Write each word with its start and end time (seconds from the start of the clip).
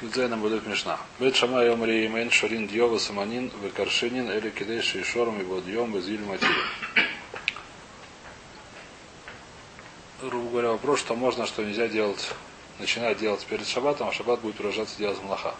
Дзейна 0.00 0.36
будет 0.36 0.64
Мишна. 0.64 0.96
Бет 1.18 1.34
Шама 1.34 1.64
Йом 1.64 1.84
Реймен 1.84 2.30
Шарин 2.30 2.68
Дьова 2.68 2.98
Саманин 2.98 3.50
Векаршинин 3.60 4.30
Или 4.30 4.50
Кидеш 4.50 4.94
и 4.94 5.02
Шором 5.02 5.40
и 5.40 5.42
Бодьем 5.44 5.92
Безиль 5.92 6.20
Матир. 6.20 6.48
Грубо 10.22 10.50
говоря, 10.50 10.68
вопрос, 10.68 11.00
что 11.00 11.16
можно, 11.16 11.46
что 11.46 11.64
нельзя 11.64 11.88
делать, 11.88 12.30
начинать 12.78 13.18
делать 13.18 13.44
перед 13.46 13.66
шабатом, 13.66 14.08
а 14.08 14.12
шаббат 14.12 14.40
будет 14.40 14.54
продолжаться 14.54 14.96
делать 14.98 15.20
млаха. 15.22 15.56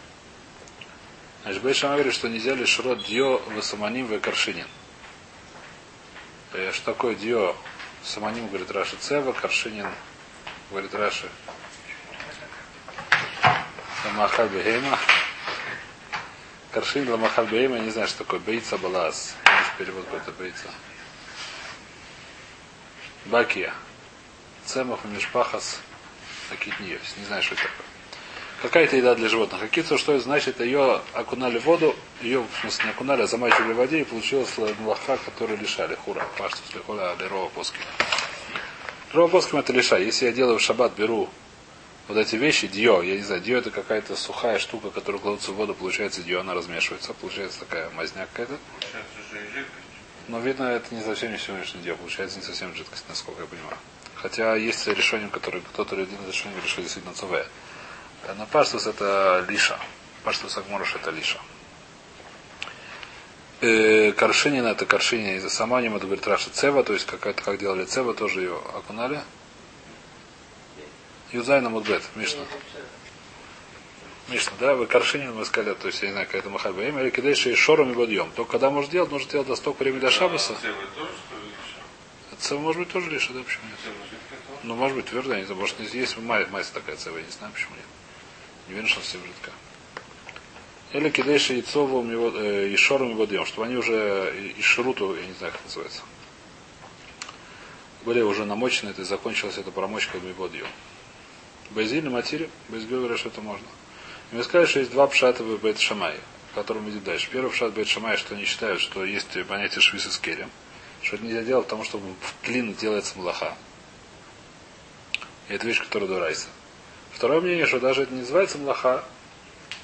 Значит, 1.43 1.62
Бет 1.64 1.75
Шама 1.77 1.95
говорит, 1.95 2.14
что 2.14 2.29
нельзя 2.29 2.55
лишь 2.55 2.79
род 2.79 3.05
Дьо 3.07 3.43
Васаманин 3.57 4.07
Векаршинин. 4.07 4.66
Что 6.52 6.84
такое 6.84 7.16
Дьо? 7.16 7.57
Саманим 8.05 8.46
говорит 8.46 8.70
Раши 8.70 8.96
Цева, 9.00 9.32
Каршинин 9.32 9.89
говорит 10.70 10.95
Раши 10.95 11.29
Ламахаль 14.09 14.48
Бехейма. 14.48 14.98
Каршин 16.73 17.09
Ламахаль 17.10 17.46
Бехейма, 17.46 17.77
я 17.77 17.83
не 17.83 17.91
знаю, 17.91 18.09
что 18.09 18.19
такое. 18.19 18.41
Бейца 18.41 18.78
Балас. 18.78 19.34
Есть 19.45 19.77
перевод 19.77 20.05
какой-то 20.06 20.33
Бейца. 20.33 20.69
Бакия. 23.27 23.74
Цемах 24.64 25.05
Мишпахас 25.05 25.80
Акитниевс. 26.50 27.16
Не 27.19 27.24
знаю, 27.27 27.42
что 27.42 27.55
это 27.55 27.64
такое. 27.64 27.86
Какая-то 28.62 28.97
еда 28.97 29.14
для 29.14 29.28
животных. 29.28 29.62
Акицу, 29.62 29.98
что 29.98 30.14
это 30.14 30.25
значит? 30.25 30.61
Ее 30.61 31.00
окунали 31.12 31.59
в 31.59 31.64
воду, 31.64 31.95
ее, 32.22 32.41
в 32.41 32.61
смысле, 32.61 32.86
не 32.86 32.91
окунали, 32.91 33.22
а 33.22 33.27
замачивали 33.27 33.72
в 33.72 33.77
воде, 33.77 34.00
и 34.00 34.05
получилось 34.05 34.50
млаха, 34.80 35.19
который 35.19 35.56
лишали. 35.56 35.95
Хура. 35.95 36.27
Паштус 36.38 36.75
лихуля 36.75 37.14
лирова 37.20 37.48
поски. 37.50 37.78
Лирова 39.12 39.28
поским 39.28 39.59
это 39.59 39.72
лиша. 39.72 39.98
Если 39.98 40.27
я 40.27 40.33
делаю 40.33 40.59
в 40.59 40.62
шаббат, 40.62 40.95
беру 40.97 41.28
вот 42.09 42.17
эти 42.17 42.37
вещи, 42.37 42.67
дио, 42.67 43.03
я 43.03 43.17
не 43.17 43.23
знаю, 43.23 43.43
дио 43.43 43.59
это 43.59 43.71
какая-то 43.71 44.17
сухая 44.17 44.59
штука, 44.59 44.91
которая 44.91 45.21
кладется 45.21 45.53
в 45.53 45.57
воду, 45.57 45.75
получается 45.75 46.23
дио, 46.23 46.41
она 46.41 46.55
размешивается, 46.55 47.12
получается 47.12 47.61
такая 47.61 47.91
мазня 47.91 48.27
какая-то. 48.33 48.59
Но 50.27 50.41
видно, 50.41 50.65
это 50.65 50.95
не 50.95 51.03
совсем 51.03 51.33
не 51.33 51.39
сегодняшний 51.39 51.83
дио, 51.83 51.97
получается 51.97 52.39
не 52.39 52.45
совсем 52.45 52.75
жидкость, 52.75 53.05
насколько 53.09 53.42
я 53.42 53.47
понимаю. 53.47 53.77
Хотя 54.15 54.56
есть 54.56 54.87
решение, 54.89 55.28
которое 55.28 55.61
кто-то 55.61 55.95
один 55.95 56.19
решение 56.27 56.61
решил 56.62 56.83
действительно 56.83 57.15
ЦВ. 57.15 57.47
На 58.37 58.47
паштус 58.47 58.87
это 58.87 59.47
лиша. 59.48 59.78
Паштус 60.25 60.56
Агморош 60.56 60.97
это 60.97 61.11
лиша. 61.11 61.39
Э, 63.61 64.12
Каршинин 64.12 64.67
это 64.67 64.87
Каршинин 64.87 65.37
из 65.37 65.53
Саманим, 65.53 65.97
это 65.97 66.06
говорит 66.06 66.27
Раша 66.27 66.50
Цева, 66.50 66.84
то 66.84 66.93
есть 66.93 67.06
какая-то, 67.06 67.43
как 67.43 67.59
делали 67.59 67.84
Цева, 67.84 68.15
тоже 68.15 68.41
ее 68.41 68.56
окунали. 68.75 69.20
Юзайна 71.33 71.69
Мудбет, 71.69 72.03
Мишна. 72.15 72.45
Мишна, 74.29 74.53
да, 74.61 74.75
вы 74.75 74.87
Каршинин 74.87 75.34
мы 75.34 75.45
сказали, 75.45 75.75
то 75.75 75.89
есть, 75.89 76.01
я 76.03 76.09
не 76.09 76.12
знаю, 76.12 76.27
какая-то 76.27 76.48
Махальба 76.51 76.84
имя, 76.84 77.03
или 77.03 77.11
кидайши 77.11 77.55
шором 77.55 77.91
и 77.93 77.95
водьем. 77.95 78.31
Только 78.34 78.53
когда 78.53 78.71
можно 78.71 78.91
делать, 78.91 79.11
нужно 79.11 79.31
делать 79.31 79.49
до 79.49 79.56
столько 79.56 79.83
времени 79.83 80.01
для 80.01 80.11
Шабаса. 80.11 80.56
Цева 82.39 82.61
может 82.61 82.81
быть 82.83 82.93
тоже 82.93 83.11
лишь, 83.11 83.27
да, 83.29 83.43
почему 83.43 83.65
нет? 83.67 83.79
Ну, 84.62 84.75
может 84.75 84.97
быть, 84.97 85.06
твердо, 85.06 85.33
я 85.34 85.41
не 85.41 85.45
знаю, 85.45 85.61
может, 85.61 85.81
есть 85.81 86.17
майс 86.19 86.69
такая 86.71 86.97
цева, 86.97 87.17
я 87.17 87.25
не 87.25 87.31
знаю, 87.31 87.53
почему 87.53 87.75
нет. 87.75 87.84
Не 88.69 88.75
уверен, 88.75 88.89
что 88.89 89.01
все 89.01 89.19
жидко. 89.19 89.51
Или 90.93 91.11
кидейши 91.11 91.55
яйцовым 91.55 92.11
и 92.11 92.77
шором 92.77 93.11
его 93.11 93.25
днем, 93.27 93.45
чтобы 93.45 93.67
они 93.67 93.77
уже 93.77 94.55
и 94.56 94.62
шруту, 94.62 95.15
я 95.15 95.27
не 95.27 95.34
знаю, 95.34 95.53
как 95.53 95.65
называется. 95.65 96.03
Были 98.05 98.21
уже 98.23 98.45
намочены, 98.45 98.91
это 98.91 99.05
закончилась 99.05 99.59
эта 99.59 99.71
промочка 99.71 100.17
его 100.17 100.49
днем. 100.49 100.67
Безиль, 101.70 102.08
матири, 102.08 102.48
без 102.69 102.84
говорят, 102.84 103.19
что 103.19 103.28
это 103.28 103.41
можно. 103.41 103.66
И 104.33 104.36
мы 104.36 104.44
сказали, 104.44 104.66
что 104.66 104.80
есть 104.80 104.92
два 104.92 105.06
пшата 105.06 105.42
в 105.42 105.58
Бейт 105.61 105.78
Шамай, 105.78 106.16
которым 106.55 106.84
мы 106.84 106.91
идем 106.91 107.05
дальше. 107.05 107.28
Первый 107.30 107.50
пшат 107.50 107.72
Бейт 107.72 107.88
Шамай, 107.88 108.16
что 108.16 108.34
они 108.34 108.44
считают, 108.44 108.80
что 108.80 109.05
есть 109.05 109.28
понятие 109.47 109.80
швиса 109.80 110.10
с 110.10 110.19
керем, 110.19 110.50
что 111.02 111.16
это 111.16 111.25
нельзя 111.25 111.43
делать, 111.43 111.66
потому 111.66 111.84
что 111.84 111.98
в 111.98 112.15
длину 112.44 112.72
делается 112.72 113.19
млаха. 113.19 113.54
И 115.48 115.54
это 115.54 115.66
вещь, 115.66 115.81
которая 115.81 116.09
дурайся. 116.09 116.48
Второе 117.12 117.41
мнение, 117.41 117.66
что 117.66 117.81
даже 117.81 118.03
это 118.03 118.12
не 118.12 118.20
называется 118.20 118.59
млаха, 118.59 119.04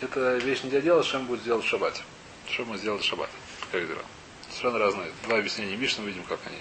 это 0.00 0.36
вещь 0.36 0.62
нельзя 0.62 0.80
делать, 0.80 1.06
что 1.06 1.18
мы 1.18 1.26
будем 1.26 1.44
делать 1.44 1.64
в 1.64 1.68
шаббате. 1.68 2.02
Что 2.48 2.64
мы 2.64 2.76
сделали 2.76 3.00
в 3.00 3.04
шаббат? 3.04 3.30
Как 3.72 3.86
дела? 3.86 4.02
Совершенно 4.48 4.78
разные. 4.78 5.10
Два 5.24 5.38
объяснения 5.38 5.76
Мишна, 5.76 6.04
видим, 6.04 6.22
как 6.24 6.40
они 6.46 6.58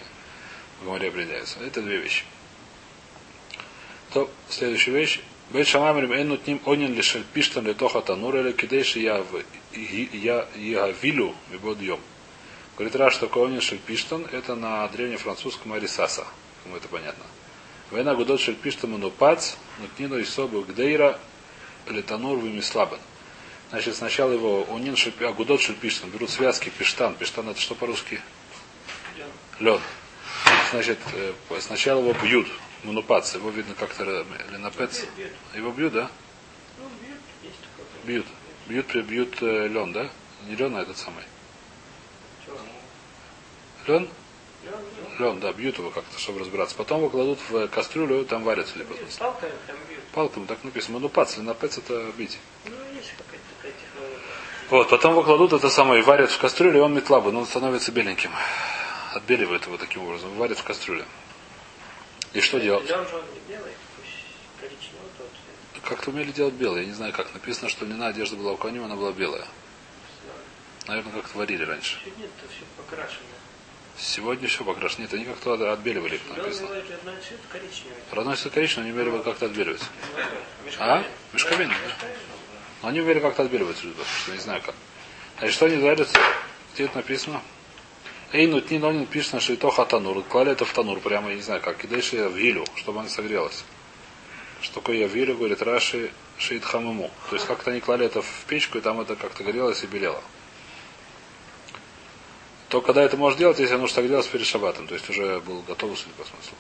в 0.81 0.85
море 0.85 1.09
определяются. 1.09 1.59
Это 1.59 1.81
две 1.81 1.97
вещи. 1.97 2.23
То, 4.13 4.29
следующая 4.47 4.91
вещь. 4.91 5.21
Бейт 5.49 5.67
шамамрим 5.67 6.13
энут 6.13 6.45
ним 6.47 6.61
онин 6.65 6.93
лишель 6.93 7.23
пиштан 7.33 7.65
литоха 7.65 8.01
танур 8.01 8.35
или 8.37 8.51
кидейши 8.51 8.99
я 8.99 9.23
вилю 9.73 11.35
и 11.51 11.85
йом. 11.85 11.99
Говорит 12.77 12.95
Раш, 12.95 13.15
что 13.15 13.27
онин 13.43 13.61
шельпиштан, 13.61 14.25
это 14.31 14.55
на 14.55 14.87
древнефранцузском 14.87 15.73
арисаса. 15.73 16.25
Кому 16.63 16.77
это 16.77 16.87
понятно. 16.87 17.23
Война 17.91 18.15
гудот 18.15 18.39
шельпиштан 18.39 18.91
манупац, 18.91 19.55
нутнину 19.79 20.17
и 20.17 20.23
собу 20.23 20.61
гдейра 20.61 21.19
летанур 21.87 22.39
вимислабан. 22.39 22.99
Значит, 23.69 23.95
сначала 23.95 24.31
его 24.31 24.65
онин 24.71 24.95
шельпи, 24.95 25.25
агудот 25.25 25.61
шельпиштан, 25.61 26.09
берут 26.09 26.29
связки 26.29 26.69
пиштан. 26.69 27.15
Пиштан 27.15 27.49
это 27.49 27.59
что 27.59 27.75
по-русски? 27.75 28.21
Лед. 29.59 29.81
Значит, 30.71 30.99
сначала 31.59 31.99
его 31.99 32.13
бьют, 32.13 32.47
Манупац, 32.83 33.33
его 33.35 33.49
видно 33.49 33.75
как-то 33.75 34.25
ленапец. 34.51 35.05
Его 35.55 35.71
бьют, 35.71 35.93
да? 35.93 36.09
Бьют. 38.03 38.25
Бьют, 38.67 38.95
бьют 38.95 39.41
э, 39.41 39.67
лен, 39.67 39.93
да? 39.93 40.09
Не 40.47 40.55
лен, 40.55 40.75
а 40.75 40.81
этот 40.81 40.97
самый. 40.97 41.23
Лен? 43.87 44.09
Лен, 45.19 45.39
да, 45.39 45.51
бьют 45.53 45.77
его 45.77 45.89
как-то, 45.89 46.17
чтобы 46.19 46.39
разбираться. 46.39 46.75
Потом 46.75 46.99
его 46.99 47.09
кладут 47.09 47.39
в 47.49 47.67
кастрюлю, 47.67 48.25
там 48.25 48.43
варятся 48.43 48.77
либо. 48.77 48.95
Палками 49.19 49.53
там 49.67 49.75
бьют. 49.89 50.03
Палками, 50.13 50.45
так 50.45 50.63
написано. 50.63 50.95
Манупац, 50.95 51.37
ленапец 51.37 51.77
это 51.77 52.11
бить. 52.17 52.37
Вот, 54.69 54.89
потом 54.89 55.11
его 55.11 55.23
кладут 55.23 55.53
это 55.53 55.69
самое, 55.69 56.01
и 56.01 56.05
варят 56.05 56.31
в 56.31 56.39
кастрюле, 56.39 56.79
и 56.79 56.81
он 56.81 56.93
метлабы, 56.93 57.31
но 57.31 57.41
он 57.41 57.45
становится 57.45 57.91
беленьким. 57.91 58.31
Отбеливают 59.13 59.65
его 59.67 59.77
таким 59.77 60.03
образом, 60.03 60.33
варят 60.35 60.57
в 60.57 60.63
кастрюле. 60.63 61.05
И 62.33 62.41
что 62.41 62.59
делать? 62.59 62.91
Как-то 65.83 66.09
умели 66.09 66.31
делать 66.31 66.53
белое. 66.53 66.81
Я 66.81 66.87
не 66.87 66.93
знаю, 66.93 67.13
как 67.13 67.33
написано, 67.33 67.69
что 67.69 67.85
льняная 67.85 68.09
одежда 68.09 68.35
была 68.35 68.53
у 68.53 68.57
конем, 68.57 68.85
она 68.85 68.95
была 68.95 69.11
белая. 69.11 69.45
Наверное, 70.87 71.13
как-то 71.13 71.37
варили 71.37 71.63
раньше. 71.63 71.97
Нет, 72.05 72.29
это 72.37 72.51
все 72.51 72.63
покрашено. 72.77 73.19
Сегодня 73.97 74.47
все 74.47 74.63
покрашено. 74.63 75.03
Нет, 75.03 75.13
они 75.13 75.25
как-то 75.25 75.71
отбеливали, 75.71 76.17
как 76.17 76.37
написано. 76.37 76.69
Родной 76.69 77.15
цвет 77.21 77.39
коричневый. 77.51 77.97
Родной 78.11 78.35
цвет 78.35 78.53
коричневый, 78.53 78.91
они 78.91 78.99
умели 78.99 79.21
как-то 79.23 79.45
отбеливать. 79.45 79.81
А? 80.79 81.03
Мешковина, 81.31 81.73
да? 81.73 82.07
Но 82.81 82.89
они 82.89 83.01
умели 83.01 83.19
как-то 83.19 83.43
отбеливать, 83.43 83.77
что 83.77 84.31
не 84.31 84.39
знаю 84.39 84.61
как. 84.61 84.75
Значит, 85.37 85.55
что 85.55 85.65
они 85.67 85.77
дарят? 85.77 86.09
Где 86.73 86.85
это 86.85 86.97
написано? 86.97 87.41
Эйну 88.33 88.61
тни 88.61 88.79
нонин 88.79 89.05
пишет 89.05 89.33
на 89.33 89.39
шейтоха 89.39 89.85
танур. 89.85 90.23
Клали 90.23 90.51
это 90.51 90.65
в 90.65 90.73
танур, 90.73 90.99
прямо, 90.99 91.29
я 91.29 91.35
не 91.35 91.43
знаю 91.43 91.61
как. 91.61 91.83
И 91.83 91.87
дальше 91.87 92.27
в 92.27 92.35
вилю, 92.35 92.65
чтобы 92.75 92.99
она 92.99 93.07
согрелась. 93.07 93.63
Что 94.59 94.75
такое 94.75 94.97
я 94.97 95.07
вилю, 95.07 95.37
говорит 95.37 95.61
Раши 95.61 96.11
шейт 96.39 96.65
хамаму. 96.65 97.11
То 97.29 97.35
есть 97.35 97.45
как-то 97.45 97.69
они 97.69 97.79
клали 97.79 98.07
это 98.07 98.23
в 98.23 98.45
печку, 98.47 98.79
и 98.79 98.81
там 98.81 98.99
это 98.99 99.15
как-то 99.15 99.43
горелось 99.43 99.83
и 99.83 99.87
белело. 99.87 100.21
То 102.69 102.81
когда 102.81 103.03
это 103.03 103.17
можно 103.17 103.37
делать, 103.37 103.59
если 103.59 103.75
оно 103.75 103.85
что 103.85 103.97
так 103.97 104.07
делать 104.07 104.27
перед 104.27 104.47
шабатом. 104.47 104.87
То 104.87 104.95
есть 104.95 105.07
уже 105.11 105.39
был 105.41 105.61
готов, 105.61 105.95
судя 105.95 106.15
по 106.15 106.23
смыслу. 106.23 106.57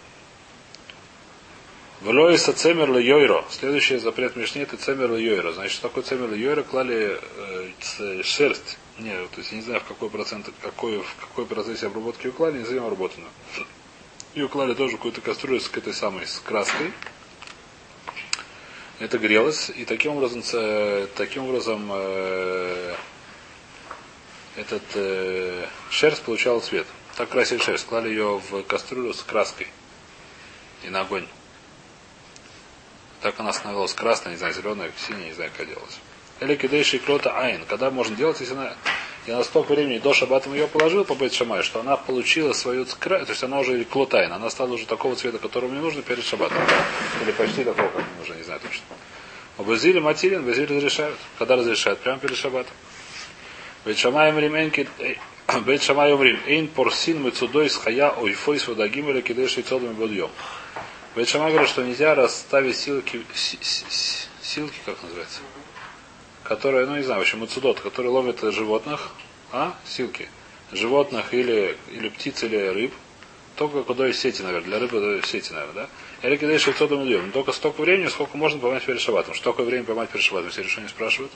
Влоиса 2.01 2.53
цемер 2.53 2.95
йойро. 2.99 3.45
Следующий 3.49 3.97
запрет 3.97 4.35
Мишни 4.35 4.61
это 4.61 4.77
цемер 4.77 5.11
йойро. 5.15 5.53
Значит, 5.53 5.71
что 5.71 5.87
такое 5.87 6.03
цемер 6.03 6.31
йойро? 6.35 6.61
Клали 6.61 7.19
э, 7.97 8.21
шерсть 8.21 8.77
нет, 8.99 9.29
то 9.31 9.39
есть 9.39 9.51
я 9.51 9.57
не 9.57 9.63
знаю, 9.63 9.79
в 9.79 9.85
какой 9.85 10.09
процент, 10.09 10.49
какой, 10.61 10.99
в 10.99 11.15
какой 11.19 11.45
процессе 11.45 11.87
обработки 11.87 12.27
уклали, 12.27 12.59
не 12.59 12.65
знаем 12.65 12.83
обработано. 12.83 13.27
И 14.35 14.41
уклали 14.41 14.73
тоже 14.73 14.97
какую-то 14.97 15.21
кастрюлю 15.21 15.59
с 15.59 15.69
этой 15.69 15.93
самой, 15.93 16.27
с 16.27 16.39
краской. 16.39 16.91
Это 18.99 19.17
грелось, 19.17 19.69
и 19.69 19.85
таким 19.85 20.13
образом, 20.13 20.43
таким 21.15 21.45
образом 21.45 21.89
э, 21.91 22.95
этот 24.55 24.83
э, 24.93 25.67
шерсть 25.89 26.21
получал 26.21 26.61
цвет. 26.61 26.87
Так 27.17 27.29
красили 27.29 27.59
шерсть, 27.59 27.85
клали 27.85 28.09
ее 28.09 28.39
в 28.39 28.63
кастрюлю 28.63 29.13
с 29.13 29.21
краской 29.23 29.67
и 30.83 30.89
на 30.89 31.01
огонь. 31.01 31.27
Так 33.21 33.39
она 33.39 33.51
становилась 33.51 33.93
красной, 33.93 34.33
не 34.33 34.37
знаю, 34.37 34.53
зеленая, 34.53 34.91
синяя, 34.97 35.25
не 35.25 35.33
знаю, 35.33 35.51
как 35.57 35.67
делалось. 35.67 35.99
Или 36.43 36.55
кидейший 36.55 36.99
крота 36.99 37.37
айн. 37.39 37.61
Когда 37.67 37.89
можно 37.89 38.15
делать, 38.15 38.39
если 38.41 38.53
она 38.53 38.73
я 39.25 39.37
на 39.37 39.43
столько 39.45 39.73
времени 39.73 39.99
до 39.99 40.13
шаббата 40.13 40.49
ее 40.49 40.67
положил 40.67 41.05
по 41.05 41.15
Бейт 41.15 41.33
Шамай, 41.33 41.63
что 41.63 41.79
она 41.79 41.95
получила 41.95 42.51
свою 42.51 42.83
цкра, 42.83 43.23
то 43.23 43.31
есть 43.31 43.41
она 43.41 43.59
уже 43.59 43.81
клотайн, 43.85 44.33
она 44.33 44.49
стала 44.49 44.73
уже 44.73 44.85
такого 44.85 45.15
цвета, 45.15 45.37
которого 45.37 45.69
мне 45.69 45.79
нужно 45.79 46.01
перед 46.01 46.25
шаббатом. 46.25 46.57
Или 47.21 47.31
почти 47.31 47.63
такого, 47.63 47.87
как 47.87 48.01
мне 48.01 48.19
нужно, 48.19 48.33
не 48.33 48.43
знаю 48.43 48.59
точно. 48.59 48.83
А 49.57 49.63
Базили 49.63 49.99
Матилин, 49.99 50.43
Базили 50.43 50.75
разрешают. 50.75 51.17
Когда 51.39 51.55
разрешают? 51.55 51.99
Прямо 51.99 52.19
перед 52.19 52.35
шабатом. 52.35 52.73
Бейт 53.85 53.97
Шамаем 53.97 54.37
Рим 54.37 54.57
Энки, 54.57 54.89
Бейт 55.61 55.81
Шамаем 55.81 56.21
Рим, 56.21 56.39
Эйн 56.45 56.67
Порсин 56.67 57.23
Мецудой 57.23 57.69
с 57.69 57.77
Хая 57.77 58.09
Ойфой 58.09 58.59
с 58.59 58.67
Водагим 58.67 59.09
или 59.09 59.21
Кидеш 59.21 59.57
и 59.57 59.61
Цодом 59.61 59.93
Бодьем. 59.93 60.29
Бейт 61.15 61.29
Шамай 61.29 61.51
говорит, 61.51 61.69
что 61.69 61.83
нельзя 61.83 62.13
расставить 62.13 62.75
силки, 62.75 63.23
си- 63.33 63.59
си- 63.61 63.85
си- 63.87 64.27
силки, 64.41 64.79
как 64.85 65.01
называется? 65.01 65.39
Которые, 66.43 66.85
ну 66.85 66.97
не 66.97 67.03
знаю, 67.03 67.19
в 67.19 67.23
общем, 67.23 67.41
мецудот, 67.41 67.79
которые 67.79 68.11
ловят 68.11 68.41
животных, 68.41 69.11
а, 69.51 69.75
силки, 69.85 70.29
животных 70.71 71.33
или, 71.33 71.77
или 71.91 72.09
птиц, 72.09 72.43
или 72.43 72.57
рыб, 72.57 72.93
только 73.55 73.83
куда 73.83 74.07
из 74.09 74.19
сети, 74.19 74.41
наверное, 74.41 74.67
для 74.67 74.79
рыбы 74.79 74.99
до 74.99 75.27
сети, 75.27 75.53
наверное, 75.53 75.87
да? 76.21 76.27
Или 76.27 76.37
когда 76.37 76.53
еще 76.53 76.73
кто-то 76.73 76.95
идем. 77.05 77.31
Только 77.31 77.51
столько 77.51 77.81
времени, 77.81 78.07
сколько 78.07 78.35
можно 78.37 78.59
поймать 78.59 78.83
перед 78.83 78.99
шабатом. 78.99 79.33
Что 79.33 79.51
такое 79.51 79.83
поймать 79.83 80.09
перед 80.09 80.23
шабатом? 80.23 80.49
Все 80.49 80.63
решения 80.63 80.89
спрашивают. 80.89 81.31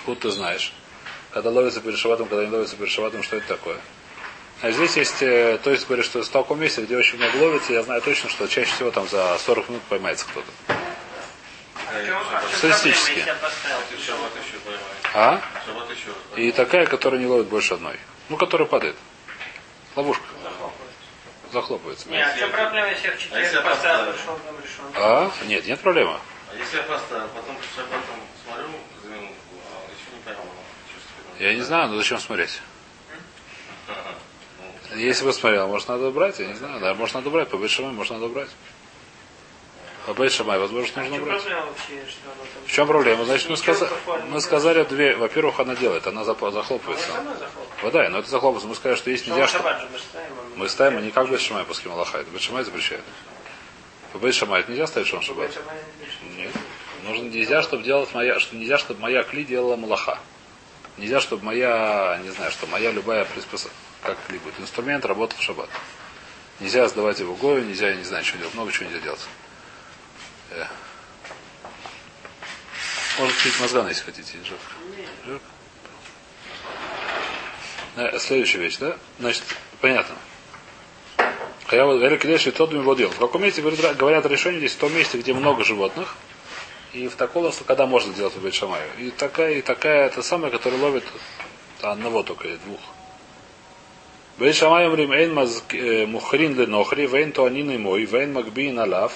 Откуда 0.00 0.20
ты 0.20 0.30
знаешь? 0.30 0.72
Когда 1.30 1.50
ловится 1.50 1.80
перед 1.80 1.96
шабатом, 1.98 2.26
когда 2.28 2.44
не 2.44 2.50
ловится 2.50 2.76
перед 2.76 2.90
шабатом, 2.90 3.22
что 3.22 3.36
это 3.36 3.48
такое? 3.48 3.78
А 4.60 4.70
здесь 4.70 4.96
есть, 4.96 5.22
э, 5.22 5.58
то 5.62 5.70
есть 5.70 5.86
говорят, 5.86 6.04
что 6.04 6.22
в 6.22 6.28
таком 6.28 6.60
месте, 6.60 6.82
где 6.82 6.96
очень 6.96 7.16
много 7.16 7.36
ловится, 7.36 7.72
я 7.72 7.82
знаю 7.82 8.02
точно, 8.02 8.28
что 8.28 8.46
чаще 8.46 8.70
всего 8.72 8.90
там 8.90 9.08
за 9.08 9.36
40 9.38 9.68
минут 9.70 9.82
поймается 9.88 10.26
кто-то. 10.26 10.46
А 10.68 10.74
в 10.74 10.74
чем- 10.74 10.76
а 10.76 10.76
в 10.76 11.72
чем 11.72 11.80
Статистически. 12.56 13.24
А? 15.14 15.40
И 16.36 16.52
такая, 16.52 16.86
которая 16.86 17.20
не 17.20 17.26
ловит 17.26 17.46
больше 17.48 17.74
одной. 17.74 17.98
Ну, 18.28 18.36
которая 18.36 18.66
падает. 18.68 18.96
Ловушка. 19.96 20.24
Захлопывается. 21.52 22.08
Не, 22.08 22.22
а 22.22 22.48
проблема, 22.48 22.88
если 22.88 23.08
я 23.08 23.12
в 23.12 23.14
А 23.14 23.18
четверг 23.18 23.42
если 23.42 23.56
я 23.56 23.62
поставил, 23.62 24.06
поставлю? 24.06 24.12
решен, 24.12 24.46
дом 24.46 24.56
решен? 24.62 24.84
А? 24.94 25.30
Нет, 25.44 25.66
нет 25.66 25.80
проблемы. 25.80 26.18
А 26.50 26.56
если 26.56 26.78
я 26.78 26.82
поставил, 26.84 27.28
потом 27.28 27.56
по 27.56 27.62
шаббатам 27.62 28.16
смотрю 28.42 28.68
за 29.02 29.08
минутку, 29.10 29.34
а 29.70 29.90
еще 29.90 30.16
не 30.16 30.22
поймал. 30.24 30.46
Чувствую. 30.86 31.46
Я 31.46 31.54
не 31.54 31.60
знаю, 31.60 31.88
но 31.88 31.96
зачем 31.98 32.18
смотреть? 32.18 32.62
Ну, 34.90 34.96
Если 34.96 35.24
бы 35.24 35.32
смотрел, 35.34 35.68
может 35.68 35.88
надо 35.88 36.10
брать, 36.10 36.38
я 36.38 36.46
не 36.46 36.54
знаю. 36.54 36.80
Да, 36.80 36.94
может 36.94 37.14
надо 37.14 37.28
брать, 37.28 37.48
по 37.48 37.68
Шамай, 37.68 37.92
может 37.92 38.12
надо 38.12 38.28
брать. 38.28 38.48
Бейт 40.08 40.32
Шамай, 40.32 40.58
возможно, 40.58 41.02
А 41.02 41.04
нужно 41.04 41.24
брать. 41.24 41.42
В 42.66 42.72
чем 42.72 42.88
проблема? 42.88 43.24
Значит, 43.24 43.48
мы, 43.48 43.56
не 43.56 44.30
мы 44.30 44.40
сказали 44.40 44.82
две. 44.84 45.14
Во-первых, 45.14 45.60
она 45.60 45.76
делает, 45.76 46.06
она 46.06 46.24
захлопывается. 46.24 46.60
захлопнула. 46.60 46.96
Вода, 47.82 48.08
но 48.08 48.18
это 48.18 48.28
захлопывается. 48.28 48.68
Мы 48.68 48.74
сказали, 48.74 48.96
что 48.96 49.10
есть 49.10 49.28
нельзя, 49.28 49.46
что... 49.46 49.58
мы 49.62 49.98
ставим. 49.98 50.34
а 50.38 50.58
Мы 50.58 50.68
ставим, 50.68 50.98
а 50.98 51.00
не 51.00 51.10
как 51.12 51.28
Бейт 51.28 51.40
Шамай 51.40 51.64
по 51.64 51.74
схеме. 51.74 51.94
Это 51.94 52.30
Бейт 52.30 52.42
Шамай 52.42 52.64
запрещает. 52.64 53.04
По 54.12 54.18
Бейт 54.18 54.34
Шамай 54.34 54.60
это 54.60 54.70
нельзя 54.70 54.86
ставить 54.86 55.06
Шон 55.06 55.22
Шаббат. 55.22 55.56
Нет. 56.36 56.52
Нужно 57.04 57.28
нельзя, 57.28 57.62
чтобы 57.62 57.82
делать 57.82 58.12
моя, 58.12 58.38
что 58.40 58.56
нельзя, 58.56 58.78
чтобы 58.78 59.00
моя 59.00 59.22
кли 59.22 59.44
делала 59.44 59.76
малаха. 59.76 60.18
Нельзя, 60.98 61.20
чтобы 61.20 61.44
моя, 61.44 62.20
не 62.22 62.30
знаю, 62.30 62.50
что 62.50 62.66
моя 62.66 62.90
любая 62.92 63.24
приспособление, 63.24 63.80
как 64.02 64.18
кли 64.26 64.38
будет, 64.38 64.60
инструмент 64.60 65.04
работал 65.04 65.38
в 65.38 65.42
шаббат. 65.42 65.70
Нельзя 66.60 66.86
сдавать 66.88 67.18
его 67.18 67.34
гою, 67.34 67.64
нельзя, 67.64 67.88
я 67.88 67.96
не 67.96 68.04
знаю, 68.04 68.24
что 68.24 68.36
делать, 68.36 68.54
много 68.54 68.70
чего 68.72 68.86
нельзя 68.86 69.00
делать. 69.00 69.26
Э. 70.54 70.66
Можно 73.18 73.34
пить 73.42 73.60
мозгана, 73.60 73.88
если 73.88 74.04
хотите, 74.04 74.38
жирка. 74.44 74.64
Жирка. 75.26 75.44
Э, 77.96 78.18
Следующая 78.18 78.58
вещь, 78.58 78.78
да? 78.78 78.96
Значит, 79.18 79.44
понятно. 79.80 80.14
А 81.16 81.76
я 81.76 81.84
говорю, 81.84 82.18
кидешь 82.18 82.46
и 82.46 82.50
тот 82.50 82.72
водил. 82.72 83.10
В 83.10 83.18
каком 83.18 83.42
месте 83.42 83.62
говорят, 83.62 84.26
решение 84.26 84.60
здесь 84.60 84.74
в 84.74 84.78
том 84.78 84.94
месте, 84.94 85.18
где 85.18 85.32
много 85.32 85.64
животных, 85.64 86.16
и 86.92 87.08
в 87.08 87.16
таком, 87.16 87.50
когда 87.66 87.86
можно 87.86 88.12
делать 88.12 88.36
убить 88.36 88.54
шамаю. 88.54 88.86
И 88.98 89.10
такая, 89.10 89.54
и 89.54 89.62
такая, 89.62 90.06
это 90.06 90.22
самая, 90.22 90.50
которая 90.50 90.80
ловит 90.80 91.04
одного 91.80 92.22
только 92.22 92.48
или 92.48 92.56
двух. 92.56 92.80
Бей 94.38 94.52
шамаем 94.52 94.94
эйн 95.12 95.38
э, 95.72 96.06
мухрин 96.06 96.58
ле 96.58 96.66
нохри, 96.66 97.06
вейн 97.06 97.32
туанин 97.32 97.80
мой, 97.80 98.04
вейн 98.04 98.32
макбиин 98.32 98.78
алав, 98.78 99.12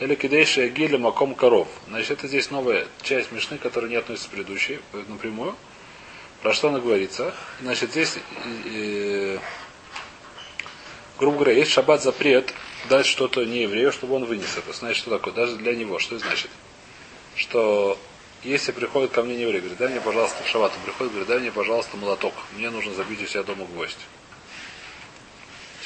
или 0.00 0.14
кидейши 0.14 0.62
агили 0.62 0.96
маком 0.96 1.34
коров. 1.34 1.68
Значит, 1.88 2.12
это 2.12 2.28
здесь 2.28 2.50
новая 2.50 2.86
часть 3.02 3.32
Мишны, 3.32 3.58
которая 3.58 3.90
не 3.90 3.96
относится 3.96 4.28
к 4.28 4.32
предыдущей 4.32 4.80
э, 4.92 5.02
напрямую. 5.08 5.56
Про 6.42 6.54
что 6.54 6.68
она 6.68 6.78
говорится? 6.78 7.34
Значит, 7.60 7.90
здесь, 7.90 8.16
э, 8.66 9.38
грубо 11.18 11.38
говоря, 11.38 11.52
есть 11.54 11.72
шаббат 11.72 12.02
запрет 12.02 12.54
дать 12.88 13.06
что-то 13.06 13.44
не 13.44 13.62
еврею, 13.62 13.90
чтобы 13.90 14.14
он 14.14 14.24
вынес 14.24 14.56
это. 14.56 14.72
Значит, 14.72 14.98
что 14.98 15.10
такое? 15.10 15.34
Даже 15.34 15.56
для 15.56 15.74
него. 15.74 15.98
Что 15.98 16.16
это 16.16 16.26
значит? 16.26 16.50
Что 17.34 17.98
если 18.44 18.70
приходит 18.70 19.10
ко 19.10 19.22
мне 19.22 19.34
не 19.34 19.42
еврей, 19.42 19.60
говорит, 19.60 19.78
дай 19.78 19.88
мне, 19.88 20.00
пожалуйста, 20.00 20.44
в 20.44 20.48
шаббат, 20.48 20.72
он 20.76 20.82
приходит, 20.84 21.12
говорит, 21.12 21.28
дай 21.28 21.40
мне, 21.40 21.50
пожалуйста, 21.50 21.96
молоток. 21.96 22.34
Мне 22.56 22.70
нужно 22.70 22.94
забить 22.94 23.20
у 23.22 23.26
себя 23.26 23.42
дома 23.42 23.64
гвоздь. 23.64 23.98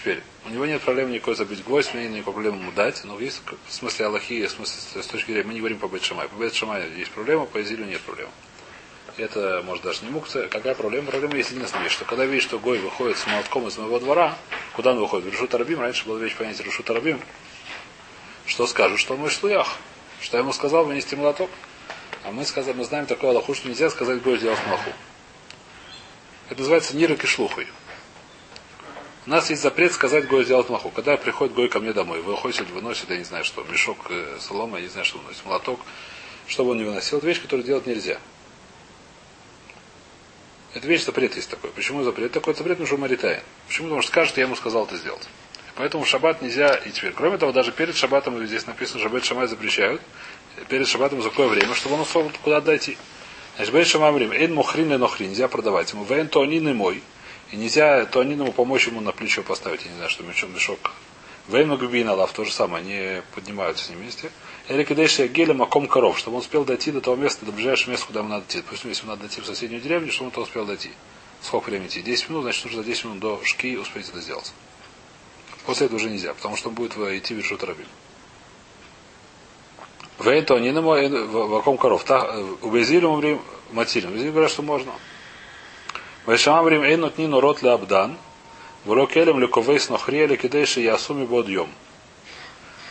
Теперь, 0.02 0.20
у 0.46 0.48
него 0.48 0.66
нет 0.66 0.82
проблемы 0.82 1.12
никакой 1.12 1.36
забить 1.36 1.62
гвоздь, 1.62 1.94
у 1.94 1.96
меня 1.96 2.08
нет 2.08 2.24
проблемы 2.24 2.58
ему 2.58 2.72
дать, 2.72 3.04
но 3.04 3.20
есть 3.20 3.40
в 3.68 3.72
смысле 3.72 4.06
Аллахи, 4.06 4.44
в 4.44 4.50
смысле 4.50 5.00
с 5.00 5.06
точки 5.06 5.26
зрения, 5.30 5.44
мы 5.44 5.54
не 5.54 5.60
говорим 5.60 5.78
по 5.78 5.86
Бет 5.86 6.02
Шамай. 6.02 6.26
По 6.26 6.34
Бет 6.34 6.52
Шамай 6.52 6.90
есть 6.90 7.12
проблема, 7.12 7.46
по 7.46 7.62
Изилю 7.62 7.84
нет 7.84 8.00
проблем. 8.00 8.28
Это, 9.16 9.62
может, 9.64 9.84
даже 9.84 10.04
не 10.04 10.10
мукция. 10.10 10.48
Какая 10.48 10.74
проблема? 10.74 11.06
Проблема 11.06 11.36
есть 11.36 11.52
единственная 11.52 11.84
вещь, 11.84 11.92
что 11.92 12.04
когда 12.04 12.24
видишь, 12.24 12.42
что 12.42 12.58
Гой 12.58 12.78
выходит 12.78 13.16
с 13.16 13.28
молотком 13.28 13.68
из 13.68 13.78
моего 13.78 14.00
двора, 14.00 14.36
куда 14.74 14.90
он 14.90 14.98
выходит? 14.98 15.26
В 15.26 15.32
Решут 15.32 15.54
раньше 15.54 16.04
была 16.04 16.18
вещь 16.18 16.34
понятие 16.34 16.66
Решут 16.66 16.90
Арабим. 16.90 17.20
Что 18.44 18.66
скажут? 18.66 18.98
Что 18.98 19.14
он 19.14 19.20
мой 19.20 19.30
шлуях. 19.30 19.76
Что 20.20 20.36
я 20.36 20.42
ему 20.42 20.52
сказал 20.52 20.84
вынести 20.84 21.14
молоток. 21.14 21.48
А 22.24 22.32
мы 22.32 22.44
сказали, 22.44 22.74
мы 22.74 22.84
знаем 22.84 23.06
такое 23.06 23.30
Аллаху, 23.30 23.54
что 23.54 23.68
нельзя 23.68 23.88
сказать 23.88 24.20
Гой 24.20 24.38
сделать 24.38 24.58
молоху. 24.66 24.90
Это 26.48 26.58
называется 26.58 26.96
нирок 26.96 27.22
и 27.22 27.26
шлухой. 27.28 27.68
У 29.24 29.30
нас 29.30 29.50
есть 29.50 29.62
запрет 29.62 29.92
сказать 29.92 30.26
Гой 30.26 30.44
сделать 30.44 30.68
маху. 30.68 30.90
Когда 30.90 31.16
приходит 31.16 31.54
Гой 31.54 31.68
ко 31.68 31.78
мне 31.78 31.92
домой, 31.92 32.20
выходит, 32.22 32.68
выносит, 32.70 33.08
я 33.10 33.18
не 33.18 33.24
знаю 33.24 33.44
что, 33.44 33.62
мешок 33.64 33.98
э, 34.10 34.38
солома, 34.40 34.78
я 34.78 34.84
не 34.84 34.88
знаю 34.88 35.04
что 35.04 35.18
выносит, 35.18 35.44
молоток, 35.44 35.80
чтобы 36.48 36.70
он 36.70 36.78
не 36.78 36.84
выносил. 36.84 37.18
Это 37.18 37.26
вещь, 37.28 37.40
которую 37.40 37.64
делать 37.64 37.86
нельзя. 37.86 38.18
Это 40.74 40.86
вещь 40.88 41.04
запрет 41.04 41.36
есть 41.36 41.50
такой. 41.50 41.70
Почему 41.70 42.02
запрет? 42.02 42.32
Такой 42.32 42.54
запрет, 42.54 42.78
потому 42.78 42.86
что. 42.86 43.42
Почему? 43.68 43.86
Потому 43.88 44.02
что 44.02 44.10
скажет, 44.10 44.36
я 44.38 44.44
ему 44.44 44.56
сказал 44.56 44.86
это 44.86 44.96
сделать. 44.96 45.28
Поэтому 45.76 46.04
в 46.04 46.08
шаббат 46.08 46.42
нельзя 46.42 46.74
и 46.74 46.90
теперь. 46.90 47.12
Кроме 47.12 47.38
того, 47.38 47.52
даже 47.52 47.72
перед 47.72 47.96
шаббатом, 47.96 48.44
здесь 48.46 48.66
написано, 48.66 49.00
что 49.00 49.08
Бет 49.08 49.24
Шамай 49.24 49.46
запрещают, 49.46 50.02
перед 50.68 50.86
шаббатом 50.86 51.22
за 51.22 51.30
какое 51.30 51.48
время, 51.48 51.74
чтобы 51.74 51.94
он 51.94 52.02
ушел 52.02 52.30
куда 52.42 52.60
дойти. 52.60 52.98
Значит, 53.56 53.74
Бет 53.74 53.86
Шамай 53.86 54.12
время, 54.12 54.36
Эйн 54.36 54.54
мухрин 54.54 54.90
ле 54.90 54.98
нохрин, 54.98 55.30
нельзя 55.30 55.48
продавать 55.48 55.92
ему. 55.92 56.04
Вейн 56.04 56.28
туанин 56.28 56.68
и 56.68 56.72
мой. 56.72 57.02
И 57.52 57.56
нельзя 57.56 58.04
туанин 58.06 58.40
ему 58.40 58.52
помочь 58.52 58.86
ему 58.86 59.00
на 59.00 59.12
плечо 59.12 59.42
поставить, 59.42 59.84
я 59.84 59.90
не 59.90 59.96
знаю, 59.96 60.10
что 60.10 60.24
мешок, 60.24 60.50
мешок. 60.50 60.92
Вейн 61.48 61.68
магубин 61.68 62.08
алав, 62.08 62.32
то 62.32 62.44
же 62.44 62.52
самое, 62.52 62.82
они 62.82 63.22
поднимаются 63.34 63.84
с 63.84 63.90
ним 63.90 63.98
вместе. 63.98 64.30
Или 64.68 64.84
кидеши 64.84 65.26
геля 65.26 65.52
маком 65.52 65.86
коров, 65.86 66.18
чтобы 66.18 66.36
он 66.36 66.40
успел 66.40 66.64
дойти 66.64 66.90
до 66.92 67.00
того 67.00 67.16
места, 67.16 67.44
до 67.44 67.52
ближайшего 67.52 67.90
места, 67.90 68.06
куда 68.06 68.20
ему 68.20 68.30
надо 68.30 68.44
идти. 68.46 68.58
Допустим, 68.58 68.88
если 68.88 69.02
ему 69.02 69.10
надо 69.10 69.22
дойти 69.22 69.40
в 69.40 69.46
соседнюю 69.46 69.82
деревню, 69.82 70.10
чтобы 70.10 70.28
он 70.28 70.32
то 70.32 70.40
успел 70.42 70.64
дойти. 70.64 70.90
Сколько 71.42 71.70
времени 71.70 71.88
идти? 71.88 72.00
10 72.00 72.30
минут, 72.30 72.44
значит, 72.44 72.64
нужно 72.64 72.82
за 72.82 72.88
10 72.88 73.04
минут 73.04 73.18
до 73.18 73.40
шки 73.44 73.76
успеть 73.76 74.08
это 74.08 74.20
сделать. 74.20 74.52
После 75.66 75.86
этого 75.86 75.96
уже 75.98 76.08
нельзя, 76.08 76.32
потому 76.32 76.56
что 76.56 76.70
он 76.70 76.74
будет 76.74 76.96
идти 76.96 77.34
в 77.34 77.40
Ишут 77.40 77.64
Рабим. 77.64 77.86
Вейто 80.20 80.58
на 80.58 80.80
мой 80.80 81.08
ваком 81.08 81.76
коров. 81.76 82.04
Убезили 82.62 83.04
мы 83.04 83.16
время 83.16 83.40
матилем. 83.72 84.10
Убезили 84.10 84.30
говорят, 84.30 84.50
что 84.52 84.62
можно. 84.62 84.92
Вайшама 86.26 86.62
время 86.62 86.88
эйнут 86.88 87.18
нину 87.18 87.40
рот 87.40 87.62
ле 87.62 87.70
абдан. 87.70 88.16
Вурокелем 88.84 89.38
лековейс 89.38 89.88
нохриели 89.88 90.36
кидейши 90.36 90.80
ясуми 90.80 91.24
бодьем. 91.24 91.68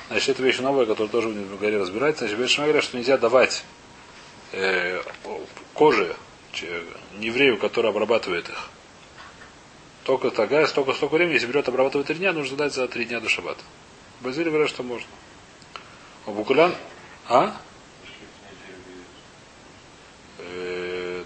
Значит, 0.09 0.29
это 0.29 0.43
вещь 0.43 0.59
новая, 0.59 0.85
которая 0.85 1.09
тоже 1.09 1.29
в 1.29 1.57
горе 1.57 1.77
разбирается. 1.77 2.25
Значит, 2.25 2.39
Бешма 2.39 2.65
говорят, 2.65 2.83
что 2.83 2.97
нельзя 2.97 3.17
давать 3.17 3.63
э, 4.51 5.01
кожи 5.73 6.15
еврею, 7.19 7.57
который 7.57 7.91
обрабатывает 7.91 8.49
их. 8.49 8.69
Только 10.03 10.31
тогда, 10.31 10.65
столько, 10.67 10.93
столько 10.93 11.13
времени, 11.13 11.35
если 11.35 11.47
берет 11.47 11.69
обрабатывать 11.69 12.07
три 12.07 12.17
дня, 12.17 12.33
нужно 12.33 12.57
дать 12.57 12.73
за 12.73 12.87
три 12.87 13.05
дня 13.05 13.21
до 13.21 13.29
шаббата. 13.29 13.61
Базили 14.19 14.49
говорят, 14.49 14.69
что 14.69 14.83
можно. 14.83 15.07
А 16.25 16.31
Букулян, 16.31 16.75
а? 17.29 17.55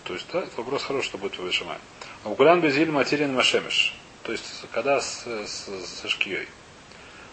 То 0.05 0.13
есть, 0.13 0.27
да, 0.31 0.39
это 0.39 0.51
вопрос 0.57 0.83
хороший, 0.83 1.07
что 1.07 1.17
будет 1.17 1.37
в 1.37 1.45
Вишамай. 1.45 1.77
А 2.23 2.29
Букулян 2.29 2.61
безиль 2.61 2.91
материн 2.91 3.33
машемиш. 3.33 3.95
То 4.23 4.31
есть, 4.31 4.45
когда 4.71 5.01
с, 5.01 5.25
с, 5.25 5.67
со 6.01 6.07
шкией. 6.07 6.47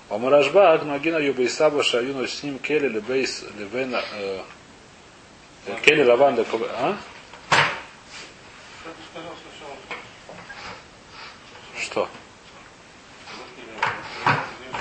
А 0.08 0.16
Муражба, 0.16 0.72
Агнагина 0.72 1.18
Юбейсаба 1.18 1.82
Шаюну 1.82 2.26
с 2.26 2.42
ним 2.42 2.58
Кели 2.58 2.88
Лебейс 2.88 3.44
Левена 3.58 4.02
э, 4.14 4.40
э, 5.66 5.76
Кели 5.82 6.02
Лаван 6.02 6.36
Лекове. 6.36 6.66
А? 6.70 6.96
Что? 11.78 12.08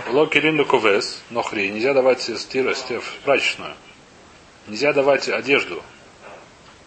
Ло 0.07 0.27
Кирин 0.27 0.57
Лековес, 0.57 1.21
Нохри, 1.29 1.69
нельзя 1.71 1.93
давать 1.93 2.21
стира, 2.21 2.73
стир, 2.73 3.01
прачечную. 3.25 3.75
Нельзя 4.67 4.93
давать 4.93 5.27
одежду. 5.27 5.83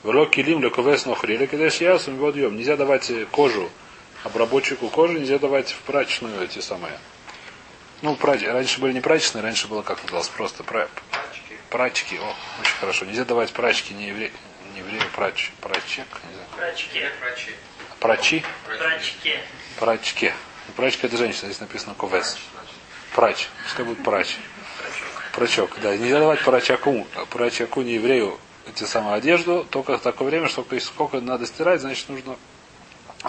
Вело 0.04 0.26
килим 0.26 0.62
лековес 0.62 1.06
нохрили, 1.06 1.46
когда 1.46 1.64
я 1.64 1.98
подъем. 1.98 2.56
Нельзя 2.56 2.76
давать 2.76 3.10
кожу, 3.30 3.70
обработчику 4.22 4.90
кожи, 4.90 5.18
нельзя 5.18 5.38
давать 5.38 5.72
в 5.72 5.78
прачечную 5.78 6.42
эти 6.44 6.58
самые. 6.58 6.98
Ну, 8.02 8.14
прач... 8.14 8.42
раньше 8.42 8.82
были 8.82 8.92
не 8.92 9.00
прачечные, 9.00 9.42
раньше 9.42 9.66
было 9.66 9.80
как 9.80 10.02
называлось, 10.02 10.28
просто 10.28 10.62
пра... 10.62 10.88
прачки. 11.70 12.18
О, 12.18 12.34
очень 12.60 12.74
хорошо. 12.80 13.06
Нельзя 13.06 13.24
давать 13.24 13.54
прачки 13.54 13.94
не 13.94 14.08
еврею, 14.08 14.30
не 14.74 14.80
еврею, 14.80 15.04
прач, 15.16 15.50
прачек, 15.62 16.06
не 16.28 16.34
знаю. 16.34 16.48
Прачки. 16.54 17.00
Прачи, 17.98 18.44
Прачки. 18.78 19.38
прачке. 19.80 20.34
Прачка 20.76 21.06
это 21.06 21.16
женщина, 21.16 21.46
здесь 21.46 21.60
написано 21.60 21.94
ковес. 21.94 22.36
Прач. 23.14 23.48
Пускай 23.64 23.86
будет 23.86 24.04
прач. 24.04 24.36
Прачок, 25.32 25.70
да. 25.80 25.96
Нельзя 25.96 26.18
давать 26.18 26.44
прачаку, 26.44 27.06
прачаку 27.30 27.80
не 27.80 27.94
еврею 27.94 28.38
эти 28.66 28.84
самые 28.84 29.14
одежду, 29.16 29.66
только 29.70 29.98
в 29.98 30.00
такое 30.00 30.28
время, 30.28 30.48
что 30.48 30.64
сколько 30.80 31.20
надо 31.20 31.46
стирать, 31.46 31.80
значит 31.80 32.08
нужно 32.08 32.36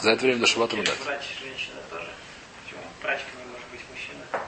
за 0.02 0.12
это 0.12 0.24
время 0.24 0.40
до 0.40 0.48
шабата 0.48 0.76
дать. 0.78 1.00
Врач 1.06 1.22
женщина 1.42 1.78
тоже. 1.90 2.08
Почему? 2.64 2.82
Прачка 3.02 3.28
не 3.38 3.52
может 3.52 3.68
быть 3.72 3.82
мужчина. 3.92 4.44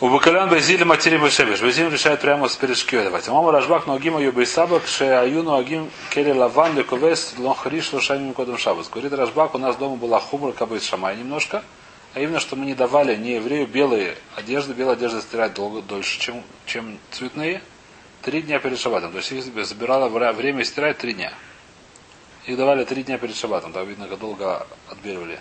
У 0.00 0.08
Бакалян 0.08 0.48
Базили 0.48 0.82
матери 0.84 1.16
Бешебеш. 1.16 1.60
Базим 1.60 1.90
решает 1.90 2.20
прямо 2.20 2.48
с 2.48 2.56
перешкой 2.56 3.04
давать. 3.04 3.28
Мама 3.28 3.52
Рашбак 3.52 3.86
Ногима 3.86 4.20
Юбейсабак 4.20 4.86
Ше 4.86 5.04
Аюну 5.04 5.56
Агим 5.56 5.90
Кели 6.10 6.32
Лаван 6.32 6.76
Лековес 6.76 7.34
Лонхриш 7.38 7.92
Лошамим 7.92 8.34
Кодом 8.34 8.58
Шабас. 8.58 8.88
Говорит 8.88 9.12
Рашбак, 9.12 9.54
у 9.54 9.58
нас 9.58 9.76
дома 9.76 9.96
была 9.96 10.18
хумра 10.18 10.52
кабыт 10.52 10.82
шамай 10.82 11.16
немножко. 11.16 11.62
А 12.14 12.20
именно, 12.20 12.40
что 12.40 12.56
мы 12.56 12.66
не 12.66 12.74
давали 12.74 13.16
не 13.16 13.36
еврею 13.36 13.66
белые 13.66 14.16
одежды, 14.36 14.74
белые 14.74 14.94
одежды 14.94 15.22
стирать 15.22 15.54
долго, 15.54 15.80
дольше, 15.80 16.18
чем, 16.20 16.42
чем 16.66 16.98
цветные. 17.10 17.62
Три 18.22 18.42
дня 18.42 18.60
перед 18.60 18.78
шабатом. 18.78 19.10
То 19.10 19.18
есть 19.18 19.32
их 19.32 19.66
забирало 19.66 20.08
время 20.08 20.64
стирать 20.64 20.98
три 20.98 21.12
дня. 21.12 21.34
Их 22.46 22.56
давали 22.56 22.84
три 22.84 23.02
дня 23.02 23.18
перед 23.18 23.36
шабатом. 23.36 23.72
Там, 23.72 23.86
видно, 23.86 24.06
как 24.06 24.18
долго 24.20 24.66
отбеливали. 24.88 25.40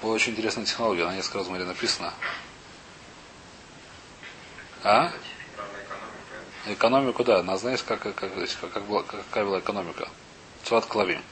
Была 0.00 0.14
очень 0.14 0.32
интересная 0.32 0.64
технология, 0.64 1.04
она 1.04 1.14
несколько 1.14 1.38
раз 1.38 1.46
в 1.46 1.50
написана. 1.52 2.14
А? 4.82 5.10
Экономику, 6.66 7.24
да. 7.24 7.40
Она 7.40 7.58
знаешь, 7.58 7.82
как, 7.82 8.00
как, 8.00 8.14
как, 8.14 8.32
как, 8.72 8.82
была, 8.84 9.02
какая 9.02 9.44
была 9.44 9.58
экономика? 9.58 10.08
Цват 10.64 10.86
клавим. 10.86 11.22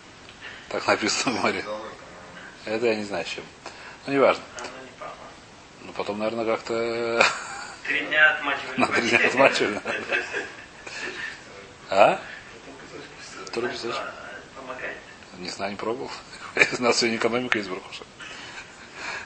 Так 0.69 0.87
написано 0.87 1.37
в 1.37 1.43
море. 1.43 1.65
Это 2.67 2.87
я 2.87 2.97
не 2.97 3.05
знаю, 3.05 3.25
чем. 3.25 3.45
Ну, 4.07 4.13
неважно. 4.13 4.43
Ну, 5.83 5.93
потом, 5.93 6.19
наверное, 6.19 6.45
как-то 6.45 7.25
Три 7.87 8.01
дня 8.07 8.31
отмачивали. 8.35 8.81
на 8.81 8.87
три 8.87 9.09
дня 9.09 9.27
отмачивали. 9.27 9.81
А? 11.91 12.21
Который 13.47 13.71
писаешь? 13.71 13.97
Помогает. 14.57 14.97
Не 15.39 15.49
знаю, 15.51 15.73
не 15.73 15.77
пробовал. 15.77 16.11
У 16.79 16.83
нас 16.83 16.99
сегодня 16.99 17.19
экономика 17.19 17.59
из 17.59 17.69
Брухуша. 17.69 18.05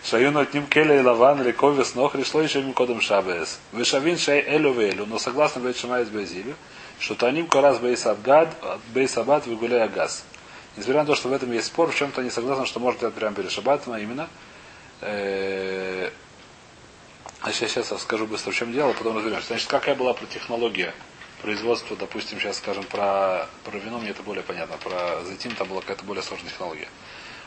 Шаюн 0.05 0.37
от 0.39 0.55
ним 0.55 0.67
келе 0.67 0.99
и 0.99 1.03
лаван 1.03 1.43
рековес 1.43 1.95
нох 1.95 2.15
решло 2.15 2.41
еще 2.41 2.61
им 2.61 2.73
кодом 2.73 3.01
шабес. 3.01 3.61
Вешавин 3.73 4.17
шей 4.17 4.41
элю 4.41 4.73
велю, 4.73 5.07
но 5.07 5.19
согласно 5.19 5.61
бейт 5.61 5.77
шама 5.77 6.01
из 6.01 6.09
Бейзилю, 6.09 6.55
что 6.99 7.15
таним 7.15 7.47
кораз 7.47 7.79
бейс 7.79 8.07
абгад, 8.07 8.49
бейс 8.95 9.17
абад 9.19 9.47
выгуляя 9.47 9.89
газ. 9.89 10.25
Несмотря 10.77 11.03
на 11.03 11.07
то, 11.07 11.15
что 11.15 11.29
в 11.29 11.33
этом 11.33 11.53
есть 11.53 11.67
спор, 11.67 11.91
в 11.91 11.95
чем-то 11.95 12.21
они 12.23 12.31
согласны, 12.31 12.65
что 12.65 12.81
можно 12.81 13.01
делать 13.01 13.15
прямо 13.17 13.35
перед 13.35 13.51
шабатом, 13.51 13.93
а 13.93 14.01
именно 14.01 14.29
э, 15.01 16.11
а 17.41 17.53
сейчас, 17.53 17.73
сейчас 17.73 17.93
расскажу 17.93 18.27
быстро, 18.27 18.51
в 18.51 18.55
чем 18.55 18.73
дело, 18.73 18.93
потом 18.93 19.17
разберемся. 19.17 19.49
Значит, 19.49 19.69
какая 19.69 19.95
была 19.95 20.13
про 20.13 20.27
технология 20.27 20.93
производства, 21.41 21.97
допустим, 21.97 22.41
сейчас 22.41 22.59
скажем 22.59 22.85
про, 22.85 23.49
про 23.65 23.79
вино, 23.79 23.99
мне 23.99 24.11
это 24.11 24.23
более 24.23 24.43
понятно. 24.43 24.77
Про 24.79 25.23
зайтим 25.25 25.55
там 25.55 25.69
была 25.69 25.81
какая-то 25.81 26.05
более 26.05 26.23
сложная 26.23 26.51
технология. 26.51 26.89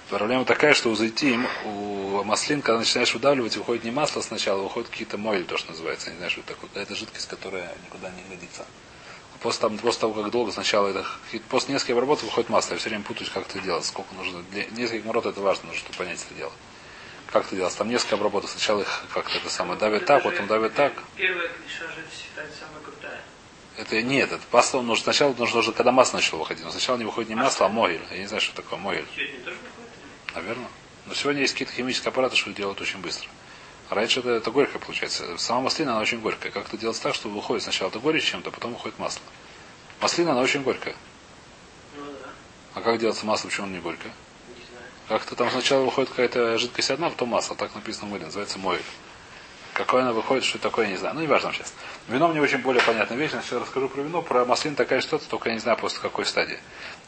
Проблема 0.09 0.43
такая, 0.45 0.73
что 0.73 0.89
у 0.89 0.95
зайтим, 0.95 1.47
у 1.65 2.23
маслин, 2.23 2.61
когда 2.61 2.79
начинаешь 2.79 3.13
выдавливать, 3.13 3.55
выходит 3.55 3.83
не 3.83 3.91
масло 3.91 4.21
сначала, 4.21 4.61
выходит 4.61 4.89
какие-то 4.89 5.17
мойль, 5.17 5.45
то, 5.45 5.57
что 5.57 5.71
называется. 5.71 6.09
Не 6.09 6.17
знаю, 6.17 6.31
что 6.31 6.41
это 6.41 6.53
такое. 6.53 6.69
Какая-то 6.69 6.95
жидкость, 6.95 7.27
которая 7.27 7.73
никуда 7.85 8.09
не 8.11 8.23
годится. 8.29 8.65
После, 9.41 9.61
там, 9.61 9.77
после 9.77 10.01
того, 10.01 10.13
как 10.13 10.31
долго 10.31 10.51
сначала 10.51 10.87
это, 10.87 11.05
после 11.49 11.73
нескольких 11.73 11.93
обработок 11.93 12.25
выходит 12.25 12.49
масло. 12.49 12.73
Я 12.73 12.79
все 12.79 12.89
время 12.89 13.03
путаюсь, 13.03 13.29
как 13.29 13.49
это 13.49 13.59
делать, 13.59 13.85
сколько 13.85 14.13
нужно. 14.15 14.43
Для 14.51 14.65
нескольких 14.65 15.05
морот 15.05 15.25
это 15.25 15.41
важно, 15.41 15.67
нужно, 15.67 15.79
чтобы 15.79 15.97
понять 15.97 16.19
это 16.23 16.35
дело. 16.35 16.51
Как 17.31 17.45
это 17.45 17.55
делать? 17.55 17.75
Там 17.75 17.89
несколько 17.89 18.15
обработок. 18.15 18.49
Сначала 18.49 18.81
их 18.81 19.03
как-то 19.13 19.37
это 19.37 19.49
самое 19.49 19.79
давят 19.79 20.05
так, 20.05 20.23
потом 20.23 20.47
давят 20.47 20.73
так. 20.73 20.93
Первая 21.15 21.47
клиша 21.47 21.87
же 21.87 22.05
считается 22.13 22.59
самая 22.59 22.83
крутая. 22.83 23.21
Это 23.77 24.01
нет, 24.01 24.31
это 24.31 24.43
масло 24.51 24.81
нужно 24.81 25.03
сначала 25.03 25.33
нужно, 25.33 25.55
нужно, 25.57 25.73
когда 25.73 25.91
масло 25.93 26.17
начало 26.17 26.39
выходить. 26.39 26.63
Но 26.63 26.71
сначала 26.71 26.97
не 26.97 27.05
выходит 27.05 27.29
не 27.29 27.35
масло, 27.35 27.67
а 27.67 27.69
мойль. 27.69 28.01
Я 28.11 28.17
не 28.17 28.27
знаю, 28.27 28.41
что 28.41 28.55
такое 28.55 28.77
выходит? 28.77 29.07
Наверное. 30.35 30.67
Но 31.05 31.13
сегодня 31.13 31.41
есть 31.41 31.53
какие-то 31.53 31.73
химические 31.73 32.09
аппараты, 32.09 32.35
что 32.35 32.51
делают 32.51 32.81
очень 32.81 32.99
быстро. 32.99 33.29
А 33.89 33.95
раньше 33.95 34.19
это, 34.19 34.31
это 34.31 34.51
горькое 34.51 34.79
получается. 34.79 35.37
Сама 35.37 35.61
маслина, 35.61 35.93
она 35.93 36.01
очень 36.01 36.19
горькая. 36.19 36.51
Как 36.51 36.67
это 36.67 36.77
делать 36.77 37.01
так, 37.01 37.15
что 37.15 37.29
выходит 37.29 37.63
сначала 37.63 37.89
это 37.89 37.99
горечь 37.99 38.25
чем-то, 38.25 38.49
а 38.49 38.51
потом 38.51 38.73
выходит 38.73 38.99
масло. 38.99 39.21
Маслина, 40.01 40.31
она 40.31 40.41
очень 40.41 40.63
горькая. 40.63 40.95
Ну 41.95 42.05
да. 42.05 42.29
А 42.73 42.81
как 42.81 42.99
делается 42.99 43.25
масло, 43.25 43.47
почему 43.47 43.67
оно 43.67 43.75
не 43.75 43.81
горькое? 43.81 44.13
Как-то 45.07 45.35
там 45.35 45.49
сначала 45.51 45.83
выходит 45.83 46.09
какая-то 46.09 46.57
жидкость 46.57 46.91
одна, 46.91 47.09
потом 47.09 47.29
масло. 47.29 47.55
Так 47.55 47.75
написано 47.75 48.07
море, 48.07 48.25
называется 48.25 48.59
мойль. 48.59 48.81
Какое 49.73 50.01
она 50.03 50.11
выходит, 50.11 50.43
что 50.43 50.57
такое, 50.59 50.85
я 50.85 50.91
не 50.91 50.97
знаю. 50.97 51.15
Ну, 51.15 51.21
не 51.21 51.27
важно 51.27 51.51
сейчас. 51.53 51.73
Вино 52.07 52.27
мне 52.27 52.41
очень 52.41 52.57
более 52.59 52.83
понятная 52.83 53.17
вещь. 53.17 53.31
Я 53.51 53.59
расскажу 53.59 53.87
про 53.89 54.01
вино. 54.01 54.21
Про 54.21 54.45
маслин 54.45 54.75
такая 54.75 55.01
ситуация, 55.01 55.29
только 55.29 55.49
я 55.49 55.55
не 55.55 55.61
знаю 55.61 55.77
после 55.77 55.99
какой 55.99 56.25
стадии. 56.25 56.59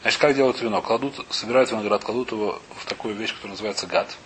Значит, 0.02 0.20
как 0.20 0.34
делают 0.34 0.60
вино? 0.60 0.80
Кладут, 0.80 1.26
собирают 1.30 1.70
виноград, 1.70 2.04
кладут 2.04 2.32
его 2.32 2.60
в 2.76 2.86
такую 2.86 3.14
вещь, 3.14 3.32
которая 3.34 3.52
называется 3.52 3.86
гад. 3.86 4.16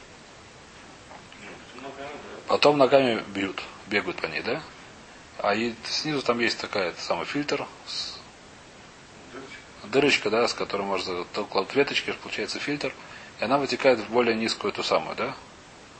Потом 2.47 2.79
ногами 2.79 3.23
бьют, 3.29 3.63
бегают 3.89 4.21
по 4.21 4.27
ней, 4.27 4.41
да? 4.41 4.63
А 5.39 5.55
и 5.55 5.75
снизу 5.85 6.23
там 6.23 6.39
есть 6.39 6.59
такая 6.59 6.95
самый 6.99 7.27
фильтр, 7.27 7.67
с- 7.87 8.19
дырочка, 9.85 10.31
да, 10.31 10.49
с 10.49 10.55
которой 10.55 10.83
можно 10.83 11.25
то 11.25 11.45
кладут 11.45 11.75
веточки, 11.75 12.13
получается 12.23 12.59
фильтр, 12.59 12.93
и 13.41 13.45
она 13.45 13.59
вытекает 13.59 14.01
в 14.01 14.11
более 14.11 14.35
низкую 14.35 14.73
эту 14.73 14.83
самую, 14.83 15.17
да? 15.17 15.35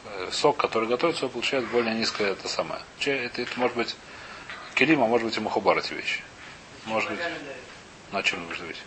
Э, 0.05 0.29
Сок, 0.33 0.57
который 0.57 0.89
готовится, 0.89 1.29
получает 1.29 1.69
более 1.69 1.95
низкое 1.95 2.33
это 2.33 2.49
самое. 2.49 2.81
Это, 3.01 3.43
это 3.43 3.59
может 3.59 3.77
быть 3.77 3.97
келим, 4.75 5.03
а 5.03 5.07
может 5.07 5.27
быть 5.27 5.37
и 5.37 5.41
мухабар 5.41 5.79
эти 5.79 5.93
вещи. 5.93 6.23
Может 6.85 7.11
быть, 7.11 7.21
на 8.13 8.23
чем 8.23 8.45
будешь 8.47 8.59
давить? 8.59 8.83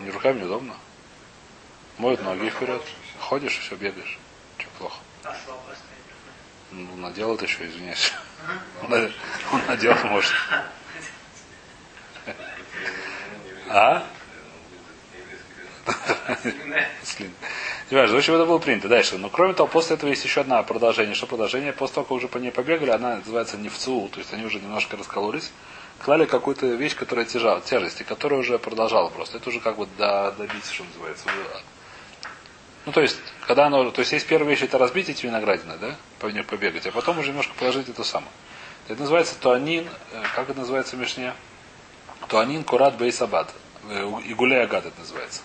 Не 0.00 0.10
руками 0.10 0.40
неудобно. 0.40 0.74
Моют 1.98 2.22
ноги 2.22 2.48
вперед. 2.50 2.82
Ходишь 3.18 3.56
и 3.56 3.60
все, 3.60 3.76
бегаешь. 3.76 4.18
Че 4.58 4.66
плохо? 4.78 4.98
Ну, 6.70 6.96
надел 6.96 7.34
это 7.34 7.44
еще, 7.44 7.66
извиняюсь. 7.66 8.12
Он 9.52 9.66
надел, 9.66 9.94
может. 10.04 10.32
А? 13.68 14.06
Не 17.90 17.96
важно. 17.96 18.14
В 18.14 18.18
общем, 18.18 18.34
это 18.34 18.46
было 18.46 18.58
принято. 18.58 18.88
Дальше. 18.88 19.18
Но 19.18 19.28
кроме 19.28 19.54
того, 19.54 19.68
после 19.68 19.96
этого 19.96 20.10
есть 20.10 20.24
еще 20.24 20.42
одно 20.42 20.62
продолжение. 20.62 21.14
Что 21.14 21.26
продолжение? 21.26 21.72
После 21.72 21.94
того, 21.96 22.04
как 22.04 22.12
уже 22.12 22.28
по 22.28 22.38
ней 22.38 22.52
побегали, 22.52 22.90
она 22.90 23.16
называется 23.16 23.56
нефцу, 23.56 24.08
то 24.12 24.18
есть 24.20 24.32
они 24.32 24.44
уже 24.44 24.60
немножко 24.60 24.96
раскололись. 24.96 25.50
Клали 25.98 26.24
какую-то 26.24 26.66
вещь, 26.66 26.96
которая 26.96 27.26
тяжела, 27.26 27.60
тяжести, 27.60 28.04
которая 28.04 28.40
уже 28.40 28.58
продолжала 28.58 29.10
просто. 29.10 29.36
Это 29.36 29.48
уже 29.50 29.60
как 29.60 29.76
бы 29.76 29.86
до, 29.98 30.32
добить, 30.38 30.64
что 30.70 30.84
называется. 30.84 31.26
Ну, 32.86 32.92
то 32.92 33.02
есть, 33.02 33.18
когда 33.46 33.66
оно, 33.66 33.90
то 33.90 34.00
есть, 34.00 34.12
есть 34.12 34.26
первая 34.26 34.48
вещь, 34.48 34.62
это 34.62 34.78
разбить 34.78 35.10
эти 35.10 35.26
виноградины, 35.26 35.76
да, 35.78 35.96
по 36.18 36.28
ней 36.28 36.42
побегать, 36.42 36.86
а 36.86 36.92
потом 36.92 37.18
уже 37.18 37.28
немножко 37.28 37.52
положить 37.58 37.88
это 37.90 38.04
самое. 38.04 38.32
Это 38.88 39.00
называется 39.00 39.34
туанин, 39.38 39.86
э, 40.12 40.22
как 40.34 40.48
это 40.48 40.60
называется 40.60 40.96
в 40.96 40.98
Мишне? 40.98 41.34
Туанин 42.28 42.64
курат 42.64 42.96
бейсабад. 42.96 43.52
Игуляй 44.26 44.62
агад 44.62 44.86
это 44.86 44.98
называется. 44.98 45.42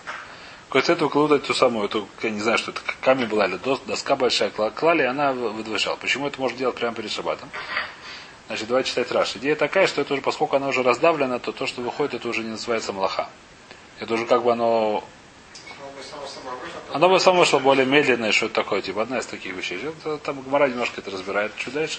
То 0.70 0.78
есть 0.78 0.90
эту 0.90 1.08
кладут 1.08 1.44
эту 1.44 1.54
самую, 1.54 1.86
эту, 1.86 2.08
я 2.22 2.30
не 2.30 2.40
знаю, 2.40 2.58
что 2.58 2.72
это 2.72 2.80
камень 3.00 3.26
была 3.26 3.46
или 3.46 3.56
дос- 3.56 3.80
доска 3.86 4.16
большая, 4.16 4.50
кла- 4.50 4.70
клали, 4.72 5.02
и 5.02 5.06
она 5.06 5.32
вы- 5.32 5.50
выдвижала. 5.50 5.96
Почему 5.96 6.26
это 6.26 6.40
можно 6.40 6.58
делать 6.58 6.74
прямо 6.76 6.94
перед 6.94 7.10
шабатом? 7.10 7.48
Значит, 8.48 8.68
давайте 8.68 8.90
читать 8.90 9.10
Раш. 9.12 9.36
Идея 9.36 9.56
такая, 9.56 9.86
что 9.86 10.00
это 10.00 10.12
уже, 10.12 10.22
поскольку 10.22 10.56
она 10.56 10.68
уже 10.68 10.82
раздавлена, 10.82 11.38
то 11.38 11.52
то, 11.52 11.66
что 11.66 11.82
выходит, 11.82 12.14
это 12.14 12.28
уже 12.28 12.42
не 12.42 12.50
называется 12.50 12.92
малаха. 12.92 13.28
Это 14.00 14.12
уже 14.14 14.26
как 14.26 14.42
бы 14.42 14.52
оно 14.52 15.04
оно 16.92 17.08
бы 17.08 17.18
само 17.20 17.40
вышло 17.40 17.58
более 17.58 17.86
медленное, 17.86 18.32
что 18.32 18.46
это 18.46 18.56
такое, 18.56 18.82
типа 18.82 19.02
одна 19.02 19.18
из 19.18 19.26
таких 19.26 19.54
вещей. 19.54 19.80
Это, 19.82 20.18
там 20.18 20.40
Гмара 20.42 20.68
немножко 20.68 21.00
это 21.00 21.10
разбирает. 21.10 21.52
Чуть 21.56 21.74
дальше. 21.74 21.98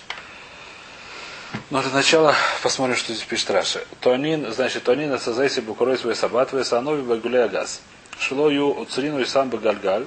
Но 1.69 1.81
для 1.81 1.91
начала 1.91 2.36
посмотрим, 2.62 2.95
что 2.95 3.13
здесь 3.13 3.25
пишет 3.25 3.50
Раши. 3.51 3.86
Тонин, 4.01 4.51
значит, 4.51 4.83
тонин 4.83 5.12
это 5.12 5.33
зайси 5.33 5.59
букрой 5.62 5.97
свой 5.97 6.15
сабат, 6.15 6.51
вы 6.51 6.63
санови 6.63 7.01
багуля 7.01 7.47
газ. 7.47 7.81
Шлою 8.19 8.74
уцрину 8.74 9.19
и 9.19 9.25
сам 9.25 9.50
бы 9.50 9.57
гальгаль. 9.57 10.05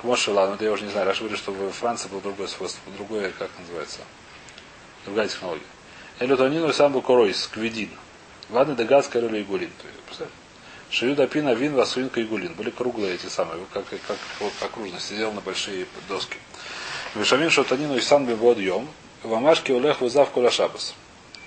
Кмошила, 0.00 0.46
ну 0.48 0.54
это 0.54 0.64
я 0.64 0.72
уже 0.72 0.84
не 0.84 0.90
знаю, 0.90 1.06
Раши 1.06 1.20
говорит, 1.20 1.38
что 1.38 1.52
в 1.52 1.72
Франции 1.72 2.08
был 2.08 2.20
другой 2.20 2.48
свойство, 2.48 2.80
другое, 2.96 3.32
как 3.38 3.48
называется, 3.58 4.00
другая 5.06 5.28
технология. 5.28 5.64
Элютонину 6.20 6.72
самбу 6.72 7.00
коройс, 7.00 7.48
квидин. 7.48 7.90
Ладно, 8.50 8.74
дегаз, 8.74 9.08
король 9.08 9.38
и 9.38 9.42
гулин. 9.42 9.70
Шиюда 10.90 11.26
пина, 11.26 11.54
вин, 11.54 11.74
васуинка 11.74 12.20
и 12.20 12.24
гулин. 12.24 12.52
Были 12.54 12.70
круглые 12.70 13.14
эти 13.14 13.26
самые, 13.26 13.64
как, 13.72 13.86
как, 13.86 14.00
как, 14.06 14.18
окружность, 14.60 15.08
сидел 15.08 15.32
на 15.32 15.40
большие 15.40 15.86
доски. 16.08 16.36
Вишамин 17.14 17.50
шотанину 17.50 17.96
и 17.96 18.00
сан 18.00 18.26
биводьем. 18.26 18.88
Вамашки 19.22 19.72
улех 19.72 20.00
вызав 20.00 20.30
куля 20.30 20.50
шабас. 20.50 20.94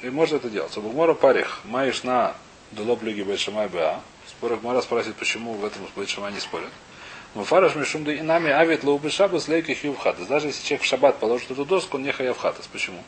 И 0.01 0.09
можно 0.09 0.37
это 0.37 0.49
делать. 0.49 0.75
Убугмора 0.75 1.13
парих, 1.13 1.59
маешь 1.65 2.03
на 2.03 2.35
дулоп 2.71 3.03
лиги 3.03 3.21
большамай 3.21 3.69
ба. 3.69 4.01
Спорах 4.37 4.61
Мара 4.61 4.83
спросит, 4.83 5.15
почему 5.15 5.53
в 5.53 5.65
этом 5.65 5.81
большамай 5.95 6.31
не 6.31 6.39
спорят. 6.39 6.69
Муфараш 7.33 7.75
мишум 7.75 8.03
да 8.03 8.13
и 8.13 8.21
нами 8.21 8.51
авит 8.51 8.83
лоубы 8.83 9.09
шабас 9.09 9.47
лейки 9.47 9.73
хиювхатас. 9.73 10.27
Даже 10.27 10.47
если 10.47 10.63
человек 10.63 10.83
в 10.83 10.85
шаббат 10.85 11.19
положит 11.19 11.49
эту 11.49 11.65
доску, 11.65 11.97
он 11.97 12.03
не 12.03 12.11
хаявхатас. 12.11 12.67
Почему? 12.67 13.03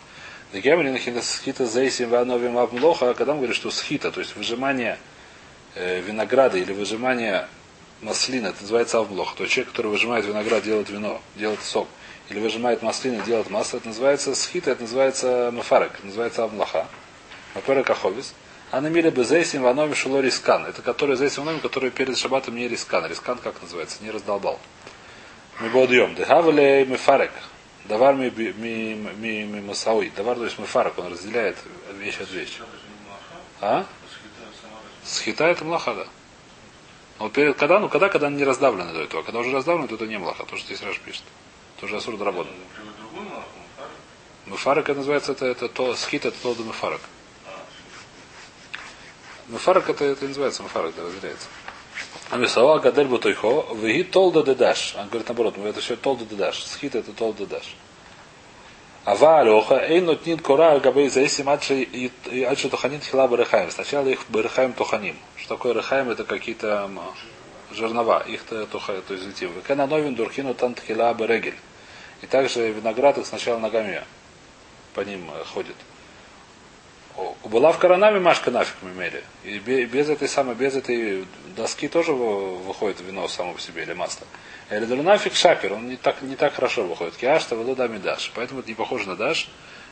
Декемрин 0.53 0.97
хита 0.97 1.65
зейсим 1.65 2.09
вановим 2.09 2.57
авмлоха, 2.57 3.13
когда 3.13 3.33
он 3.33 3.37
говорит, 3.37 3.55
что 3.55 3.69
схита, 3.69 4.11
то 4.11 4.19
есть 4.19 4.35
выжимание 4.35 4.97
э, 5.75 6.01
винограда 6.01 6.57
или 6.57 6.73
выжимание 6.73 7.47
маслина, 8.01 8.47
это 8.47 8.61
называется 8.61 8.97
авмлох. 8.97 9.35
То 9.35 9.43
есть 9.43 9.53
человек, 9.53 9.71
который 9.71 9.91
выжимает 9.91 10.25
виноград, 10.25 10.63
делает 10.63 10.89
вино, 10.89 11.21
делает 11.35 11.61
сок, 11.61 11.87
или 12.29 12.39
выжимает 12.39 12.81
маслины, 12.81 13.21
делает 13.23 13.51
масло, 13.51 13.77
это 13.77 13.89
называется 13.89 14.33
схита, 14.33 14.71
это 14.71 14.81
называется 14.81 15.51
мафарек, 15.53 15.91
называется 16.03 16.43
авмлаха. 16.43 16.87
Мафарек 17.53 17.87
аховис. 17.87 18.33
А 18.71 18.81
на 18.81 18.87
мире 18.87 19.09
бы 19.09 19.23
зейсим 19.23 19.63
вановим 19.63 19.95
шело 19.95 20.19
рискан. 20.19 20.65
Это 20.65 20.81
который 20.81 21.15
зейсим 21.15 21.43
вановим, 21.43 21.61
который 21.61 21.89
перед 21.89 22.17
шабатом 22.17 22.55
не 22.55 22.67
рискан. 22.67 23.05
Рискан 23.07 23.37
как 23.39 23.61
называется? 23.61 24.03
Не 24.03 24.11
раздолбал. 24.11 24.59
Мы 25.59 25.69
бодьем. 25.69 26.13
Дехавле 26.13 26.85
мефарек. 26.85 27.31
Давар 27.85 28.13
ми, 28.13 28.29
ми, 28.29 29.61
масауи. 29.61 30.11
Давар, 30.15 30.37
то 30.37 30.43
есть 30.43 30.59
мефарек, 30.59 30.99
он 30.99 31.11
разделяет 31.11 31.57
вещь 31.97 32.19
от 32.21 32.29
вещи. 32.31 32.61
А? 33.59 33.85
Схита 35.03 35.45
это 35.45 35.65
млаха, 35.65 35.95
да. 35.95 36.05
Но 37.17 37.29
перед, 37.29 37.57
когда, 37.57 37.79
ну, 37.79 37.89
когда, 37.89 38.09
когда 38.09 38.29
не 38.29 38.43
раздавлены 38.43 38.93
до 38.93 39.01
этого. 39.01 39.23
Когда 39.23 39.39
уже 39.39 39.51
раздавлены, 39.51 39.87
то 39.87 39.95
это 39.95 40.05
не 40.05 40.19
млаха. 40.19 40.45
То, 40.45 40.55
что 40.55 40.67
здесь 40.67 40.83
Раш 40.83 40.99
пишет. 40.99 41.23
Это 41.77 41.87
уже 41.87 41.97
асур 41.97 42.21
работа. 42.21 42.49
Мефарек 44.45 44.89
это 44.89 44.99
называется, 44.99 45.31
это, 45.31 45.47
это 45.47 45.67
то, 45.67 45.95
схит 45.95 46.25
это 46.25 46.37
то 46.41 46.53
до 46.53 46.63
мефарек. 46.63 47.01
Мефарек 49.49 49.89
это, 49.89 50.05
это 50.05 50.25
называется 50.25 50.61
мефарек, 50.61 50.95
да, 50.95 51.03
разделяется. 51.03 51.47
Амисава 52.29 52.77
гадель 52.79 53.07
бутойхо, 53.07 53.65
веги 53.73 54.03
толда 54.03 54.43
дедаш. 54.43 54.93
Он 54.95 55.07
говорит 55.07 55.27
наоборот, 55.27 55.57
это 55.57 55.81
все 55.81 55.95
толда 55.95 56.23
дедаш. 56.25 56.63
Схит 56.63 56.93
это 56.93 57.11
толда 57.13 57.45
дедаш. 57.45 57.75
Ава 59.05 59.39
алоха, 59.39 59.75
эйн 59.75 60.05
нотнит 60.05 60.43
кора 60.43 60.77
габей 60.79 61.09
заисим 61.09 61.49
адши 61.49 62.11
адши 62.47 62.69
тоханин 62.69 63.01
хила 63.01 63.27
барехаем. 63.27 63.71
Сначала 63.71 64.07
их 64.07 64.19
барехаем 64.29 64.73
тоханим. 64.73 65.17
Что 65.35 65.55
такое 65.55 65.73
рехаем? 65.73 66.11
Это 66.11 66.25
какие-то 66.25 66.91
жернова. 67.71 68.23
Их-то 68.27 68.67
тухают, 68.67 69.07
то 69.07 69.15
есть 69.15 69.25
зетим. 69.25 69.51
Векена 69.53 69.87
новин 69.87 70.13
дурхину 70.13 70.53
тант 70.53 70.79
хила 70.85 71.11
барегель. 71.15 71.55
И 72.21 72.27
также 72.27 72.71
виноград 72.71 73.17
их 73.17 73.25
сначала 73.25 73.57
ногами 73.57 74.03
по 74.93 75.01
ним 75.01 75.27
ходит. 75.51 75.75
Была 77.43 77.71
в 77.71 77.79
коронами 77.79 78.19
Машка 78.19 78.51
нафиг 78.51 78.75
имели. 78.81 79.23
И 79.43 79.59
без 79.59 80.09
этой 80.09 80.27
самой, 80.27 80.55
без 80.55 80.75
этой 80.75 81.25
доски 81.55 81.87
тоже 81.87 82.11
выходит 82.11 82.99
вино 82.99 83.27
само 83.29 83.53
по 83.53 83.61
себе 83.61 83.83
или 83.83 83.93
масло. 83.93 84.27
Или 84.69 84.85
нафиг 84.85 85.35
шапер, 85.35 85.73
он 85.73 85.87
не 85.87 85.95
так, 85.95 86.21
не 86.21 86.35
так 86.35 86.53
хорошо 86.53 86.83
выходит. 86.83 87.15
Киашта 87.15 87.55
велудами 87.55 87.97
даш. 87.97 88.31
Поэтому 88.35 88.59
это 88.59 88.69
не 88.69 88.75
похоже 88.75 89.07
на 89.07 89.15
даш. 89.15 89.49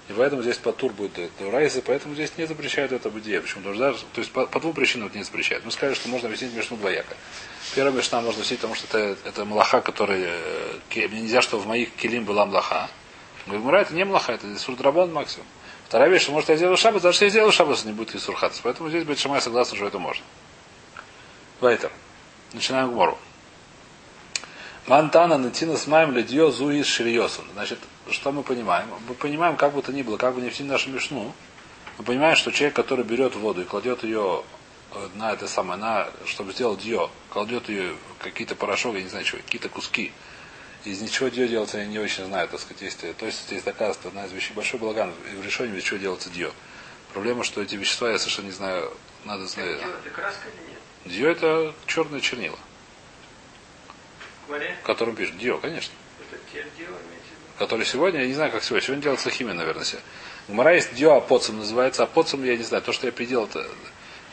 И 0.10 0.14
поэтому 0.14 0.42
здесь 0.42 0.58
по 0.58 0.72
тур 0.72 0.94
будет 0.94 1.12
райзы, 1.40 1.82
поэтому 1.82 2.16
здесь 2.16 2.32
не 2.38 2.46
запрещают 2.46 2.92
это 2.94 3.10
бытие. 3.10 3.42
Почему? 3.42 3.60
Потому 3.60 3.76
что 3.76 3.84
даже, 3.84 4.00
то 4.14 4.22
есть 4.22 4.32
по, 4.32 4.46
по 4.46 4.60
двум 4.60 4.74
причинам 4.74 5.08
это 5.08 5.18
не 5.18 5.24
запрещают. 5.24 5.66
Мы 5.66 5.72
сказали, 5.72 5.96
что 5.96 6.08
можно 6.08 6.28
объяснить 6.28 6.54
между 6.54 6.78
двояко. 6.78 7.16
Первая 7.76 7.94
мешна 7.94 8.22
можно 8.22 8.40
объяснить, 8.40 8.60
потому 8.60 8.76
что 8.76 8.98
это, 8.98 9.18
это 9.28 9.46
млаха, 9.46 9.82
который... 9.82 10.28
Мне 10.96 11.22
нельзя, 11.22 11.42
чтобы 11.42 11.64
в 11.64 11.68
моих 11.68 11.94
килим 11.96 12.24
была 12.24 12.46
млаха. 12.46 12.90
Говорит, 13.48 13.88
это 13.88 13.96
не 13.96 14.06
млаха, 14.06 14.34
это 14.34 14.58
сурдрабон 14.60 15.12
максимум. 15.12 15.48
Вторая 15.88 16.10
вещь, 16.10 16.24
что 16.24 16.34
может 16.34 16.50
я 16.50 16.58
сделаю 16.58 16.76
шаббат, 16.76 17.06
если 17.06 17.26
я 17.26 17.30
сделаю 17.30 17.52
шаббат, 17.54 17.86
не 17.86 17.94
будет 17.94 18.14
исурхатс. 18.14 18.60
Поэтому 18.62 18.90
здесь 18.90 19.06
будет 19.06 19.20
Шамай 19.20 19.42
согласен, 19.42 19.78
что 19.78 19.88
это 19.88 20.00
можно. 20.00 20.26
Вайтер. 21.62 21.92
Начинаем 22.52 22.92
гмору. 22.92 23.18
Мантана 24.86 25.38
натина 25.38 25.78
с 25.78 25.88
маем 25.88 26.12
ледье 26.12 26.52
зуи 26.52 26.84
шириосом. 26.84 27.46
Значит, 27.54 27.80
что 28.10 28.34
мы 28.34 28.44
понимаем? 28.44 28.88
Мы 29.08 29.16
понимаем, 29.16 29.56
как 29.56 29.74
бы 29.74 29.82
то 29.82 29.94
ни 29.94 30.02
было, 30.02 30.18
как 30.18 30.36
бы 30.36 30.42
не 30.42 30.50
в 30.50 30.60
нашу 30.60 30.90
мешну, 30.90 31.34
мы 31.98 32.04
понимаем, 32.04 32.36
что 32.36 32.52
человек, 32.52 32.76
который 32.76 33.06
берет 33.06 33.36
воду 33.36 33.62
и 33.62 33.66
кладет 33.66 34.04
ее 34.04 34.44
на 35.16 35.32
это 35.32 35.48
самое, 35.48 35.80
на, 35.80 36.08
чтобы 36.26 36.52
сделать 36.52 36.84
ее, 36.84 37.10
кладет 37.30 37.70
ее 37.70 37.96
какие-то 38.20 38.56
порошок, 38.56 38.96
я 38.96 39.04
не 39.04 39.10
знаю, 39.10 39.26
что, 39.26 39.38
какие-то 39.38 39.70
куски, 39.70 40.12
из 40.88 41.02
ничего 41.02 41.28
дио 41.30 41.46
делается, 41.46 41.80
я 41.80 41.86
не 41.86 42.00
очень 42.00 42.26
знаю, 42.26 42.48
так 42.48 42.60
сказать, 42.60 42.82
есть, 42.82 43.18
то 43.18 43.26
есть 43.26 43.44
здесь 43.48 43.64
доказывается 43.64 44.08
одна 44.08 44.26
из 44.26 44.32
вещей, 44.32 44.54
большой 44.54 44.80
балаган 44.80 45.14
в 45.14 45.44
решении, 45.44 45.78
из 45.78 45.84
чего 45.84 45.98
делается 45.98 46.30
дио. 46.30 46.52
Проблема, 47.14 47.44
что 47.44 47.62
эти 47.62 47.76
вещества, 47.76 48.10
я 48.10 48.18
совершенно 48.18 48.46
не 48.46 48.52
знаю, 48.52 48.92
надо 49.26 49.46
знать. 49.48 49.68
Это 49.68 50.10
краска 50.10 50.48
или 50.48 50.70
нет? 50.70 50.80
Дио 51.18 51.30
это 51.30 51.76
черное 51.86 52.20
чернила. 52.20 52.58
Говоря? 54.48 54.76
В 54.82 54.86
котором 54.86 55.16
пишут. 55.16 55.38
Дио, 55.38 55.58
конечно. 55.58 55.94
Это 56.32 56.40
те? 56.54 56.66
Который 57.58 57.86
сегодня, 57.86 58.22
я 58.22 58.28
не 58.28 58.34
знаю, 58.34 58.52
как 58.52 58.64
сегодня. 58.64 58.86
Сегодня 58.86 59.04
делается 59.04 59.30
химия, 59.30 59.54
наверное. 59.54 59.84
все. 59.84 60.00
Гмара 60.48 60.76
есть 60.76 60.94
дио 60.94 61.16
апоцем 61.16 61.58
называется. 61.58 62.04
Апоцем, 62.04 62.44
я 62.44 62.56
не 62.56 62.64
знаю, 62.64 62.84
то, 62.84 62.94
что 62.94 63.08
я 63.08 63.12
переделал, 63.12 63.46
это 63.48 63.68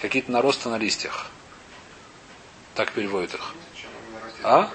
какие-то 0.00 0.30
наросты 0.30 0.68
на 0.68 0.78
листьях. 0.78 1.26
Так 2.74 2.92
переводят 2.92 3.34
их. 3.34 3.54
А? 4.42 4.70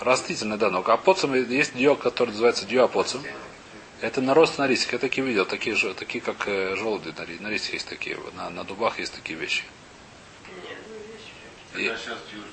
Растительный, 0.00 0.56
да, 0.56 0.70
но 0.70 0.80
апоцем 0.80 1.34
есть 1.34 1.74
дио, 1.76 1.94
который 1.94 2.30
называется 2.30 2.64
дио 2.64 2.84
апоцем. 2.84 3.22
Это 4.00 4.22
нарост 4.22 4.56
на 4.58 4.66
листьях. 4.66 4.94
Я 4.94 4.98
такие 4.98 5.26
видел, 5.26 5.44
такие, 5.44 5.76
же, 5.76 5.92
такие 5.92 6.22
как 6.24 6.48
э, 6.48 6.74
желуди 6.76 7.12
на, 7.16 7.26
на 7.42 7.48
листьях 7.48 7.74
есть 7.74 7.86
такие, 7.86 8.16
на, 8.34 8.48
на 8.48 8.64
дубах 8.64 8.98
есть 8.98 9.12
такие 9.14 9.38
вещи. 9.38 9.62
Нет, 10.46 10.78
ну 10.88 11.96
сейчас 11.98 12.18
делают, 12.32 12.52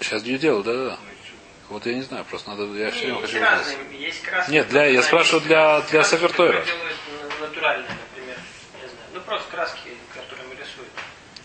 Сейчас 0.00 0.22
дио 0.22 0.36
делают, 0.36 0.66
да-да-да. 0.66 0.98
ну 1.02 1.08
и 1.10 1.26
чего? 1.26 1.36
Вот 1.70 1.86
я 1.86 1.94
не 1.94 2.02
знаю, 2.02 2.26
просто 2.26 2.50
надо, 2.50 2.64
я 2.74 2.90
все 2.90 3.06
время 3.06 3.20
хочу 3.22 3.40
разные, 3.40 3.78
есть 3.98 4.22
краски. 4.22 4.50
Нет, 4.50 4.68
для- 4.68 4.84
я 4.84 5.00
которые 5.00 5.02
спрашиваю 5.08 5.40
для- 5.46 5.80
для 5.80 6.02
которые 6.02 6.64
делают 6.66 6.96
на- 7.40 7.46
натуральные, 7.46 7.88
например. 7.88 8.36
Не 8.74 8.88
знаю. 8.88 9.08
Ну 9.14 9.20
просто 9.22 9.50
краски, 9.50 9.88
которыми 10.14 10.52
рисуют. 10.52 10.92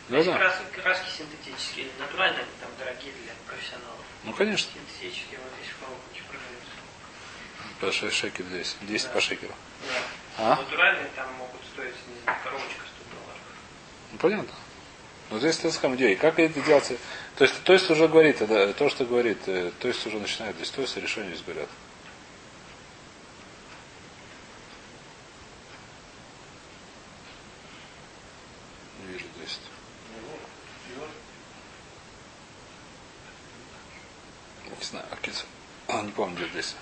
Ну 0.10 0.17
есть 0.17 0.30
да. 0.30 0.38
краски, 0.38 0.62
краски 0.84 1.10
синтетические, 1.17 1.88
натуральные, 2.00 2.44
там 2.60 2.70
дорогие 2.78 3.13
для 3.24 3.34
профессионалов. 3.48 3.88
Ну, 4.24 4.34
конечно. 4.34 4.72
По 7.80 7.92
6 7.92 8.16
шекель 8.16 8.46
здесь. 8.46 8.76
10 8.82 9.08
Да. 9.08 9.14
по 9.14 9.22
шекелю. 9.22 9.54
Да. 10.38 10.54
А? 10.54 10.56
Натуральные 10.56 11.10
там 11.16 11.28
могут 11.34 11.62
стоить, 11.74 11.96
не 12.08 12.22
знаю, 12.24 12.38
коробочка 12.44 12.82
100 12.96 13.16
долларов. 13.16 13.42
Ну, 14.12 14.18
понятно. 14.20 14.54
Но 15.32 15.40
здесь 15.40 15.58
ты 15.58 15.72
скажем, 15.72 15.96
где? 15.96 16.16
Как 16.16 16.38
это 16.38 16.62
делается? 16.62 16.98
То 17.38 17.46
есть, 17.46 17.64
то 17.64 17.74
есть 17.74 17.90
уже 17.90 18.08
говорит, 18.08 18.38
да, 18.48 18.72
то, 18.74 18.90
что 18.90 19.06
говорит, 19.06 19.40
э, 19.48 19.72
то 19.80 19.88
есть 19.88 20.06
уже 20.06 20.20
начинает, 20.20 20.56
здесь 20.58 20.70
то 20.70 20.82
есть 20.82 20.96
решение 20.98 21.34
здесь 21.34 21.46
говорят. 21.46 21.70
Не 29.00 29.14
вижу 29.14 29.26
здесь. 29.38 29.58
Знаю, 34.92 35.06
а. 35.10 35.18
А, 35.88 36.02
не 36.04 36.12
помню, 36.12 36.36
где 36.36 36.48
здесь. 36.48 36.76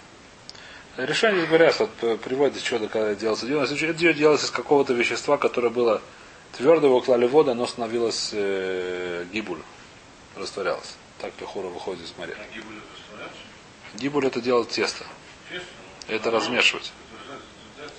Решение 0.97 1.45
говорят, 1.45 1.79
вот, 1.79 1.91
э, 2.01 2.17
приводит, 2.17 2.61
чего 2.63 2.87
когда 2.87 3.13
делается. 3.13 3.45
Делается, 3.45 3.75
это 3.75 3.93
делается 3.93 4.47
из 4.47 4.51
какого-то 4.51 4.93
вещества, 4.93 5.37
которое 5.37 5.69
было 5.69 6.01
твердо, 6.57 6.87
его 6.87 7.01
клали 7.01 7.27
в 7.27 7.31
воду, 7.31 7.51
оно 7.51 7.67
становилось 7.67 8.31
э, 8.33 9.25
гибуль, 9.31 9.61
растворялось. 10.35 10.95
Так 11.19 11.33
Пехура 11.33 11.67
выходит 11.67 12.03
из 12.03 12.17
моря. 12.17 12.35
Растворяться? 12.35 13.37
Гибуль 13.93 14.25
это 14.25 14.41
делать 14.41 14.69
тесто. 14.69 15.05
Честно? 15.49 15.67
Это 16.07 16.31
размешивать. 16.31 16.91
Разрезать. 17.77 17.97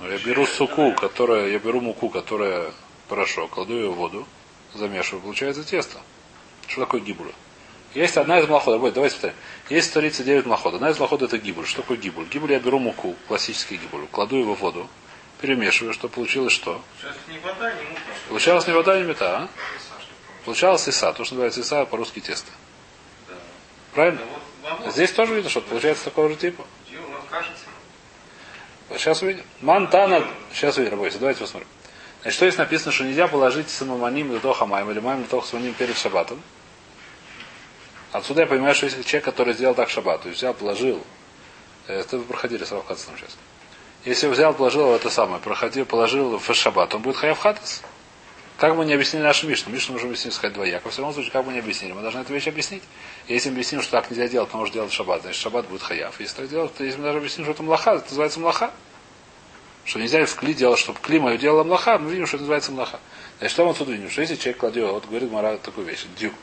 Но 0.00 0.08
я 0.08 0.18
беру 0.18 0.44
суку, 0.46 0.92
которая, 0.92 1.48
я 1.48 1.58
беру 1.60 1.80
муку, 1.80 2.10
которая 2.10 2.72
порошок, 3.08 3.50
кладу 3.52 3.74
ее 3.74 3.90
в 3.90 3.94
воду, 3.94 4.26
замешиваю, 4.74 5.22
получается 5.22 5.62
тесто. 5.62 5.98
Что 6.66 6.80
такое 6.82 7.00
гибуль? 7.00 7.30
Есть 7.96 8.18
одна 8.18 8.38
из 8.40 8.46
млахот. 8.46 8.74
Давайте 8.74 9.00
повторим. 9.00 9.34
Есть 9.70 9.88
139 9.88 10.44
млахот. 10.44 10.74
Одна 10.74 10.90
из 10.90 10.98
млахот 10.98 11.22
это 11.22 11.38
гибуль. 11.38 11.66
Что 11.66 11.80
такое 11.80 11.96
гибуль? 11.96 12.26
Гибуль 12.26 12.52
я 12.52 12.58
беру 12.58 12.78
муку, 12.78 13.16
классический 13.26 13.76
гибуль, 13.76 14.06
кладу 14.12 14.36
его 14.36 14.54
в 14.54 14.60
воду, 14.60 14.86
перемешиваю, 15.40 15.94
что 15.94 16.06
получилось 16.08 16.52
что? 16.52 16.82
Ни 17.28 17.38
вода, 17.38 17.72
ни 17.72 17.84
мука. 17.84 18.00
Получалось 18.28 18.66
не 18.66 18.74
вода, 18.74 18.98
не 18.98 19.04
мета, 19.04 19.36
а? 19.36 19.48
Получалось 20.44 20.86
иса, 20.86 21.10
то, 21.14 21.24
что 21.24 21.36
называется 21.36 21.60
иса 21.60 21.86
по-русски 21.86 22.20
тесто. 22.20 22.50
Да. 23.28 23.34
Правильно? 23.94 24.20
Да 24.62 24.76
вот, 24.76 24.92
Здесь 24.92 25.12
тоже 25.12 25.34
видно, 25.34 25.48
что 25.48 25.62
получается 25.62 26.04
такого 26.04 26.28
же 26.28 26.36
типа. 26.36 26.66
Сейчас 28.90 29.22
увидим. 29.22 29.44
Мантана. 29.62 30.22
Сейчас 30.52 30.76
увидим, 30.76 30.98
бойся. 30.98 31.18
Давайте 31.18 31.40
посмотрим. 31.40 31.68
Значит, 32.20 32.36
что 32.36 32.46
здесь 32.46 32.58
написано, 32.58 32.92
что 32.92 33.04
нельзя 33.04 33.26
положить 33.26 33.70
самоманим 33.70 34.32
до 34.32 34.40
тоха 34.40 34.66
маем 34.66 34.90
или 34.90 35.00
маем 35.00 35.24
до 35.24 35.40
самоманим 35.40 35.72
перед 35.72 35.96
шабатом. 35.96 36.42
Отсюда 38.12 38.42
я 38.42 38.46
понимаю, 38.46 38.74
что 38.74 38.86
если 38.86 39.02
человек, 39.02 39.24
который 39.24 39.54
сделал 39.54 39.74
так 39.74 39.90
шаббат, 39.90 40.22
то 40.22 40.28
есть 40.28 40.38
взял, 40.38 40.54
положил, 40.54 41.02
э, 41.88 42.00
это 42.00 42.18
вы 42.18 42.24
проходили 42.24 42.64
с 42.64 42.72
Равхатсом 42.72 43.16
сейчас. 43.16 43.36
Если 44.04 44.28
взял, 44.28 44.54
положил 44.54 44.94
это 44.94 45.10
самое, 45.10 45.40
проходил, 45.40 45.84
положил 45.84 46.38
в 46.38 46.54
шаббат, 46.54 46.94
он 46.94 47.02
будет 47.02 47.16
хаяв. 47.16 47.44
Как 48.56 48.74
мы 48.74 48.86
не 48.86 48.94
объяснили 48.94 49.22
нашу 49.22 49.46
Мишну? 49.46 49.70
Мишну 49.70 49.94
можем 49.94 50.08
объяснить, 50.08 50.32
сказать 50.32 50.54
двояко. 50.54 50.84
Во 50.86 50.90
всяком 50.90 51.12
случае, 51.12 51.30
как 51.30 51.44
мы 51.44 51.52
не 51.52 51.58
объяснили? 51.58 51.92
Мы 51.92 52.00
должны 52.00 52.20
эту 52.20 52.32
вещь 52.32 52.48
объяснить. 52.48 52.82
Если 53.28 53.50
мы 53.50 53.56
объясним, 53.56 53.82
что 53.82 53.90
так 53.90 54.10
нельзя 54.10 54.28
делать, 54.28 54.50
то 54.50 54.56
может 54.56 54.72
делать 54.72 54.92
шаббат, 54.92 55.22
значит 55.22 55.40
шаббат 55.40 55.66
будет 55.66 55.82
хаяв. 55.82 56.18
Если 56.20 56.36
так 56.36 56.48
делать, 56.48 56.74
то 56.74 56.82
если 56.82 56.98
мы 56.98 57.04
даже 57.04 57.18
объясним, 57.18 57.44
что 57.44 57.52
это 57.52 57.62
млаха, 57.62 57.96
это 57.96 58.04
называется 58.04 58.40
млаха. 58.40 58.70
Что 59.86 60.00
нельзя 60.00 60.26
в 60.26 60.34
кли 60.34 60.52
делать, 60.52 60.80
чтобы 60.80 60.98
кли 60.98 61.20
мою 61.20 61.38
делала 61.38 61.62
млаха, 61.62 61.96
мы 61.96 62.10
видим, 62.10 62.26
что 62.26 62.36
это 62.36 62.42
называется 62.42 62.72
млаха. 62.72 62.98
Значит, 63.38 63.52
что 63.52 63.64
мы 63.64 63.70
отсюда 63.70 63.92
видим? 63.92 64.10
Что 64.10 64.20
если 64.20 64.34
человек 64.34 64.58
кладет, 64.58 64.90
вот 64.90 65.06
говорит 65.06 65.30
Мара 65.30 65.56
такую 65.58 65.86
вещь, 65.86 66.04
дюк, 66.18 66.34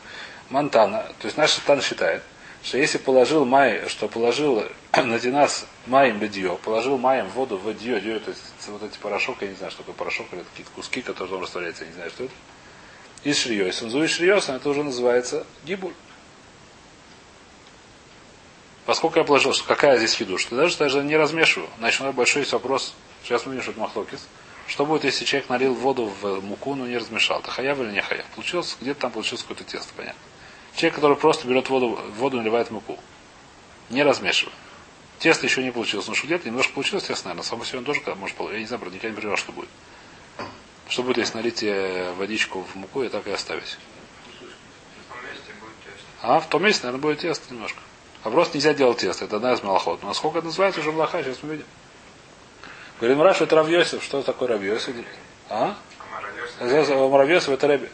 Монтана, 0.49 1.03
то 1.19 1.25
есть 1.25 1.36
наш 1.36 1.53
Тан 1.56 1.82
считает, 1.82 2.23
что 2.63 2.77
если 2.77 2.97
положил 2.97 3.43
май, 3.43 3.84
что 3.89 4.08
положил 4.08 4.63
на 4.93 5.19
динас 5.19 5.65
маем 5.88 6.19
бедье, 6.19 6.58
положил 6.63 6.97
маем 6.97 7.27
воду 7.27 7.58
в 7.58 7.73
дье, 7.73 7.99
дье, 7.99 8.19
то 8.19 8.29
есть 8.29 8.41
вот 8.67 8.82
эти 8.82 8.97
порошок, 8.97 9.41
я 9.41 9.49
не 9.49 9.56
знаю, 9.56 9.71
что 9.71 9.79
такое 9.79 9.95
порошок, 9.95 10.27
или 10.32 10.43
какие-то 10.43 10.71
куски, 10.71 11.01
которые 11.01 11.34
там 11.34 11.41
растворяются, 11.41 11.84
я 11.84 11.89
не 11.89 11.95
знаю, 11.95 12.10
что 12.12 12.23
это. 12.23 12.34
И 13.25 13.34
шриёс. 13.34 13.82
Он 13.82 13.89
зует 13.89 14.10
шриёсом, 14.10 14.56
это 14.56 14.69
уже 14.69 14.84
называется 14.84 15.45
гибуль. 15.65 15.93
Поскольку 18.86 19.19
я 19.19 19.25
положил, 19.25 19.53
что 19.53 19.65
какая 19.65 19.97
здесь 19.97 20.13
хиду, 20.13 20.38
что 20.38 20.56
даже 20.56 20.77
даже 20.77 21.03
не 21.03 21.15
размешиваю, 21.15 21.69
значит, 21.79 22.01
у 22.01 22.03
нас 22.06 22.15
большой 22.15 22.41
есть 22.41 22.51
вопрос, 22.51 22.93
сейчас 23.23 23.45
мы 23.45 23.53
видим, 23.53 23.63
что 23.63 23.71
это 23.71 23.79
махлокис. 23.79 24.27
Что 24.67 24.86
будет, 24.86 25.03
если 25.03 25.25
человек 25.25 25.49
налил 25.49 25.73
воду 25.73 26.05
в 26.05 26.41
муку, 26.41 26.75
но 26.75 26.88
не 26.88 26.97
размешал? 26.97 27.39
Это 27.39 27.51
хаяв 27.51 27.79
или 27.79 27.91
не 27.91 28.01
хаяв? 28.01 28.25
Получилось, 28.36 28.77
где-то 28.79 29.01
там 29.01 29.12
получилось 29.12 29.41
какое-то 29.41 29.63
тесто, 29.63 29.93
понятно. 29.95 30.19
Человек, 30.75 30.95
который 30.95 31.17
просто 31.17 31.47
берет 31.47 31.69
воду, 31.69 31.99
воду 32.17 32.38
наливает 32.38 32.69
в 32.69 32.71
муку. 32.71 32.97
Не 33.89 34.03
размешивая. 34.03 34.53
Тесто 35.19 35.45
еще 35.45 35.63
не 35.63 35.71
получилось. 35.71 36.07
Ну, 36.07 36.15
что 36.15 36.25
где-то 36.25 36.47
немножко 36.47 36.73
получилось 36.73 37.05
тесно, 37.05 37.29
наверное. 37.29 37.47
Само 37.47 37.65
себе 37.65 37.79
он 37.79 37.86
тоже 37.86 38.01
может 38.15 38.38
Я 38.39 38.59
не 38.59 38.65
знаю, 38.65 38.83
никогда 38.86 39.09
не 39.09 39.15
понимал, 39.15 39.38
что 39.38 39.51
будет. 39.51 39.69
Что 40.89 41.03
будет, 41.03 41.17
если 41.17 41.38
налить 41.38 41.63
э, 41.63 42.13
водичку 42.17 42.63
в 42.63 42.75
муку 42.75 43.03
и 43.03 43.09
так 43.09 43.27
и 43.27 43.31
оставить? 43.31 43.77
А, 46.21 46.39
в 46.39 46.47
том 46.47 46.63
месте, 46.63 46.83
наверное, 46.83 47.01
будет 47.01 47.19
тесто 47.19 47.53
немножко. 47.53 47.79
А 48.23 48.29
просто 48.29 48.57
нельзя 48.57 48.73
делать 48.73 48.97
тесто. 48.99 49.25
Это 49.25 49.38
одна 49.38 49.53
из 49.53 49.62
малоход. 49.62 50.01
Но 50.01 50.07
насколько 50.07 50.39
это 50.39 50.47
называется 50.47 50.81
уже 50.81 50.91
млаха, 50.91 51.23
сейчас 51.23 51.43
мы 51.43 51.51
видим. 51.51 51.65
Говорим, 53.04 53.22
Раш, 53.22 53.42
это 53.42 53.58
Равьосиф. 53.58 54.02
Что 54.02 54.22
такое 54.22 54.48
Равьосиф? 54.48 54.96
А? 55.50 55.76
Равьосиф 56.62 57.50
это 57.50 57.68
Рэби. 57.68 57.89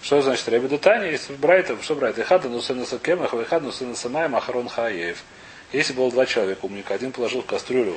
Что 0.00 0.22
значит 0.22 0.48
Рэби 0.48 0.68
Датани? 0.68 1.08
Есть 1.08 1.32
Брайта, 1.32 1.76
что 1.82 1.96
Брайта? 1.96 2.20
Ихада 2.20 2.48
Нусена 2.48 2.86
Сакемах, 2.86 3.34
Ихада 3.34 3.66
Нусена 3.66 3.96
Самаем, 3.96 4.36
Ахарон 4.36 4.68
Хаев. 4.68 5.24
Если 5.72 5.92
было 5.92 6.12
два 6.12 6.26
человека 6.26 6.64
умника, 6.64 6.94
один 6.94 7.10
положил 7.10 7.42
в 7.42 7.46
кастрюлю 7.46 7.96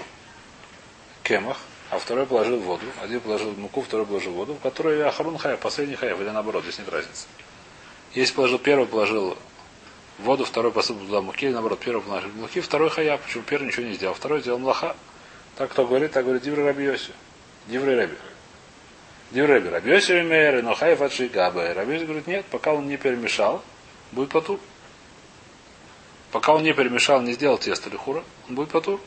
кемах, 1.21 1.57
а 1.91 1.99
второй 1.99 2.25
положил 2.25 2.57
воду. 2.57 2.87
Один 2.99 3.19
положил 3.19 3.51
муку, 3.51 3.83
второй 3.83 4.07
положил 4.07 4.31
воду, 4.31 4.55
в 4.55 4.59
которой 4.59 5.03
Ахарун 5.03 5.37
Хаев, 5.37 5.59
последний 5.59 5.93
Хаев, 5.95 6.19
или 6.19 6.29
наоборот, 6.29 6.63
здесь 6.63 6.79
нет 6.79 6.89
разницы. 6.89 7.27
Если 8.15 8.33
положил 8.33 8.57
первый, 8.57 8.87
положил 8.87 9.37
воду, 10.17 10.45
второй 10.45 10.71
посыпал 10.71 11.05
туда 11.05 11.21
муки, 11.21 11.45
или 11.45 11.53
наоборот, 11.53 11.77
первый 11.77 12.01
положил 12.01 12.31
муки, 12.31 12.59
второй 12.59 12.89
Хаяв, 12.89 13.21
почему 13.21 13.43
первый 13.43 13.67
ничего 13.67 13.85
не 13.85 13.93
сделал, 13.93 14.15
второй 14.15 14.41
сделал 14.41 14.57
млаха. 14.57 14.95
Так 15.57 15.71
кто 15.71 15.85
говорит, 15.85 16.11
так 16.11 16.23
говорит 16.23 16.43
Дивры 16.43 16.63
Рабиоси. 16.65 17.11
Дивры 17.67 17.95
Раби. 17.95 18.15
Дивреби. 19.31 19.69
Рабиоси 19.69 20.21
Мейер, 20.21 20.63
но 20.63 20.75
Хайф 20.75 21.01
Адши 21.01 21.27
Габа. 21.27 21.73
Рабиоси 21.73 22.03
говорит, 22.03 22.27
нет, 22.27 22.45
пока 22.45 22.73
он 22.73 22.87
не 22.87 22.97
перемешал, 22.97 23.63
будет 24.11 24.29
потур. 24.29 24.59
Пока 26.31 26.53
он 26.53 26.63
не 26.63 26.73
перемешал, 26.73 27.21
не 27.21 27.33
сделал 27.33 27.57
тесто 27.57 27.89
или 27.89 27.95
хура, 27.95 28.23
он 28.49 28.55
будет 28.55 28.69
потур. 28.69 28.99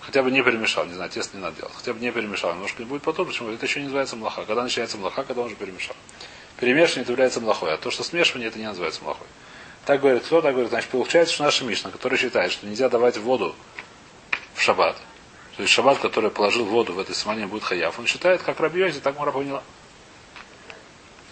Хотя 0.00 0.22
бы 0.22 0.30
не 0.30 0.42
перемешал, 0.42 0.86
не 0.86 0.94
знаю, 0.94 1.10
тесто 1.10 1.36
не 1.36 1.42
надо 1.42 1.56
делать. 1.56 1.74
Хотя 1.74 1.92
бы 1.92 2.00
не 2.00 2.10
перемешал, 2.10 2.54
немножко 2.54 2.82
не 2.82 2.88
будет 2.88 3.02
потур, 3.02 3.26
почему? 3.26 3.50
Это 3.50 3.66
еще 3.66 3.80
не 3.80 3.86
называется 3.86 4.16
млаха. 4.16 4.44
Когда 4.44 4.62
начинается 4.62 4.96
млаха, 4.96 5.24
когда 5.24 5.42
он 5.42 5.48
уже 5.48 5.56
перемешал. 5.56 5.96
Перемешивание 6.58 7.02
это 7.02 7.12
является 7.12 7.40
млахой, 7.40 7.74
а 7.74 7.76
то, 7.76 7.90
что 7.90 8.04
смешивание, 8.04 8.48
это 8.48 8.58
не 8.58 8.66
называется 8.66 9.02
млахой. 9.02 9.26
Так 9.84 10.00
говорит 10.00 10.24
кто? 10.24 10.40
Так 10.40 10.52
говорит, 10.52 10.70
значит, 10.70 10.90
получается, 10.90 11.34
что 11.34 11.44
наша 11.44 11.64
Мишна, 11.64 11.90
который 11.90 12.18
считает, 12.18 12.52
что 12.52 12.66
нельзя 12.66 12.88
давать 12.88 13.16
воду 13.18 13.54
в 14.58 14.62
шаббат, 14.62 14.96
то 15.56 15.62
есть 15.62 15.72
шаббат, 15.72 15.98
который 15.98 16.30
положил 16.30 16.64
воду 16.64 16.92
в 16.92 16.98
этой 16.98 17.14
самане, 17.14 17.46
будет 17.46 17.64
хаяв. 17.64 17.98
Он 17.98 18.06
считает, 18.06 18.42
как 18.42 18.60
Рабиози, 18.60 19.00
так 19.00 19.18
Мара 19.18 19.32
поняла. 19.32 19.62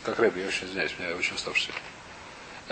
Как 0.05 0.21
Рэби, 0.21 0.41
я 0.41 0.47
очень 0.47 0.67
извиняюсь, 0.67 0.93
меня 0.99 1.17
очень 1.17 1.35
уставший. 1.35 1.75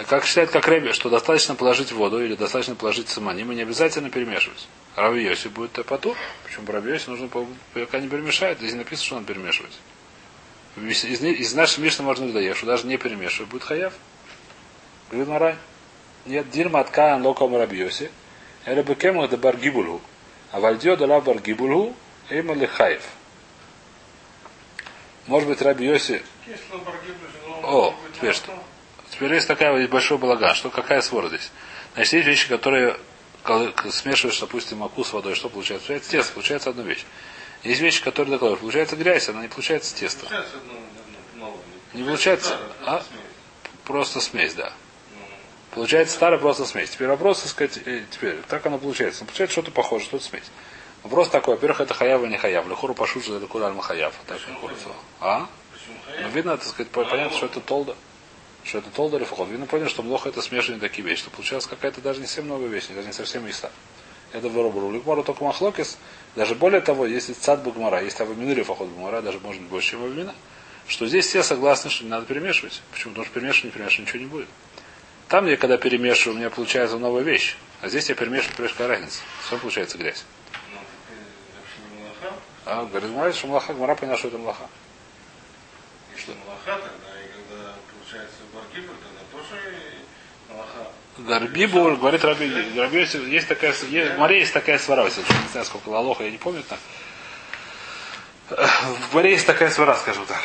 Как 0.08 0.24
считает, 0.24 0.50
как 0.50 0.68
Рэби, 0.68 0.92
что 0.92 1.10
достаточно 1.10 1.56
положить 1.56 1.90
воду 1.90 2.24
или 2.24 2.36
достаточно 2.36 2.76
положить 2.76 3.08
саманим, 3.08 3.50
и 3.50 3.56
не 3.56 3.62
обязательно 3.62 4.10
перемешивать. 4.10 4.68
Раби 4.94 5.22
Йоси 5.22 5.48
будет 5.48 5.72
топоту. 5.72 6.16
Почему 6.44 6.70
Раби 6.70 6.90
Йоси 6.90 7.10
нужно, 7.10 7.28
пока 7.28 7.98
не 7.98 8.08
перемешает, 8.08 8.58
здесь 8.58 8.74
написано, 8.74 9.06
что 9.06 9.14
надо 9.16 9.26
перемешивать. 9.26 9.72
Из, 10.76 11.04
из, 11.04 11.22
из 11.22 11.54
нашей 11.54 11.80
Мишны 11.80 12.04
можно 12.04 12.28
додаешь, 12.28 12.56
что 12.56 12.66
даже 12.66 12.86
не 12.86 12.96
перемешивать, 12.98 13.50
будет 13.50 13.64
хаяв. 13.64 13.92
Говорит 15.10 15.28
Марай. 15.28 15.56
Нет, 16.26 16.50
дирма 16.50 16.80
от 16.80 16.90
каан 16.90 17.22
локом 17.22 17.56
Раби 17.56 17.78
Йоси. 17.78 18.10
Эле 18.64 18.82
бекему 18.82 19.26
да 19.26 19.36
баргибулу. 19.36 20.00
А 20.54 20.60
вальдио 20.60 20.94
дала 20.94 21.20
баргибулу 21.20 21.96
эйма 22.30 22.54
лехаев. 22.54 23.02
Может 25.26 25.48
быть, 25.48 25.60
Раби 25.60 25.84
Йоси... 25.84 26.22
О, 27.64 27.92
теперь 28.14 28.34
что? 28.34 28.52
Теперь 29.10 29.34
есть 29.34 29.48
такая 29.48 29.76
есть 29.78 29.90
большой 29.90 30.16
балаган. 30.16 30.54
Что, 30.54 30.70
какая 30.70 31.00
свора 31.00 31.26
здесь? 31.26 31.50
Значит, 31.94 32.12
есть 32.12 32.26
вещи, 32.28 32.48
которые 32.48 32.96
смешиваешь, 33.90 34.38
допустим, 34.38 34.78
маку 34.78 35.02
с 35.02 35.12
водой, 35.12 35.34
что 35.34 35.48
получается? 35.48 35.88
Получается 35.88 36.10
тесто, 36.12 36.32
получается 36.34 36.70
одна 36.70 36.84
вещь. 36.84 37.04
Есть 37.64 37.80
вещи, 37.80 38.04
которые 38.04 38.30
докладывают. 38.30 38.60
Получается 38.60 38.94
грязь, 38.94 39.28
она 39.28 39.42
не 39.42 39.48
получается 39.48 39.92
тесто. 39.96 40.28
Не 41.94 42.04
получается, 42.04 42.56
а? 42.86 43.02
Просто 43.84 44.20
смесь, 44.20 44.54
да. 44.54 44.72
Получается 45.74 46.14
старая 46.14 46.38
просто 46.38 46.64
смесь. 46.66 46.90
Теперь 46.90 47.08
вопрос, 47.08 47.40
так 47.40 47.50
сказать, 47.50 47.80
э, 47.84 48.04
теперь, 48.10 48.36
так 48.48 48.64
оно 48.66 48.78
получается. 48.78 49.22
Но 49.22 49.26
получается 49.26 49.52
что-то 49.52 49.72
похоже, 49.72 50.04
что-то 50.04 50.24
смесь. 50.24 50.44
Вопрос 51.02 51.28
такой, 51.28 51.54
во-первых, 51.54 51.80
это 51.80 51.94
хаяв 51.94 52.22
или 52.22 52.30
не 52.30 52.38
хаяв. 52.38 52.68
Лехуру 52.68 52.94
пашуша 52.94 53.36
или 53.36 53.46
кураль 53.46 53.72
махаяв. 53.72 54.14
Так 54.26 54.38
не 54.48 54.54
курицу. 54.54 54.88
А? 55.20 55.48
Ну, 56.22 56.28
видно, 56.30 56.56
так 56.56 56.66
сказать, 56.66 56.90
понятно, 56.90 57.36
что 57.36 57.46
это 57.46 57.60
толда. 57.60 57.96
Что 58.62 58.78
это 58.78 58.90
толда 58.90 59.16
или 59.16 59.24
фахот. 59.24 59.48
Видно, 59.48 59.66
понял, 59.66 59.88
что 59.88 60.02
млоха 60.02 60.28
это 60.28 60.40
смешанные 60.40 60.80
такие 60.80 61.06
вещи. 61.06 61.22
Что 61.22 61.30
получалось 61.30 61.66
какая-то 61.66 62.00
даже 62.00 62.20
не 62.20 62.26
совсем 62.26 62.46
много 62.46 62.66
вещей, 62.66 62.94
даже 62.94 63.08
не 63.08 63.12
совсем 63.12 63.44
места. 63.44 63.70
Это 64.32 64.48
воробуру. 64.48 64.92
Ликмару 64.92 65.24
только 65.24 65.44
махлокис. 65.44 65.98
Даже 66.36 66.54
более 66.54 66.80
того, 66.80 67.04
если 67.04 67.32
цад 67.32 67.62
бугмара, 67.62 68.02
есть 68.02 68.20
аваминури 68.20 68.62
фахот 68.62 68.88
бугмара, 68.88 69.22
даже 69.22 69.40
может 69.40 69.60
быть 69.60 69.70
больше, 69.70 69.90
чем 69.90 70.04
авамина, 70.04 70.34
что 70.86 71.06
здесь 71.06 71.26
все 71.26 71.42
согласны, 71.42 71.90
что 71.90 72.04
не 72.04 72.10
надо 72.10 72.26
перемешивать. 72.26 72.80
Почему? 72.92 73.12
Потому 73.12 73.26
что 73.26 73.34
перемешивать, 73.34 73.64
не 73.64 73.70
перемешивать, 73.72 74.08
ничего 74.08 74.20
не 74.20 74.28
будет. 74.28 74.48
Там 75.28 75.46
я 75.46 75.56
когда 75.56 75.76
перемешиваю, 75.78 76.36
у 76.36 76.38
меня 76.38 76.50
получается 76.50 76.98
новая 76.98 77.22
вещь. 77.22 77.56
А 77.80 77.88
здесь 77.88 78.08
я 78.08 78.14
перемешиваю, 78.14 78.56
понимаешь, 78.56 78.72
какая 78.72 78.88
разница. 78.88 79.20
Все 79.46 79.58
получается 79.58 79.98
грязь. 79.98 80.24
А, 82.66 82.84
говорит, 82.86 83.10
говорит, 83.10 83.36
что 83.36 83.46
млаха, 83.46 83.74
Гмара 83.74 83.94
поняла, 83.94 84.16
что 84.16 84.28
это 84.28 84.38
млаха. 84.38 84.68
Что 86.16 86.32
млаха 86.44 86.80
тогда, 86.80 87.20
и 87.20 87.28
когда 87.28 87.74
получается 87.92 88.36
баргибр, 88.54 88.94
тогда 88.94 89.20
тоже 89.30 89.60
млаха. 90.48 90.90
Гарбибуль, 91.18 91.96
говорит 91.96 92.24
Раби, 92.24 92.50
Раби 92.76 93.00
есть 93.00 93.48
такая, 93.48 93.72
есть, 93.72 94.14
в 94.14 94.18
море 94.18 94.40
есть 94.40 94.52
такая 94.52 94.78
свара, 94.78 95.04
если 95.04 95.20
не 95.20 95.48
знаю, 95.52 95.66
сколько 95.66 95.88
лалоха, 95.88 96.24
я 96.24 96.30
не 96.30 96.38
помню 96.38 96.62
так. 96.62 96.78
В 98.48 99.14
море 99.14 99.32
есть 99.32 99.46
такая 99.46 99.70
свара, 99.70 99.94
скажем 99.96 100.26
так. 100.26 100.40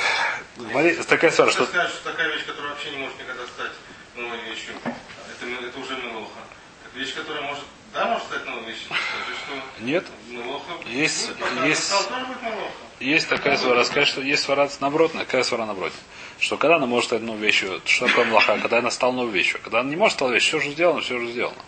В 0.58 0.72
море 0.72 0.90
есть 0.96 1.08
такая 1.08 1.32
свара, 1.32 1.52
что... 1.52 1.64
что... 1.64 1.72
Скажешь, 1.72 1.94
что 1.94 2.12
такая 2.12 2.28
вещь, 2.34 2.46
которая 2.46 2.72
вообще 2.72 2.92
не 2.92 2.98
может 2.98 3.18
никогда 3.20 3.46
стать 3.48 3.72
новой 4.16 4.42
вещью. 4.42 4.74
Это, 4.84 5.66
это 5.66 5.80
уже 5.80 5.96
мелоха. 5.98 6.40
Так 6.84 6.94
вещь, 7.10 7.16
которая 7.16 7.44
может, 7.44 7.64
да, 7.94 8.06
может 8.08 8.24
стать 8.26 8.46
новой 8.46 8.66
вещью. 8.66 8.88
Что 8.88 9.84
Нет. 9.84 10.06
мелоха 10.30 10.72
Есть, 10.88 11.30
будет, 11.30 11.66
есть, 11.66 11.94
есть 13.00 13.30
такая 13.30 13.58
свара, 13.58 13.84
сказать, 13.84 14.08
что 14.08 14.22
есть 14.22 14.44
свара 14.44 14.70
наоборот, 14.80 15.14
такая 15.14 15.44
свара 15.44 15.66
наоборот. 15.66 15.94
Что 16.40 16.58
когда 16.58 16.76
она 16.76 16.86
может 16.86 17.08
стать 17.08 17.22
новой 17.22 17.40
вещью, 17.40 17.82
что 17.86 18.08
такое 18.08 18.26
млаха, 18.26 18.58
когда 18.60 18.80
она 18.80 18.92
стала 18.92 19.12
новой 19.12 19.32
вещью. 19.32 19.60
Когда 19.62 19.80
она 19.82 19.90
не 19.90 19.96
может 19.96 20.18
стать 20.18 20.32
вещью, 20.32 20.60
все 20.60 20.68
уже 20.68 20.72
сделано, 20.72 21.02
все 21.02 21.16
уже 21.16 21.32
сделано. 21.32 21.62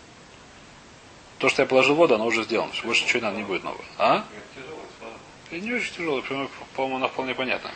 То, 1.38 1.48
что 1.48 1.62
я 1.62 1.66
положил 1.66 1.94
в 1.94 1.98
воду, 1.98 2.14
оно 2.14 2.26
уже 2.26 2.44
сделано. 2.44 2.72
Больше 2.84 3.04
ничего 3.04 3.20
не 3.20 3.24
надо, 3.24 3.36
не 3.36 3.42
будет 3.42 3.64
нового. 3.64 3.84
А? 3.98 4.24
И 5.50 5.60
не 5.60 5.74
очень 5.74 5.92
тяжело, 5.92 6.22
по-моему, 6.76 6.96
она 6.96 7.08
вполне 7.08 7.34
понятна. 7.34 7.70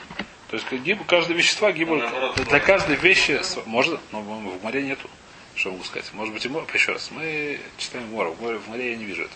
То 0.49 0.57
есть 0.57 0.71
гиб, 0.71 1.05
каждое 1.07 1.37
вещество 1.37 1.71
гибуль, 1.71 2.09
Ну, 2.37 2.45
для 2.45 2.61
каждой 2.61 2.95
вещи, 2.95 3.41
может, 3.67 4.01
но 4.13 4.21
в 4.21 4.63
море 4.63 4.83
нету. 4.83 5.11
Что 5.57 5.71
могу 5.71 5.85
сказать? 5.85 6.13
Может 6.13 6.35
быть, 6.35 6.45
и 6.45 6.49
море? 6.49 6.67
еще 6.73 6.93
раз, 6.93 7.11
мы 7.11 7.59
читаем 7.79 8.09
Мора. 8.09 8.29
В 8.29 8.41
море, 8.43 8.59
в 8.59 8.69
море 8.69 8.91
я 8.91 8.97
не 8.97 9.05
вижу 9.05 9.23
это. 9.23 9.33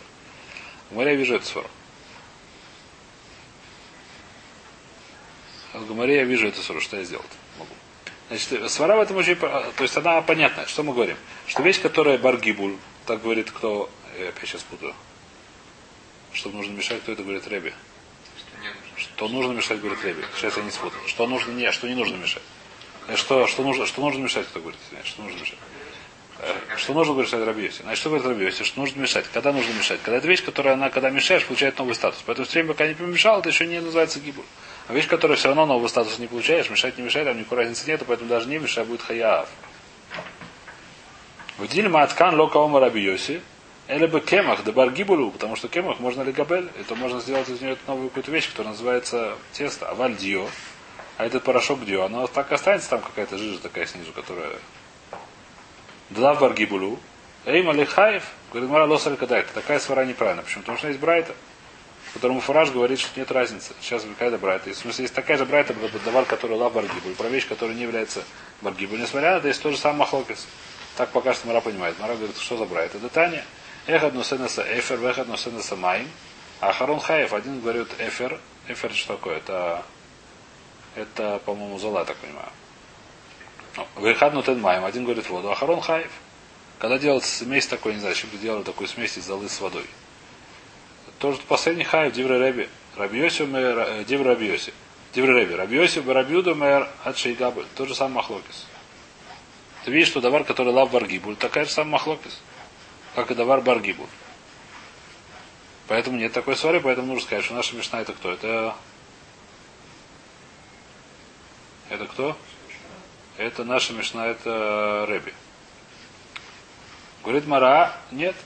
В 0.91 0.95
море 0.95 1.13
я 1.13 1.17
вижу 1.17 1.35
эту 1.35 1.47
ссору. 1.47 1.71
В 5.73 5.95
море 5.95 6.17
я 6.17 6.25
вижу 6.25 6.47
эту 6.47 6.61
ссору, 6.61 6.81
что 6.81 6.99
я 6.99 7.05
сделал? 7.05 7.25
могу. 7.59 7.71
Значит, 8.29 8.71
свара 8.71 8.97
в 8.97 9.01
этом 9.01 9.17
очень... 9.17 9.37
То 9.37 9.73
есть 9.79 9.97
она 9.97 10.21
понятная. 10.21 10.67
Что 10.67 10.83
мы 10.83 10.93
говорим? 10.93 11.17
Что 11.47 11.63
вещь, 11.63 11.81
которая 11.81 12.19
баргибуль, 12.19 12.77
так 13.07 13.23
говорит 13.23 13.51
кто... 13.51 13.89
Я 14.19 14.29
опять 14.29 14.49
сейчас 14.49 14.63
путаю. 14.63 14.95
Что 16.33 16.51
нужно 16.51 16.73
мешать, 16.73 17.01
кто 17.03 17.13
это 17.13 17.23
говорит 17.23 17.47
Реби? 17.49 17.73
Что 18.97 19.29
нужно 19.29 19.53
мешать, 19.53 19.81
говорит 19.81 20.05
Реби? 20.05 20.23
Сейчас 20.37 20.57
я 20.57 20.63
не 20.63 20.71
спутал. 20.71 21.01
Что 21.07 21.27
нужно... 21.27 21.53
Не, 21.53 21.65
а 21.65 21.73
что 21.73 21.89
не 21.89 21.95
нужно 21.95 22.17
мешать. 22.17 22.43
Э, 23.09 23.17
что, 23.17 23.47
что, 23.47 23.63
нужно, 23.63 23.87
что 23.87 24.03
нужно 24.03 24.23
мешать, 24.23 24.47
кто 24.49 24.61
говорит. 24.61 24.81
Что 25.05 25.23
нужно 25.23 25.41
мешать. 25.41 25.59
Э, 26.43 26.55
Что 26.77 26.95
нужно 26.95 27.13
говорить 27.13 27.33
Рабиоси? 27.33 27.83
Значит, 27.83 28.01
что 28.01 28.11
говорит 28.11 28.27
Рабиоси? 28.27 28.65
Что 28.65 28.81
нужно 28.81 29.01
мешать? 29.01 29.27
Когда 29.33 29.53
нужно 29.53 29.73
мешать? 29.73 30.01
Когда 30.03 30.19
это 30.19 30.27
вещь, 30.27 30.43
которая 30.43 30.75
она, 30.75 30.91
когда 30.91 31.11
мешаешь, 31.11 31.45
получает 31.45 31.79
новый 31.79 31.95
статус. 31.95 32.23
Поэтому 32.25 32.47
все 32.47 32.61
время, 32.61 32.73
пока 32.73 32.87
не 32.87 32.95
помешал, 32.95 33.41
это 33.41 33.51
еще 33.51 33.67
не 33.67 33.81
называется 33.81 34.21
гибуль. 34.21 34.45
А 34.89 34.95
вещь, 34.95 35.07
которая 35.07 35.37
все 35.37 35.49
равно 35.49 35.67
новый 35.67 35.89
статус 35.89 36.19
не 36.19 36.27
получаешь, 36.27 36.71
мешать 36.71 36.97
не 36.99 37.05
мешает, 37.05 37.27
там 37.27 37.39
никакой 37.39 37.59
разницы 37.59 37.87
нет, 37.87 38.03
поэтому 38.07 38.29
даже 38.29 38.49
не 38.49 38.59
мешай, 38.59 38.85
будет 38.85 39.03
хаяв. 39.03 39.49
В 41.59 41.69
диль 41.69 41.89
маткан 41.89 42.35
лока 42.35 42.57
ома 42.57 42.81
Рабиоси, 42.81 43.43
или 43.89 44.07
бы 44.07 44.21
кемах, 44.21 44.65
да 44.65 44.73
баргибулу, 44.73 45.31
потому 45.31 45.57
что 45.57 45.69
кемах 45.69 46.01
можно 46.01 46.23
ли 46.23 46.33
габель, 46.33 46.71
это 46.79 46.95
можно 46.95 47.21
сделать 47.21 47.49
из 47.49 47.61
нее 47.61 47.77
новую 47.87 48.09
какую-то 48.09 48.31
вещь, 48.31 48.49
которая 48.49 48.73
называется 48.73 49.37
тесто, 49.53 49.89
а 49.89 49.95
вальдио, 49.95 50.47
а 51.19 51.27
этот 51.27 51.43
порошок 51.43 51.85
дио, 51.85 52.05
оно 52.05 52.27
так 52.29 52.51
и 52.51 52.55
останется 52.55 52.89
там 52.89 53.01
какая-то 53.01 53.37
жижа 53.37 53.59
такая 53.59 53.87
снизу, 53.87 54.13
которая 54.13 54.53
Длав 56.11 56.41
баргибулу, 56.41 56.99
Эйма 57.47 57.73
лихаев, 57.73 58.25
говорит, 58.53 58.69
Мара 58.69 58.85
лосаль 58.85 59.17
кадайт. 59.17 59.47
Такая 59.53 59.79
свара 59.79 60.05
неправильно. 60.05 60.43
Почему? 60.43 60.63
Потому 60.63 60.77
что 60.77 60.89
есть 60.89 61.01
брайта, 61.01 61.35
которому 62.13 62.41
Фураж 62.41 62.71
говорит, 62.71 62.99
что 62.99 63.19
нет 63.19 63.31
разницы. 63.31 63.73
Сейчас 63.81 64.03
какая-то 64.03 64.37
брайта. 64.37 64.71
В 64.71 64.77
смысле, 64.77 65.05
есть 65.05 65.15
такая 65.15 65.39
же 65.39 65.47
брайта, 65.47 65.75
давар, 66.05 66.25
который 66.25 66.57
лав 66.57 66.73
баргибуль, 66.73 67.15
про 67.15 67.29
вещь, 67.29 67.49
которая 67.49 67.77
не 67.77 67.83
является 67.83 68.25
баргибуль. 68.61 69.01
Несмотря 69.01 69.33
на 69.33 69.37
это, 69.37 69.49
есть 69.49 69.63
тот 69.63 69.73
же 69.73 69.79
самый 69.79 69.99
махлокис. 70.01 70.47
Так 70.97 71.11
пока 71.11 71.33
что 71.33 71.47
Мара 71.47 71.61
понимает. 71.61 71.99
Мара 71.99 72.15
говорит, 72.15 72.37
что 72.37 72.57
за 72.57 72.67
брайта? 72.67 72.99
Это 72.99 73.09
Таня. 73.09 73.45
Эхад 73.87 74.13
носенеса 74.13 74.67
эфер, 74.79 74.99
вехад 74.99 75.29
носенеса 75.29 75.77
майм. 75.77 76.09
А 76.61 76.73
Харон 76.73 77.01
Хаев, 77.01 77.33
один 77.33 77.61
говорит 77.61 77.89
эфер. 77.99 78.39
Эфер 78.69 78.93
что 78.93 79.15
такое? 79.15 79.39
Это, 79.39 79.83
это 80.95 81.41
по-моему, 81.47 81.79
зола, 81.79 82.05
так 82.05 82.17
понимаю. 82.17 82.49
Вехад 83.97 84.35
нутен 84.35 84.61
майм. 84.61 84.85
Один 84.85 85.05
говорит 85.05 85.29
воду. 85.29 85.51
А 85.51 85.55
Харон 85.55 85.81
Хаев. 85.81 86.11
Когда 86.79 86.99
делается 86.99 87.45
смесь 87.45 87.67
такой, 87.67 87.95
не 87.95 88.01
знаю, 88.01 88.15
зачем 88.15 88.31
ты 88.31 88.39
делал 88.39 88.63
такую 88.63 88.89
смесь 88.89 89.17
из 89.19 89.27
золы 89.27 89.49
с 89.49 89.61
водой. 89.61 89.85
Тоже 91.19 91.39
последний 91.47 91.85
Хаев, 91.85 92.13
Дивра 92.13 92.39
Реби. 92.39 92.69
Рабиоси, 92.97 93.45
Дивра 94.05 94.31
Рабиоси. 94.31 94.73
Дивра 95.15 95.39
Реби. 95.39 95.55
Рабиоси, 95.55 96.01
Барабиуду, 96.01 96.55
Мэр, 96.55 96.89
Адшейгабель. 97.05 97.67
Тот 97.77 97.89
же 97.89 97.95
самый 97.95 98.15
Махлокис. 98.15 98.67
Ты 99.85 99.91
видишь, 99.91 100.09
что 100.09 100.21
давар, 100.21 100.45
который 100.45 100.73
лав 100.73 100.91
баргибуль, 100.91 101.37
такая 101.37 101.65
же 101.65 101.71
самая 101.71 101.93
Махлокис 101.93 102.39
как 103.15 103.31
и 103.31 103.35
давар 103.35 103.61
баргибу. 103.61 104.09
Поэтому 105.89 106.17
нет 106.17 106.33
такой 106.33 106.57
свары, 106.57 106.81
поэтому 106.81 107.09
нужно 107.09 107.27
сказать, 107.27 107.45
что 107.45 107.55
наша 107.55 107.75
мешна 107.75 108.01
это 108.01 108.13
кто? 108.13 108.31
Это 108.33 108.77
это 111.89 112.07
кто? 112.07 112.37
Это 113.41 113.65
наша 113.65 113.95
мешна, 113.95 114.27
это 114.27 115.07
Реби. 115.09 115.33
Говорит 117.25 117.47
Мара, 117.47 117.97
нет. 118.11 118.37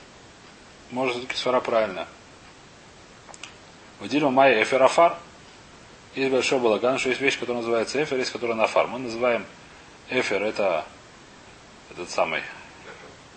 Может, 0.89 1.17
все-таки 1.17 1.35
свара 1.35 1.59
правильно. 1.59 2.07
В 3.99 4.07
Дильма 4.07 4.31
Майя 4.31 4.63
Эферафар. 4.63 5.17
Есть 6.15 6.31
большой 6.31 6.59
балаган, 6.59 6.97
что 6.97 7.09
есть 7.09 7.19
вещь, 7.19 7.37
которая 7.37 7.61
называется 7.61 8.01
Эфер, 8.01 8.19
есть 8.19 8.31
которая 8.31 8.55
нафар. 8.55 8.87
Мы 8.87 8.99
называем 8.99 9.45
Эфер, 10.09 10.41
это 10.41 10.85
этот 11.91 12.09
самый 12.09 12.41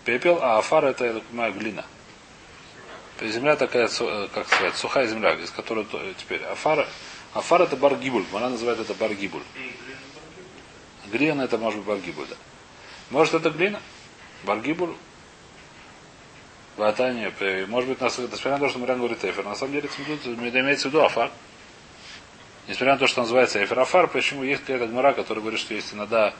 пепел, 0.05 0.39
а 0.41 0.59
афар 0.59 0.85
это, 0.85 1.07
я 1.07 1.13
так 1.15 1.23
понимаю, 1.23 1.51
глина. 1.51 1.83
Земля 3.21 3.57
такая, 3.57 3.89
как 4.33 4.47
сказать, 4.47 4.77
сухая 4.77 5.07
земля, 5.07 5.33
из 5.33 5.51
которой 5.51 5.85
теперь 6.17 6.41
афар, 6.45 6.87
афар 7.33 7.63
это 7.63 7.75
баргибуль, 7.75 8.23
она 8.31 8.47
называет 8.47 8.79
это 8.79 8.93
баргибуль. 8.93 9.43
Глина 11.11 11.43
это 11.43 11.57
может 11.57 11.79
быть 11.79 11.87
баргибуль, 11.87 12.27
да. 12.29 12.35
Может 13.09 13.33
это 13.33 13.49
глина? 13.49 13.81
Баргибуль? 14.43 14.95
Ватание, 16.77 17.33
может 17.67 17.89
быть, 17.89 17.99
нас, 17.99 18.17
несмотря 18.17 18.53
на 18.53 18.59
то, 18.59 18.69
что 18.69 18.79
Мариан 18.79 18.99
говорит 18.99 19.23
эфир, 19.25 19.43
на 19.43 19.55
самом 19.55 19.73
деле 19.73 19.89
имеется 19.89 20.87
в 20.87 20.91
виду 20.91 21.03
афар. 21.03 21.29
Несмотря 22.67 22.93
на 22.93 22.99
то, 22.99 23.07
что 23.07 23.21
называется 23.21 23.61
эфир 23.63 23.79
афар, 23.79 24.07
почему 24.07 24.43
есть 24.43 24.61
какая-то 24.61 24.87
гмара, 24.87 25.13
который 25.13 25.39
говорит, 25.39 25.59
что 25.59 25.73
есть 25.73 25.93
иногда 25.93 26.33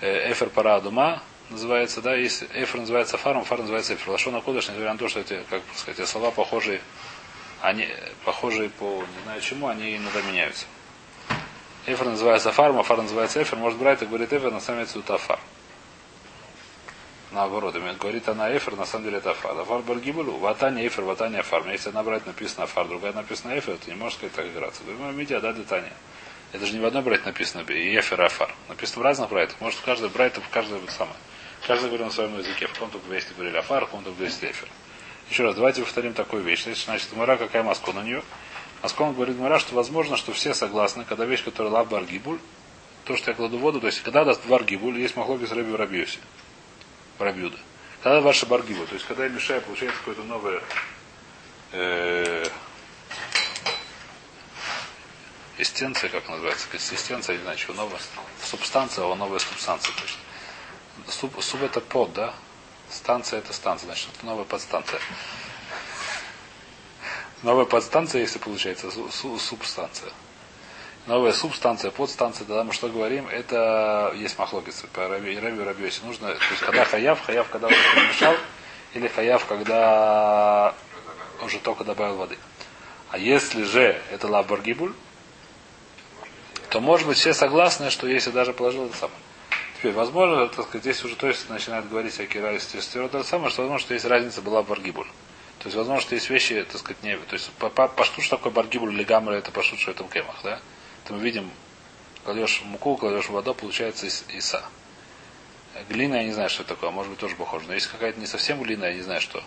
эфир 0.00 0.50
пара 0.50 0.80
дума, 0.80 1.22
называется, 1.50 2.00
да, 2.00 2.14
есть 2.14 2.44
эфир 2.52 2.80
называется 2.80 3.16
фаром, 3.16 3.44
фар 3.44 3.58
называется 3.60 3.94
эфир. 3.94 4.10
Лашона 4.10 4.40
Кодыш, 4.40 4.68
несмотря 4.68 4.92
на 4.92 4.98
то, 4.98 5.08
что 5.08 5.20
эти, 5.20 5.42
как 5.50 5.62
сказать, 5.74 6.06
слова 6.08 6.30
похожие, 6.30 6.80
они 7.60 7.88
похожие 8.24 8.70
по 8.70 8.84
не 8.84 9.22
знаю 9.24 9.40
чему, 9.40 9.68
они 9.68 9.96
иногда 9.96 10.22
меняются. 10.22 10.66
Эфир 11.84 12.06
называется 12.06 12.50
а 12.50 12.52
фар 12.52 13.02
называется 13.02 13.42
эфир. 13.42 13.58
Может 13.58 13.78
брать 13.78 14.02
и 14.02 14.06
говорит 14.06 14.32
эфир, 14.32 14.52
на 14.52 14.60
самом 14.60 14.84
деле 14.84 15.00
это 15.00 15.14
афар. 15.14 15.40
Наоборот, 17.32 17.74
говорит 17.74 18.28
она 18.28 18.56
эфир, 18.56 18.76
на 18.76 18.84
самом 18.84 19.06
деле 19.06 19.18
это 19.18 19.32
афар. 19.32 19.58
Афар 19.58 19.80
баргибулю, 19.80 20.36
ватане 20.36 20.86
эфир, 20.86 21.02
ватане 21.02 21.40
афар. 21.40 21.66
Если 21.68 21.88
одна 21.88 22.04
брать 22.04 22.24
написано 22.24 22.64
афар, 22.64 22.86
другая 22.86 23.12
написано 23.12 23.58
эфир, 23.58 23.76
ты 23.78 23.90
не 23.90 23.96
можешь 23.96 24.18
сказать 24.18 24.34
так 24.34 24.46
играться. 24.46 24.84
Говорим, 24.84 25.18
медиа, 25.18 25.40
да, 25.40 25.52
детание. 25.52 25.92
Это 26.52 26.66
же 26.66 26.74
не 26.74 26.80
в 26.80 26.84
одной 26.84 27.02
брать 27.02 27.24
написано 27.24 27.62
и 27.62 27.98
эфир, 27.98 28.20
и 28.20 28.24
афар. 28.26 28.54
Написано 28.68 29.00
в 29.00 29.04
разных 29.04 29.30
брайтах. 29.30 29.60
Может, 29.60 29.80
в 29.80 29.84
каждой 29.84 30.10
брайте, 30.10 30.40
в 30.40 30.48
каждой 30.50 30.78
самое. 30.88 31.16
Каждый 31.66 31.86
говорил 31.86 32.06
на 32.06 32.12
своем 32.12 32.38
языке. 32.38 32.68
В 32.68 32.74
каком-то 32.74 32.98
вместе 32.98 33.32
говорили 33.34 33.56
афар, 33.56 33.84
в 33.84 33.86
каком-то 33.86 34.10
вместе 34.10 34.50
эфир. 34.50 34.68
Еще 35.30 35.42
раз, 35.42 35.56
давайте 35.56 35.82
повторим 35.82 36.12
такую 36.12 36.42
вещь. 36.42 36.64
Значит, 36.84 37.08
Мара 37.16 37.36
какая 37.36 37.64
маска 37.64 37.92
на 37.92 38.02
нее? 38.02 38.22
Маскон 38.82 39.14
говорит 39.14 39.38
Мара, 39.38 39.58
что 39.58 39.74
возможно, 39.74 40.16
что 40.16 40.32
все 40.32 40.54
согласны, 40.54 41.04
когда 41.04 41.24
вещь, 41.24 41.44
которая 41.44 41.72
лав 41.72 41.88
баргибуль, 41.88 42.38
то, 43.04 43.16
что 43.16 43.30
я 43.30 43.36
кладу 43.36 43.58
воду, 43.58 43.80
то 43.80 43.86
есть 43.86 44.02
когда 44.02 44.24
даст 44.24 44.44
баргибуль, 44.46 44.98
есть 44.98 45.16
махлоки 45.16 45.44
с 45.44 45.52
рыби 45.52 45.70
в 45.70 45.76
рабиосе. 45.76 46.18
В 47.18 47.22
рабиуде. 47.22 47.56
Когда 48.02 48.20
ваша 48.20 48.46
баргибуль, 48.46 48.86
то 48.86 48.94
есть 48.94 49.06
когда 49.06 49.24
я 49.24 49.30
мешаю, 49.30 49.62
получается 49.62 49.98
какое-то 49.98 50.24
новое 50.24 50.60
э, 51.72 52.46
как 56.10 56.28
называется, 56.28 56.66
консистенция, 56.68 57.36
не 57.36 57.42
знаю, 57.42 57.56
чего 57.56 57.74
новая, 57.74 58.00
субстанция, 58.42 59.04
а 59.04 59.14
новая 59.14 59.38
субстанция. 59.38 59.94
То 59.94 60.02
есть 60.02 60.18
Суб, 61.08 61.42
суб 61.42 61.62
это 61.62 61.80
под, 61.80 62.12
да? 62.12 62.34
Станция 62.90 63.38
это 63.38 63.52
станция, 63.52 63.86
значит, 63.86 64.08
это 64.14 64.26
новая 64.26 64.44
подстанция. 64.44 65.00
Новая 67.42 67.64
подстанция, 67.64 68.20
если 68.20 68.38
получается, 68.38 68.90
су, 68.90 69.38
субстанция. 69.38 70.10
Новая 71.06 71.32
субстанция, 71.32 71.90
подстанция, 71.90 72.46
тогда 72.46 72.62
мы 72.62 72.72
что 72.72 72.88
говорим, 72.88 73.26
это 73.26 74.12
есть 74.16 74.38
махлогицы 74.38 74.86
по 74.86 75.08
Раби 75.08 75.36
Раби. 75.36 75.90
Нужно, 76.04 76.28
то 76.28 76.50
есть 76.50 76.62
когда 76.62 76.84
хаяв, 76.84 77.20
хаяв, 77.20 77.48
когда 77.48 77.66
уже 77.66 77.76
перемешал, 77.94 78.36
или 78.94 79.08
хаяв, 79.08 79.44
когда 79.46 80.74
уже 81.42 81.58
только 81.58 81.82
добавил 81.82 82.16
воды. 82.16 82.38
А 83.10 83.18
если 83.18 83.64
же 83.64 84.00
это 84.12 84.28
лабаргибуль, 84.28 84.94
то 86.70 86.80
может 86.80 87.08
быть 87.08 87.18
все 87.18 87.34
согласны, 87.34 87.90
что 87.90 88.06
если 88.06 88.30
даже 88.30 88.52
положил 88.52 88.86
это 88.86 88.96
самое. 88.96 89.18
Теперь, 89.76 89.92
возможно, 89.92 90.46
так 90.46 90.66
сказать, 90.66 90.82
здесь 90.82 91.04
уже 91.04 91.16
то 91.16 91.26
есть 91.26 91.50
начинает 91.50 91.88
говорить 91.88 92.12
всякие 92.12 92.42
разницы 92.42 92.80
что 92.80 93.62
возможно, 93.62 93.78
что 93.80 93.94
есть 93.94 94.06
разница 94.06 94.40
была 94.40 94.62
в 94.62 94.68
баргибуль. 94.68 95.08
То 95.62 95.68
есть, 95.68 95.76
возможно, 95.76 96.02
что 96.02 96.16
есть 96.16 96.28
вещи, 96.28 96.60
так 96.64 96.80
сказать, 96.80 97.02
не... 97.04 97.16
То 97.16 97.34
есть, 97.34 97.50
по, 97.52 97.70
по, 97.70 97.86
по 97.86 98.04
что 98.04 98.28
такое 98.28 98.52
баргибуль 98.52 98.92
или 98.92 99.04
гамра, 99.04 99.34
это 99.34 99.52
пошут, 99.52 99.78
что 99.78 99.92
это 99.92 100.02
в 100.02 100.08
кемах, 100.10 100.34
да? 100.42 100.60
То 101.04 101.14
мы 101.14 101.20
видим, 101.20 101.48
кладешь 102.24 102.62
муку, 102.64 102.96
кладешь 102.96 103.28
воду, 103.28 103.54
получается 103.54 104.08
ис, 104.08 104.24
иса. 104.28 104.64
Глина, 105.88 106.16
я 106.16 106.24
не 106.24 106.32
знаю, 106.32 106.50
что 106.50 106.62
это 106.64 106.74
такое, 106.74 106.90
может 106.90 107.10
быть, 107.10 107.20
тоже 107.20 107.36
похоже. 107.36 107.66
Но 107.68 107.74
если 107.74 107.90
какая-то 107.90 108.18
не 108.18 108.26
совсем 108.26 108.60
глина, 108.60 108.86
я 108.86 108.94
не 108.94 109.02
знаю, 109.02 109.20
что. 109.20 109.40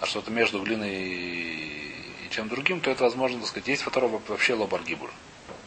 А 0.00 0.06
что-то 0.06 0.30
между 0.30 0.62
глиной 0.62 0.94
и, 0.94 2.26
и 2.26 2.30
чем 2.30 2.50
другим, 2.50 2.82
то 2.82 2.90
это 2.90 3.04
возможно, 3.04 3.38
так 3.38 3.48
сказать, 3.48 3.68
есть, 3.68 3.80
в 3.80 3.86
котором 3.86 4.20
вообще 4.28 4.52
лобаргибуль. 4.52 5.10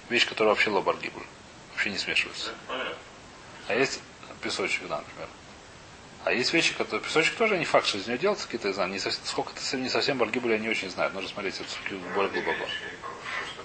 Вещь, 0.09 0.27
которая 0.27 0.53
вообще 0.53 0.69
лобаргибуль. 0.69 1.25
Вообще 1.71 1.89
не 1.89 1.97
смешивается. 1.97 2.53
А 3.67 3.73
есть 3.73 4.01
песочек, 4.41 4.87
да, 4.87 4.97
например. 4.97 5.29
А 6.27 6.31
есть 6.33 6.51
вещи, 6.51 6.73
которые... 6.73 7.01
Песочек 7.01 7.35
тоже 7.35 7.57
не 7.57 7.63
факт, 7.63 7.87
что 7.87 7.99
из 7.99 8.07
него 8.07 8.17
делается 8.17 8.47
какие-то, 8.47 8.73
знаю, 8.73 8.89
не 8.89 8.99
совсем, 8.99 9.23
сколько 9.23 9.53
это 9.55 9.77
не 9.77 9.87
совсем 9.87 10.17
баргибули, 10.17 10.53
я 10.53 10.59
не 10.59 10.67
очень 10.67 10.89
знаю. 10.89 11.09
Нужно 11.13 11.29
смотреть 11.29 11.55
более 12.13 12.29
глубоко. 12.29 12.65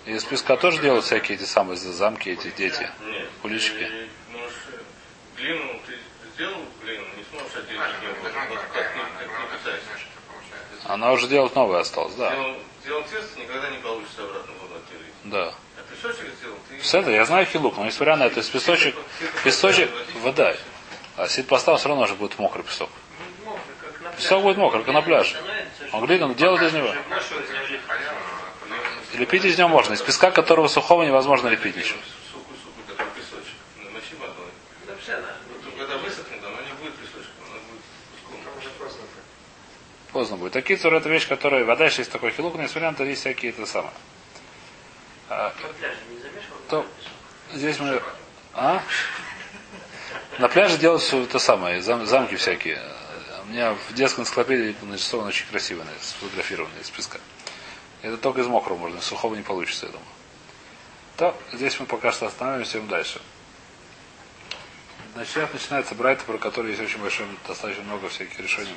И 0.06 0.12
из 0.12 0.22
песка 0.24 0.56
тоже 0.56 0.80
делают 0.80 1.04
всякие 1.04 1.38
эти 1.38 1.44
самые 1.44 1.76
замки, 1.76 2.30
эти 2.30 2.52
дети. 2.52 2.88
Нет. 3.04 3.28
Куличики. 3.42 3.90
Глину 5.36 5.80
ты 5.88 5.98
сделал 6.34 6.64
глину, 6.84 7.04
не 7.16 7.24
сможешь 7.30 7.56
отделить 7.56 7.80
глину. 8.00 8.14
Вот 8.48 8.60
как. 8.72 8.92
Она 10.84 11.10
уже 11.10 11.26
делать 11.26 11.56
новое 11.56 11.80
осталось, 11.80 12.14
да. 12.14 12.32
Сделал, 12.84 13.02
тесто, 13.02 13.40
никогда 13.40 13.70
не 13.70 13.78
получится 13.78 14.22
обратно 14.22 14.52
воду 14.60 14.74
отделить. 14.74 15.14
Да. 15.24 15.52
Это 15.76 15.96
песочек 15.96 16.32
сделал, 16.38 16.58
ты... 16.68 16.78
Все 16.78 17.00
это, 17.00 17.10
я 17.10 17.24
знаю 17.24 17.44
хилук, 17.44 17.76
но 17.76 17.86
несмотря 17.86 18.16
на 18.16 18.26
это, 18.26 18.34
то 18.34 18.40
есть 18.40 18.52
песочек, 18.52 18.94
песочек, 19.42 19.90
вода. 20.22 20.54
А 21.16 21.28
сид 21.28 21.46
поставил, 21.46 21.78
все 21.78 21.88
равно 21.88 22.04
уже 22.04 22.14
будет 22.14 22.38
мокрый 22.38 22.64
песок. 22.64 22.90
Песок 24.16 24.42
будет 24.42 24.56
мокрый, 24.56 24.84
как 24.84 24.94
на 24.94 25.02
пляже. 25.02 25.30
Что 25.34 25.96
Он 25.96 26.00
говорит, 26.00 26.22
он 26.22 26.34
делает 26.34 26.62
из 26.62 26.72
него. 26.72 26.94
Лепить 29.14 29.44
из 29.44 29.58
него 29.58 29.68
можно. 29.68 29.94
Из 29.94 30.02
песка, 30.02 30.30
которого 30.30 30.68
сухого 30.68 31.02
невозможно 31.02 31.48
лепить 31.48 31.76
ничего. 31.76 31.98
Поздно 40.12 40.36
будет. 40.36 40.52
Такие 40.52 40.78
цуры 40.78 40.98
это 40.98 41.08
вещь, 41.08 41.26
которая, 41.26 41.64
вода 41.64 41.86
еще 41.86 42.02
есть 42.02 42.12
такой 42.12 42.32
хилук, 42.32 42.54
но 42.54 42.62
на 42.62 42.90
это 42.90 43.04
есть 43.04 43.20
всякие 43.20 43.50
это 43.50 43.64
самое. 43.64 43.94
А, 45.30 45.52
На 45.62 45.68
пляже 45.68 45.96
не 46.10 46.18
замешивал? 46.18 46.58
То- 46.68 46.86
здесь 47.54 47.80
мы... 47.80 48.02
А? 48.52 48.82
На 50.38 50.48
пляже 50.48 50.78
делают 50.78 51.02
все 51.02 51.22
это 51.22 51.38
самое, 51.38 51.80
зам- 51.82 52.06
замки 52.06 52.36
всякие. 52.36 52.80
У 53.44 53.50
меня 53.50 53.74
в 53.74 53.94
детской 53.94 54.20
энциклопедии 54.22 54.74
нарисованы 54.82 55.28
очень 55.28 55.46
красиво, 55.46 55.84
сфотографированы 56.00 56.72
из 56.80 56.90
песка. 56.90 57.18
Это 58.00 58.16
только 58.16 58.40
из 58.40 58.46
мокрого 58.46 58.78
можно, 58.78 58.98
из 58.98 59.04
сухого 59.04 59.34
не 59.34 59.42
получится, 59.42 59.86
я 59.86 59.92
думаю. 59.92 60.08
То, 61.16 61.36
здесь 61.52 61.78
мы 61.78 61.86
пока 61.86 62.12
что 62.12 62.26
остановимся, 62.26 62.78
идем 62.78 62.88
дальше. 62.88 63.20
Значит, 65.14 65.34
сейчас 65.34 65.52
начинается 65.52 65.94
Брайта, 65.94 66.24
про 66.24 66.38
который 66.38 66.70
есть 66.70 66.80
очень 66.82 66.98
большое, 66.98 67.28
достаточно 67.46 67.82
много 67.84 68.08
всяких 68.08 68.40
решений. 68.40 68.74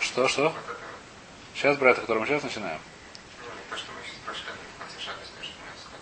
Сюда, 0.00 0.28
что. 0.28 0.28
Что. 0.28 0.54
Сейчас 1.54 1.76
Брайта, 1.76 2.00
который 2.00 2.20
мы 2.20 2.26
сейчас 2.26 2.42
начинаем. 2.42 2.80
Ну, 3.42 3.46
не 3.46 3.70
то, 3.70 3.76
что 3.76 3.92
мы 3.92 3.98
сейчас 4.06 4.16
прошли, 4.24 4.44
а 4.48 4.54
в 4.54 4.78
конце 4.80 5.00
шага, 5.04 5.18
если 5.20 5.44
что 5.44 5.52
мы 5.60 5.72
сказали. 5.78 6.00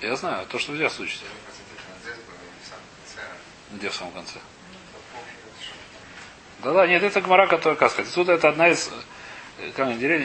Я 0.00 0.16
знаю, 0.16 0.46
то, 0.46 0.58
что 0.58 0.74
здесь 0.74 0.98
учите. 0.98 1.24
Концентрировано 1.46 2.42
здесь 2.56 2.70
конце. 2.70 3.28
Где 3.72 3.90
в 3.90 3.94
самом 3.94 4.12
конце? 4.12 4.38
Ну. 4.38 5.20
Да-да, 6.64 6.86
нет, 6.86 7.02
это 7.02 7.20
гмара, 7.20 7.46
которая, 7.46 7.76
сказать, 7.90 8.08
отсюда 8.08 8.32
это 8.32 8.48
одна 8.48 8.68
из... 8.68 8.88
э, 9.58 9.70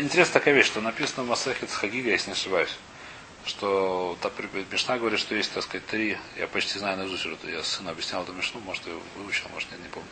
интересная 0.01 0.33
такая 0.33 0.53
вещь, 0.53 0.67
что 0.67 0.79
написано 0.79 1.23
в 1.23 1.27
Масахет 1.27 1.69
Хагига, 1.71 2.09
если 2.09 2.27
не 2.27 2.33
ошибаюсь, 2.33 2.77
что 3.45 4.17
Мишна 4.71 4.97
говорит, 4.97 5.19
что 5.19 5.35
есть, 5.35 5.53
так 5.53 5.63
сказать, 5.63 5.85
три, 5.87 6.17
я 6.37 6.47
почти 6.47 6.79
знаю 6.79 6.97
наизусть, 6.97 7.27
я 7.43 7.61
сыну 7.61 7.91
объяснял 7.91 8.23
эту 8.23 8.31
Мишну, 8.31 8.61
может, 8.61 8.87
я 8.87 8.93
выучил, 9.17 9.49
может, 9.53 9.69
нет, 9.71 9.81
не 9.81 9.89
помню. 9.89 10.09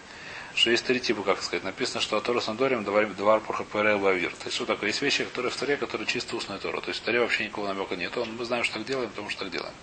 Что 0.55 0.69
есть 0.69 0.85
три 0.85 0.99
типа, 0.99 1.23
как 1.23 1.41
сказать, 1.41 1.63
написано, 1.63 1.99
что 1.99 2.15
Атора 2.15 2.39
с 2.39 2.47
Андорем 2.47 2.83
двар 2.83 3.39
пурхапэрэл 3.39 3.97
бавир. 3.97 4.31
То 4.35 4.45
есть 4.45 4.55
что 4.55 4.65
такое? 4.65 4.89
Есть 4.89 5.01
вещи, 5.01 5.25
которые 5.25 5.51
в 5.51 5.55
Торе, 5.57 5.77
которые 5.77 6.05
чисто 6.07 6.35
устная 6.35 6.59
Тора. 6.59 6.79
То 6.79 6.89
есть 6.89 7.01
в 7.01 7.03
Торе 7.03 7.19
вообще 7.21 7.45
никакого 7.45 7.67
намека 7.67 7.95
нет. 7.95 8.15
Он, 8.17 8.35
мы 8.35 8.45
знаем, 8.45 8.63
что 8.63 8.75
так 8.75 8.85
делаем, 8.85 9.09
потому 9.09 9.29
что 9.29 9.45
так 9.45 9.51
делаем. 9.51 9.73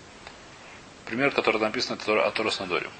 Пример, 1.05 1.31
который 1.31 1.59
написан, 1.59 1.97
это 1.97 2.05
Тора- 2.05 2.25
Атора 2.25 2.51
с 2.51 2.61
Андорем. 2.61 2.91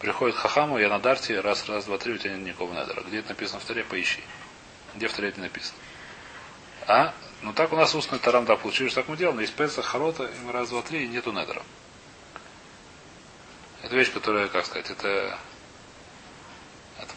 Приходит 0.00 0.34
Хахаму, 0.34 0.78
я 0.78 0.88
на 0.88 0.98
Дарте, 0.98 1.38
раз, 1.40 1.68
раз, 1.68 1.84
два, 1.84 1.98
три, 1.98 2.14
у 2.14 2.18
тебя 2.18 2.34
нет 2.34 2.46
никакого 2.46 2.72
недера. 2.72 3.02
Где 3.02 3.18
это 3.18 3.28
написано 3.28 3.60
в 3.60 3.64
Торе, 3.64 3.84
поищи. 3.84 4.22
Где 4.96 5.06
в 5.06 5.12
Торе 5.12 5.28
это 5.28 5.40
написано? 5.40 5.78
А? 6.88 7.14
Ну 7.42 7.52
так 7.52 7.72
у 7.72 7.76
нас 7.76 7.94
устный 7.94 8.18
тарам 8.18 8.44
да 8.44 8.56
получилось, 8.56 8.94
так 8.94 9.06
мы 9.08 9.16
делаем. 9.16 9.38
Есть 9.38 9.54
Песах, 9.54 9.84
Харота, 9.84 10.24
и 10.24 10.38
мы 10.44 10.52
раз, 10.52 10.70
два, 10.70 10.82
три, 10.82 11.04
и 11.04 11.08
нету 11.08 11.30
недера. 11.30 11.62
Это 13.82 13.94
вещь, 13.94 14.12
которая, 14.12 14.48
как 14.48 14.66
сказать, 14.66 14.90
это... 14.90 15.38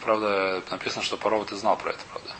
Правда, 0.04 0.62
написано, 0.70 1.02
что 1.02 1.16
Парова 1.16 1.46
ты 1.46 1.56
знал 1.56 1.78
про 1.78 1.92
это, 1.92 2.00
правда. 2.12 2.30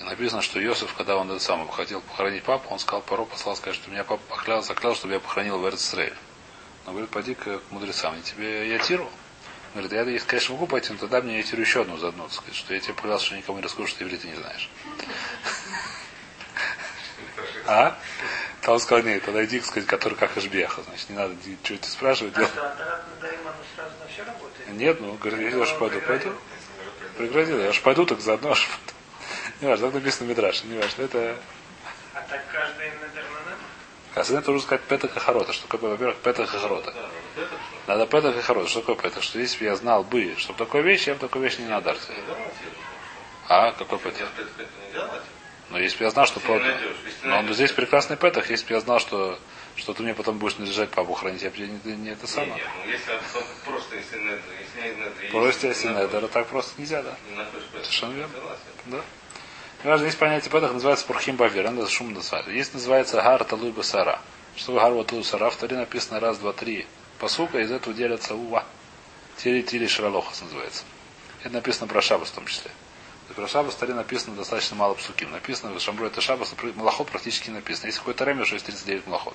И 0.00 0.04
написано, 0.04 0.42
что 0.42 0.62
Иосиф, 0.62 0.92
когда 0.94 1.16
он 1.16 1.30
этот 1.30 1.40
самый 1.40 1.66
хотел 1.72 2.02
похоронить 2.02 2.42
папу, 2.42 2.68
он 2.70 2.78
сказал, 2.78 3.00
Паро 3.00 3.24
послал 3.24 3.56
сказать, 3.56 3.76
что 3.76 3.90
меня 3.90 4.04
папа 4.04 4.22
поклялся, 4.28 4.68
заклялся, 4.68 4.98
чтобы 4.98 5.14
я 5.14 5.20
похоронил 5.20 5.58
в 5.58 5.66
Эрцисраиль. 5.66 6.14
Он 6.84 6.92
говорит, 6.92 7.10
пойди 7.10 7.34
к 7.34 7.62
мудрецам, 7.70 8.14
я 8.14 8.22
тебе 8.22 8.68
ятиру. 8.74 9.04
Он 9.74 9.82
говорит, 9.82 10.20
я, 10.20 10.26
конечно, 10.26 10.52
могу 10.52 10.66
пойти, 10.66 10.92
но 10.92 10.98
тогда 10.98 11.22
мне 11.22 11.38
ятиру 11.38 11.62
еще 11.62 11.80
одну 11.80 11.96
заодно, 11.96 12.28
сказать, 12.28 12.54
что 12.54 12.74
я 12.74 12.80
тебе 12.80 12.92
поклялся, 12.92 13.24
что 13.24 13.36
никому 13.36 13.56
не 13.56 13.64
расскажу, 13.64 13.88
что 13.88 14.00
ты 14.00 14.04
иврит 14.04 14.22
не 14.24 14.34
знаешь. 14.34 14.70
А? 17.66 17.98
Он 18.66 18.80
сказал, 18.80 19.02
нет, 19.04 19.24
тогда 19.24 19.42
иди, 19.44 19.60
сказать, 19.62 19.86
который 19.86 20.14
как 20.14 20.36
Ашбеха, 20.36 20.82
значит, 20.82 21.08
не 21.08 21.16
надо 21.16 21.34
что 21.62 21.78
ты 21.78 21.88
спрашивать. 21.88 22.36
А 22.36 22.42
Атарат 22.42 23.04
Надаим, 23.14 23.40
оно 23.40 23.56
сразу 23.74 23.94
на 23.98 24.06
все 24.06 24.24
работает? 24.24 24.53
Нет, 24.68 25.00
ну, 25.00 25.14
говорит, 25.14 25.52
я 25.52 25.64
же 25.64 25.74
пойду, 25.76 26.00
пойду. 26.00 26.32
Преградил, 27.16 27.60
я 27.60 27.72
же 27.72 27.80
пойду, 27.80 28.06
так 28.06 28.20
заодно 28.20 28.52
аж 28.52 28.66
пойду. 28.66 28.92
Не 29.60 29.68
важно, 29.68 29.86
так 29.86 29.94
написано 29.94 30.28
Мидраш, 30.28 30.64
не 30.64 30.78
важно, 30.78 31.02
это... 31.02 31.36
А 32.14 32.20
так 32.28 32.42
каждый 32.50 32.86
недер 32.86 33.24
на 33.24 33.40
недер? 33.44 33.58
А 34.14 34.22
с 34.22 34.30
это 34.30 34.50
нужно 34.50 34.66
сказать 34.66 34.82
Петах 34.82 35.16
и 35.16 35.20
Харота. 35.20 35.52
Что 35.52 35.66
такое, 35.66 35.90
во-первых, 35.90 36.18
Петах 36.18 36.54
и 36.54 36.58
Харота. 36.58 36.94
Надо 37.88 38.06
Петах 38.06 38.36
и 38.36 38.40
Харота. 38.40 38.68
Что 38.68 38.80
такое 38.80 38.96
Петах? 38.96 39.22
Что 39.24 39.40
если 39.40 39.58
бы 39.58 39.64
я 39.64 39.74
знал 39.74 40.04
бы, 40.04 40.34
что 40.38 40.52
такое 40.52 40.82
вещь, 40.82 41.08
я 41.08 41.14
бы 41.14 41.20
такую 41.20 41.42
вещь 41.42 41.58
не 41.58 41.66
на 41.66 41.80
дарте. 41.80 42.12
Не 42.12 42.22
делал 42.22 42.38
отец? 42.46 42.72
А, 43.48 43.72
какой 43.72 43.98
Петах? 43.98 44.28
Но 45.70 45.78
если 45.80 45.98
бы 45.98 46.04
я 46.04 46.10
знал, 46.10 46.26
что... 46.26 46.40
Но 46.46 46.54
он 46.54 46.62
найдешь. 46.62 47.54
здесь 47.56 47.72
прекрасный 47.72 48.16
Петах, 48.16 48.50
если 48.50 48.66
бы 48.66 48.74
я 48.74 48.80
знал, 48.80 49.00
что, 49.00 49.38
что 49.76 49.92
ты 49.92 50.02
мне 50.02 50.14
потом 50.14 50.38
будешь 50.38 50.56
надлежать 50.58 50.90
папу 50.90 51.14
хранить, 51.14 51.42
я 51.42 51.50
тебе 51.50 51.68
не, 51.68 51.96
не 51.96 52.10
это 52.10 52.22
Не, 52.22 52.28
самое. 52.28 52.54
нет, 52.54 52.68
ну 52.84 52.90
если 52.90 53.12
просто 53.64 53.96
если 53.96 54.18
нет, 54.18 54.40
если 54.60 55.30
Просто 55.30 55.68
не 55.68 56.28
так 56.28 56.46
просто 56.46 56.80
нельзя, 56.80 57.02
да. 57.02 57.16
Не. 57.30 57.82
Совершенно 57.82 58.12
верно. 58.14 58.34
Да. 58.86 59.00
Важно, 59.84 60.06
есть 60.06 60.18
понятие 60.18 60.50
Петах, 60.50 60.72
называется 60.72 61.04
Пурхим 61.06 61.36
Бавир, 61.36 61.66
это 61.66 61.88
шум 61.88 62.14
называется. 62.14 62.50
Есть 62.50 62.72
называется 62.72 63.16
Гар 63.16 63.44
Талуй 63.44 63.70
Басара. 63.72 64.20
Что 64.56 64.74
такое 64.74 64.94
Гар 64.94 65.04
Талуй 65.04 65.24
Сара? 65.24 65.50
В 65.50 65.56
Торе 65.56 65.76
написано 65.76 66.20
раз, 66.20 66.38
два, 66.38 66.52
три. 66.52 66.86
Посука, 67.18 67.58
из 67.58 67.70
этого 67.70 67.94
делятся 67.94 68.34
Ува. 68.34 68.64
Тири 69.36 69.62
Тири 69.62 69.86
Шаралохас 69.86 70.40
называется. 70.42 70.84
Это 71.42 71.52
написано 71.52 71.86
про 71.86 72.00
Шабас 72.00 72.28
в 72.30 72.34
том 72.34 72.46
числе. 72.46 72.70
Про 73.34 73.48
Шабас 73.48 73.74
в 73.74 73.78
Торе 73.78 73.94
написано 73.94 74.36
достаточно 74.36 74.76
мало 74.76 74.94
псуким. 74.94 75.30
Написано, 75.32 75.74
в 75.74 75.80
Шамбру 75.80 76.06
это 76.06 76.20
Шабас, 76.20 76.54
Малахот 76.76 77.08
практически 77.08 77.50
не 77.50 77.56
написано. 77.56 77.86
Есть 77.86 77.98
какой-то 77.98 78.24
ремер, 78.24 78.46
что 78.46 78.54
есть 78.54 78.66
39 78.66 79.06
Малахот. 79.06 79.34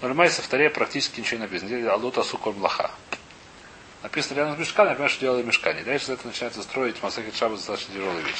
Но 0.00 0.08
Ремайса 0.08 0.42
в 0.42 0.48
Торе 0.48 0.70
практически 0.70 1.20
ничего 1.20 1.38
не 1.38 1.44
написано. 1.44 1.70
Делали 1.70 1.86
Алута 1.86 2.22
Сукор 2.22 2.54
Млаха. 2.54 2.90
Написано 4.02 4.36
рядом 4.36 4.56
с 4.56 4.58
мешками, 4.58 4.96
я 5.00 5.08
что 5.08 5.20
делали 5.20 5.42
мешкани. 5.42 5.82
Дальше 5.82 6.12
это 6.12 6.26
начинается 6.26 6.62
строить 6.62 7.02
Масахит 7.02 7.34
Шабас 7.34 7.60
достаточно 7.60 7.94
тяжелая 7.94 8.20
вещь. 8.20 8.36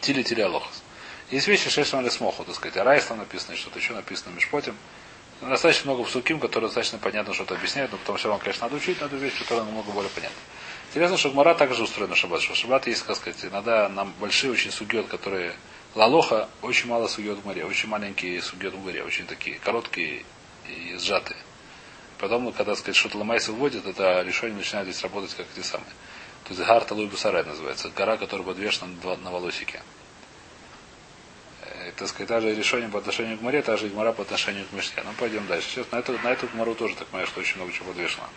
Тили 0.00 0.22
Тили 0.22 0.40
Алохас. 0.40 0.82
Есть 1.30 1.46
вещи, 1.48 1.70
шесть 1.70 1.90
смоху, 1.90 2.44
так 2.44 2.54
сказать. 2.54 2.76
Арайс 2.76 3.06
там 3.06 3.18
написано, 3.18 3.56
что-то 3.56 3.78
еще 3.78 3.92
написано 3.92 4.34
Мешпотим. 4.34 4.74
Достаточно 5.40 5.92
много 5.92 6.06
псуким, 6.06 6.38
которые 6.38 6.68
достаточно 6.68 6.98
понятно 6.98 7.34
что-то 7.34 7.54
объясняют, 7.54 7.90
но 7.90 7.98
потом 7.98 8.16
все 8.16 8.28
равно, 8.28 8.42
конечно, 8.42 8.64
надо 8.64 8.76
учить, 8.76 9.00
надо 9.00 9.16
вещь, 9.16 9.38
которая 9.38 9.64
намного 9.64 9.90
более 9.90 10.10
понятна. 10.10 10.36
Интересно, 10.90 11.16
что 11.16 11.30
Гмара 11.30 11.54
также 11.54 11.82
устроена 11.82 12.14
шаббат, 12.14 12.42
что 12.42 12.54
шаббат 12.54 12.86
есть, 12.86 13.02
как 13.02 13.16
сказать, 13.16 13.44
иногда 13.44 13.88
нам 13.88 14.12
большие 14.20 14.52
очень 14.52 14.70
сугет, 14.70 15.08
которые 15.08 15.54
Лалоха 15.94 16.48
очень 16.62 16.88
мало 16.88 17.06
сугет 17.06 17.38
в 17.38 17.44
море, 17.44 17.64
очень 17.64 17.88
маленькие 17.88 18.40
сугет 18.40 18.72
в 18.72 18.78
море, 18.78 19.04
очень 19.04 19.26
такие 19.26 19.58
короткие 19.58 20.24
и 20.66 20.96
сжатые. 20.98 21.38
Потом, 22.18 22.50
когда 22.52 22.74
сказать, 22.76 22.96
что-то 22.96 23.18
ломайся 23.18 23.52
вводит, 23.52 23.84
это 23.84 24.22
решение 24.22 24.56
начинает 24.56 24.88
здесь 24.88 25.02
работать 25.02 25.34
как 25.34 25.46
те 25.54 25.62
самые. 25.62 25.90
То 26.44 26.54
есть 26.54 26.66
гар 26.66 26.84
Талуй 26.84 27.10
называется. 27.10 27.90
Гора, 27.90 28.16
которая 28.16 28.46
подвешена 28.46 28.90
на, 29.02 29.30
волосике. 29.30 29.82
Э, 31.62 31.92
Так 31.96 32.08
сказать, 32.08 32.28
даже 32.28 32.54
решение 32.54 32.88
по 32.88 32.98
отношению 32.98 33.38
к 33.38 33.42
море, 33.42 33.60
та 33.60 33.76
же 33.76 33.88
гмора 33.88 34.12
по 34.12 34.22
отношению 34.22 34.66
к 34.66 34.72
мешке. 34.72 35.02
Ну, 35.04 35.12
пойдем 35.18 35.46
дальше. 35.46 35.68
Сейчас 35.68 35.90
на 35.92 35.96
эту, 35.96 36.18
на 36.18 36.28
эту 36.28 36.46
гмору 36.48 36.74
тоже 36.74 36.94
так 36.94 37.06
понимаю, 37.08 37.26
что 37.26 37.40
очень 37.40 37.56
много 37.56 37.72
чего 37.72 37.86
подвешено 37.86 38.28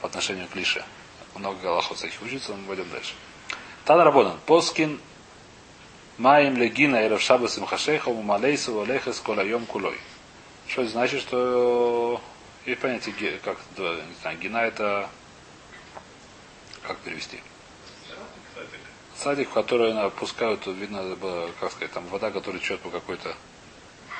по 0.00 0.08
отношению 0.08 0.48
к 0.48 0.54
лише. 0.54 0.84
Много 1.34 1.58
галахот 1.60 1.98
всяких 1.98 2.22
учится, 2.22 2.54
мы 2.54 2.66
пойдем 2.66 2.88
дальше. 2.90 3.12
Тан 3.84 4.00
Рабонан. 4.00 4.38
Поскин 4.46 5.00
Маим 6.18 6.56
легина 6.56 7.04
и 7.04 7.08
равшабас 7.08 7.58
им 7.58 7.66
хашейха 7.66 8.10
малейсу 8.10 8.80
алейхас 8.80 9.20
колайом 9.20 9.66
кулой. 9.66 9.98
Что 10.66 10.82
это 10.82 10.92
значит, 10.92 11.20
что 11.20 12.20
есть 12.64 12.80
понятие, 12.80 13.38
как, 13.44 13.58
не 13.76 14.14
знаю, 14.22 14.38
гина 14.38 14.58
это, 14.58 15.08
как 16.82 16.96
перевести? 16.98 17.40
Садик, 19.16 19.50
в 19.50 19.52
который 19.52 19.92
напускают, 19.92 20.66
видно, 20.66 21.16
было, 21.16 21.50
как 21.60 21.72
сказать, 21.72 21.92
там 21.92 22.06
вода, 22.08 22.30
которая 22.30 22.60
течет 22.60 22.80
по 22.80 22.90
какой-то 22.90 23.34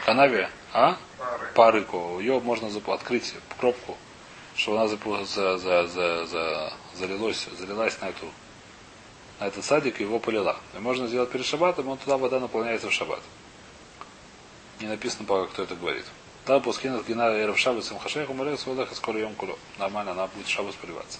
канаве, 0.05 0.51
а? 0.72 0.97
Пары. 1.18 1.51
Парыку. 1.55 2.20
Ее 2.20 2.40
можно 2.40 2.68
открыть 2.94 3.34
пробку, 3.59 3.97
чтобы 4.55 4.78
она 4.78 4.86
запу- 4.86 5.24
за, 5.24 5.59
за, 5.59 5.86
за, 5.86 6.26
за, 6.26 6.72
залилась, 6.94 7.47
залилась 7.59 8.01
на 8.01 8.07
эту 8.07 8.26
на 9.41 9.45
этот 9.45 9.64
садик 9.64 10.01
его 10.01 10.18
полила. 10.18 10.57
И 10.74 10.78
можно 10.78 11.07
сделать 11.07 11.30
перед 11.30 11.47
шаббатом, 11.47 11.89
он 11.89 11.99
туда 11.99 12.16
вода 12.16 12.41
наполняется 12.41 12.89
в 12.89 12.93
шаббат. 12.93 13.20
Не 14.80 14.87
написано 14.87 15.24
пока, 15.24 15.47
кто 15.47 15.62
это 15.62 15.74
говорит. 15.74 16.05
Да, 16.47 16.61
пускай 16.61 16.91
гина 17.07 17.32
эров 17.39 17.59
шаббат 17.59 17.84
самхашейху 17.84 18.32
молец 18.34 18.66
водах 18.66 18.95
скоро 18.95 19.18
ем 19.18 19.34
куло. 19.34 19.59
Нормально, 19.78 20.12
она 20.12 20.26
будет 20.26 20.49
шаббат 20.49 20.74
поливаться. 20.76 21.18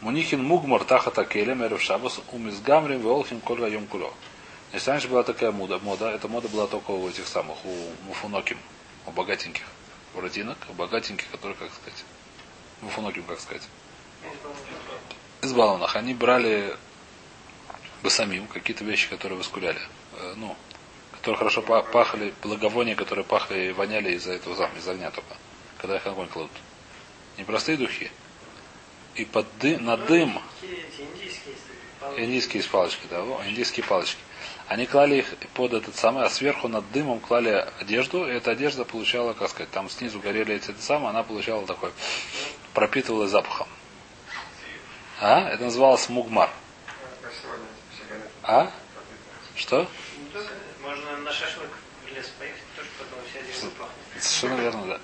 Мунихин 0.00 0.44
мугмар 0.44 0.84
тахата 0.84 1.24
келем 1.24 1.62
эрев 1.62 1.80
шабас 1.80 2.20
умизгамрим 2.30 3.00
веолхим 3.00 3.40
коль 3.40 3.60
райом 3.60 3.86
куло. 3.86 4.12
Значит, 4.70 4.88
раньше 4.88 5.08
была 5.08 5.22
такая 5.22 5.52
мода, 5.52 5.78
мода, 5.78 6.10
эта 6.10 6.28
мода 6.28 6.48
была 6.48 6.66
только 6.66 6.90
у 6.90 7.08
этих 7.08 7.26
самых, 7.26 7.56
у 7.64 7.74
муфуноким, 8.06 8.58
у 9.06 9.10
богатеньких, 9.10 9.64
у 10.14 10.20
родинок, 10.20 10.58
у 10.68 10.74
богатеньких, 10.74 11.30
которые, 11.30 11.56
как 11.56 11.70
сказать, 11.72 12.04
муфуноким, 12.82 13.22
как 13.22 13.40
сказать, 13.40 13.62
из 15.40 15.52
баллонах. 15.54 15.96
Они 15.96 16.12
брали 16.12 16.76
бы 18.02 18.10
самим 18.10 18.46
какие-то 18.46 18.84
вещи, 18.84 19.08
которые 19.08 19.38
воскуряли. 19.38 19.80
Э, 20.18 20.34
ну, 20.36 20.56
которые 21.12 21.38
хорошо 21.38 21.62
па- 21.62 21.82
пахли, 21.82 22.32
благовония, 22.42 22.94
которые 22.94 23.24
пахли 23.24 23.68
и 23.68 23.72
воняли 23.72 24.12
из-за 24.14 24.32
этого 24.32 24.54
зам, 24.54 24.70
из 24.76 24.86
огня 24.88 25.10
только, 25.10 25.36
когда 25.78 25.96
их 25.96 26.04
на 26.04 26.12
огонь 26.12 26.28
кладут. 26.28 26.52
Не 27.36 27.44
простые 27.44 27.76
духи. 27.76 28.10
И 29.14 29.24
под 29.24 29.46
дым, 29.58 29.84
на 29.84 29.96
дым, 29.96 30.40
индийские 32.16 32.62
из 32.62 32.66
палочки, 32.66 33.06
да, 33.10 33.20
индийские 33.48 33.84
палочки. 33.84 34.20
Они 34.68 34.86
клали 34.86 35.16
их 35.16 35.34
под 35.54 35.74
этот 35.74 35.94
самый, 35.96 36.24
а 36.24 36.30
сверху 36.30 36.68
над 36.68 36.90
дымом 36.90 37.20
клали 37.20 37.68
одежду, 37.80 38.26
и 38.26 38.32
эта 38.32 38.50
одежда 38.50 38.84
получала, 38.84 39.32
как 39.32 39.50
сказать, 39.50 39.70
там 39.70 39.88
снизу 39.88 40.18
горели 40.18 40.54
эти 40.54 40.74
самые, 40.80 41.10
она 41.10 41.22
получала 41.22 41.64
такой, 41.66 41.92
пропитывалась 42.74 43.30
запахом. 43.30 43.68
А? 45.20 45.48
Это 45.48 45.64
называлось 45.64 46.08
мугмар. 46.08 46.50
Как 47.22 47.32
сегодня 47.32 47.66
все 47.94 48.04
говорят. 48.08 48.30
А? 48.46 48.70
Что? 49.56 49.88
Можно 50.82 51.16
на 51.18 51.32
шашлык 51.32 51.70
в 52.04 52.14
лес 52.14 52.30
поехать, 52.38 52.62
тоже 52.76 52.88
потом 52.98 53.18
вся 53.28 53.40
одежда 53.40 53.66
пахнет. 53.78 54.22
Совершенно 54.22 54.60
верно, 54.60 54.86
да. 54.86 55.00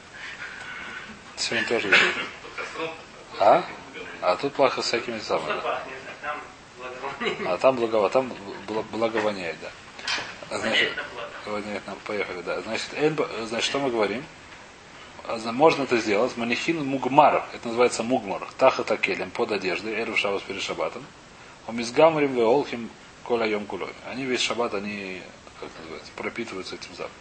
Сегодня 1.37 1.69
тоже 1.69 1.89
видел. 1.89 2.91
А? 3.41 3.65
А 4.21 4.37
тут 4.37 4.53
плохо 4.55 4.83
с 4.83 4.87
всякими 4.87 5.19
самыми. 5.19 5.61
пахнет, 5.61 5.95
а 6.23 6.23
там 6.23 6.41
благовоние. 6.79 7.49
А 7.49 7.59
там 7.59 7.77
благово, 7.77 8.11
там 8.11 8.33
бл- 8.69 8.85
благовоняет, 8.93 9.57
да. 9.61 9.71
А 10.51 10.59
Значит, 10.59 10.93
Воняет 11.47 11.85
нам, 11.89 11.97
поехали, 12.05 12.43
да. 12.43 12.61
Значит, 12.61 12.95
эльба, 12.95 13.29
значит, 13.47 13.65
что 13.65 13.81
мы 13.81 13.91
говорим? 13.91 14.25
А, 15.25 15.37
Можно 15.51 15.85
это 15.85 15.97
сделать. 15.99 16.37
Манихин 16.37 16.85
мугмар. 16.85 17.45
Это 17.53 17.67
называется 17.67 18.05
мугмар. 18.05 18.47
Таха 18.59 18.85
такелем 18.85 19.31
под 19.31 19.51
одеждой. 19.51 19.95
Эру 19.95 20.17
шабас 20.17 20.43
перед 20.43 20.63
шабатом. 20.63 21.05
У 21.67 21.73
мизгамрим 21.73 22.35
веолхим 22.35 22.91
коля 23.33 23.47
йом 23.47 23.65
кулой. 23.65 23.95
Они 24.05 24.27
весь 24.27 24.43
шаббат, 24.43 24.75
они, 24.75 25.23
как 25.59 25.71
называется, 25.79 26.13
пропитываются 26.17 26.75
этим 26.75 26.91
запахом. 26.91 27.17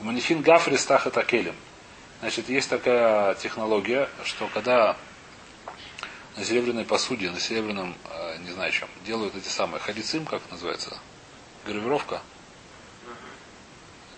У 0.00 0.04
манихин 0.04 0.42
гафрис 0.42 0.84
таха 0.84 1.12
такелем. 1.12 1.54
Значит, 2.18 2.48
есть 2.48 2.68
такая 2.68 3.36
технология, 3.36 4.08
что 4.24 4.48
когда 4.52 4.96
на 6.36 6.44
серебряной 6.44 6.84
посуде, 6.84 7.30
на 7.30 7.38
серебряном, 7.38 7.94
э, 8.10 8.38
не 8.38 8.50
знаю 8.50 8.72
чем, 8.72 8.88
делают 9.06 9.36
эти 9.36 9.46
самые 9.46 9.80
халицим, 9.80 10.26
как 10.26 10.42
называется, 10.50 10.98
гравировка. 11.64 12.20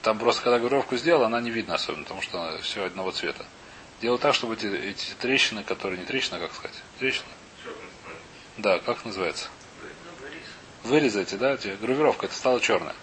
Там 0.01 0.19
просто, 0.19 0.43
когда 0.43 0.59
гравировку 0.59 0.97
сделал, 0.97 1.25
она 1.25 1.43
не 1.43 1.51
видна 1.51 1.75
особенно, 1.75 2.05
потому 2.05 2.23
что 2.23 2.41
она 2.41 2.57
все 2.63 2.83
одного 2.83 3.11
цвета. 3.11 3.45
Делают 4.01 4.23
так, 4.23 4.35
чтобы 4.35 4.55
эти, 4.55 4.69
эти 4.69 5.13
трещины, 5.21 5.65
которые 5.65 5.99
не 5.99 6.07
трещины, 6.07 6.39
как 6.39 6.55
сказать, 6.55 6.83
трещины, 6.99 7.29
да, 8.57 8.79
как 8.79 9.05
называется, 9.05 9.51
Борис. 10.91 11.15
вырезайте, 11.15 11.37
да, 11.37 11.57
гравировка, 11.77 12.27
это 12.27 12.35
стало 12.35 12.61
черное. 12.61 12.95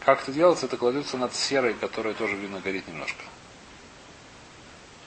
Как 0.00 0.22
это 0.22 0.32
делается, 0.32 0.66
это 0.66 0.76
кладется 0.76 1.16
над 1.16 1.34
серой, 1.34 1.74
которая 1.74 2.14
тоже 2.14 2.36
видно 2.36 2.60
горит 2.60 2.88
немножко. 2.88 3.22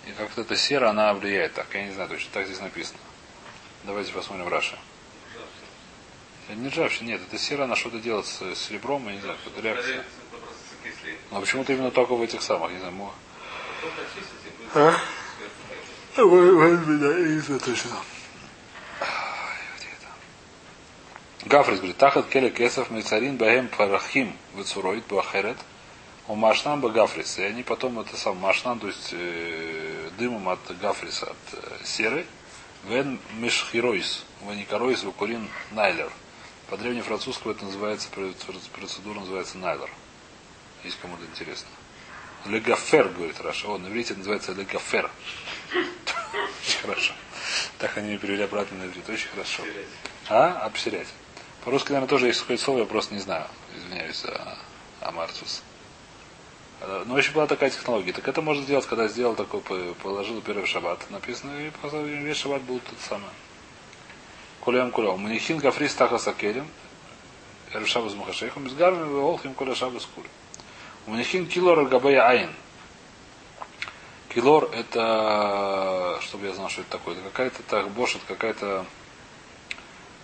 И 0.05 0.11
как-то 0.11 0.41
эта 0.41 0.55
сера, 0.55 0.89
она 0.89 1.13
влияет 1.13 1.53
так. 1.53 1.67
Я 1.73 1.85
не 1.85 1.93
знаю 1.93 2.09
точно, 2.09 2.29
так 2.33 2.45
здесь 2.45 2.59
написано. 2.59 2.99
Давайте 3.83 4.11
посмотрим 4.11 4.47
Раша. 4.47 4.77
Это 6.47 6.57
не 6.57 6.67
ржавчина, 6.67 7.07
нет, 7.07 7.21
это 7.25 7.37
сера, 7.37 7.63
она 7.63 7.75
что-то 7.75 7.99
делает 7.99 8.25
с, 8.25 8.55
серебром, 8.55 9.07
я 9.07 9.15
не 9.15 9.21
знаю, 9.21 9.37
реакция. 9.61 9.99
Это 9.99 10.05
кислее. 10.83 11.17
Но 11.31 11.39
почему-то 11.39 11.71
именно 11.71 11.91
только 11.91 12.15
в 12.15 12.21
этих 12.21 12.41
самых, 12.41 12.71
не 12.71 12.79
знаю, 12.79 12.93
Потом 13.81 13.91
почистите, 13.95 14.49
и 17.27 17.41
будет 17.41 17.61
сверху. 17.77 18.05
Гафрис 21.45 21.77
говорит, 21.77 21.97
тахат 21.97 22.29
келе 22.29 22.49
кесов 22.49 22.89
мецарин 22.89 23.37
бахем 23.37 23.67
парахим 23.67 24.37
вецуроид 24.55 25.05
бахерет, 25.07 25.57
у 26.27 26.35
машнам 26.35 26.79
ба 26.79 26.89
гафрис. 26.89 27.37
И 27.39 27.43
они 27.43 27.63
потом 27.63 27.99
это 27.99 28.15
сам 28.15 28.37
машнам, 28.37 28.79
то 28.79 28.87
есть 28.87 29.09
э, 29.11 30.09
дымом 30.17 30.49
от 30.49 30.59
гафриса, 30.79 31.25
от 31.25 31.59
э, 31.59 31.85
серы, 31.85 32.25
вен 32.85 33.19
мишхиройс, 33.33 34.23
ваникаройс 34.41 35.03
вакурин 35.03 35.49
найлер. 35.71 36.11
По 36.69 36.77
древнефранцузскому 36.77 37.53
это 37.53 37.65
называется, 37.65 38.07
процедура 38.73 39.19
называется 39.19 39.57
найлер. 39.57 39.89
Если 40.83 40.99
кому-то 41.01 41.23
интересно. 41.25 41.67
Легафер, 42.45 43.09
говорит 43.09 43.39
Раша. 43.39 43.67
О, 43.67 43.77
на 43.77 43.87
иврите 43.87 44.15
называется 44.15 44.51
легафер. 44.53 45.09
Очень 45.73 46.79
хорошо. 46.81 47.13
Так 47.79 47.97
они 47.97 48.17
перевели 48.17 48.43
обратно 48.43 48.77
на 48.77 48.85
иврит. 48.87 49.07
Очень 49.07 49.29
хорошо. 49.29 49.63
А? 50.29 50.65
Обсерять. 50.65 51.07
По-русски, 51.63 51.89
наверное, 51.89 52.09
тоже 52.09 52.27
есть 52.27 52.39
какое-то 52.41 52.63
слово, 52.63 52.79
я 52.79 52.85
просто 52.85 53.13
не 53.13 53.19
знаю. 53.21 53.45
Извиняюсь 53.77 54.17
за 54.21 54.57
амарцус. 55.01 55.63
Э, 56.81 57.03
Ну, 57.05 57.17
еще 57.17 57.31
была 57.31 57.47
такая 57.47 57.69
технология. 57.69 58.11
Так 58.13 58.27
это 58.27 58.41
можно 58.41 58.63
сделать, 58.63 58.85
когда 58.85 59.07
сделал 59.07 59.35
такой, 59.35 59.61
по- 59.61 59.93
положил 60.01 60.41
первый 60.41 60.65
шаббат. 60.65 61.09
Написано, 61.09 61.57
и 61.57 61.71
весь 62.23 62.37
шаббат 62.37 62.61
был 62.63 62.79
тот 62.79 62.99
самый. 63.07 63.29
Кулям 64.61 64.91
кулям. 64.91 65.19
Манихин 65.19 65.57
гафрис 65.57 65.93
таха 65.93 66.17
сакелем. 66.19 66.67
Эрев 67.73 67.87
шаббас 67.87 68.13
махашейхом. 68.13 68.67
Из 68.67 68.73
гарми 68.73 69.03
волхим 69.09 69.53
коля 69.53 69.73
шаббас 69.75 70.05
куль. 70.13 70.27
Манихин 71.07 71.47
килор 71.47 71.85
габея 71.85 72.27
айн. 72.27 72.49
Килор 74.33 74.69
это, 74.73 76.17
чтобы 76.21 76.47
я 76.47 76.53
знал, 76.53 76.67
что 76.69 76.81
это 76.81 76.91
такое, 76.91 77.13
это 77.13 77.23
какая-то 77.29 77.61
так 77.63 77.89
бошет, 77.91 78.21
какая-то 78.27 78.85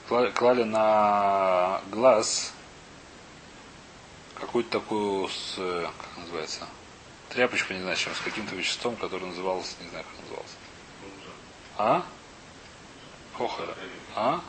клали 0.10 0.64
на 0.64 1.82
глаз 1.92 2.54
какую-то 4.36 4.80
такую 4.80 5.28
с, 5.28 5.56
э, 5.58 5.88
как 5.98 6.18
называется, 6.18 6.66
тряпочку, 7.30 7.74
не 7.74 7.82
знаю, 7.82 7.96
с 7.96 8.00
чем, 8.00 8.16
с 8.16 8.20
каким-то 8.20 8.56
веществом, 8.56 8.96
которое 8.96 9.28
называлось, 9.28 9.76
не 9.82 9.90
знаю, 9.90 10.06
как 10.06 10.22
называлось. 10.24 10.56
А? 11.78 12.04
Хохара. 13.38 13.76
А? 14.16 14.42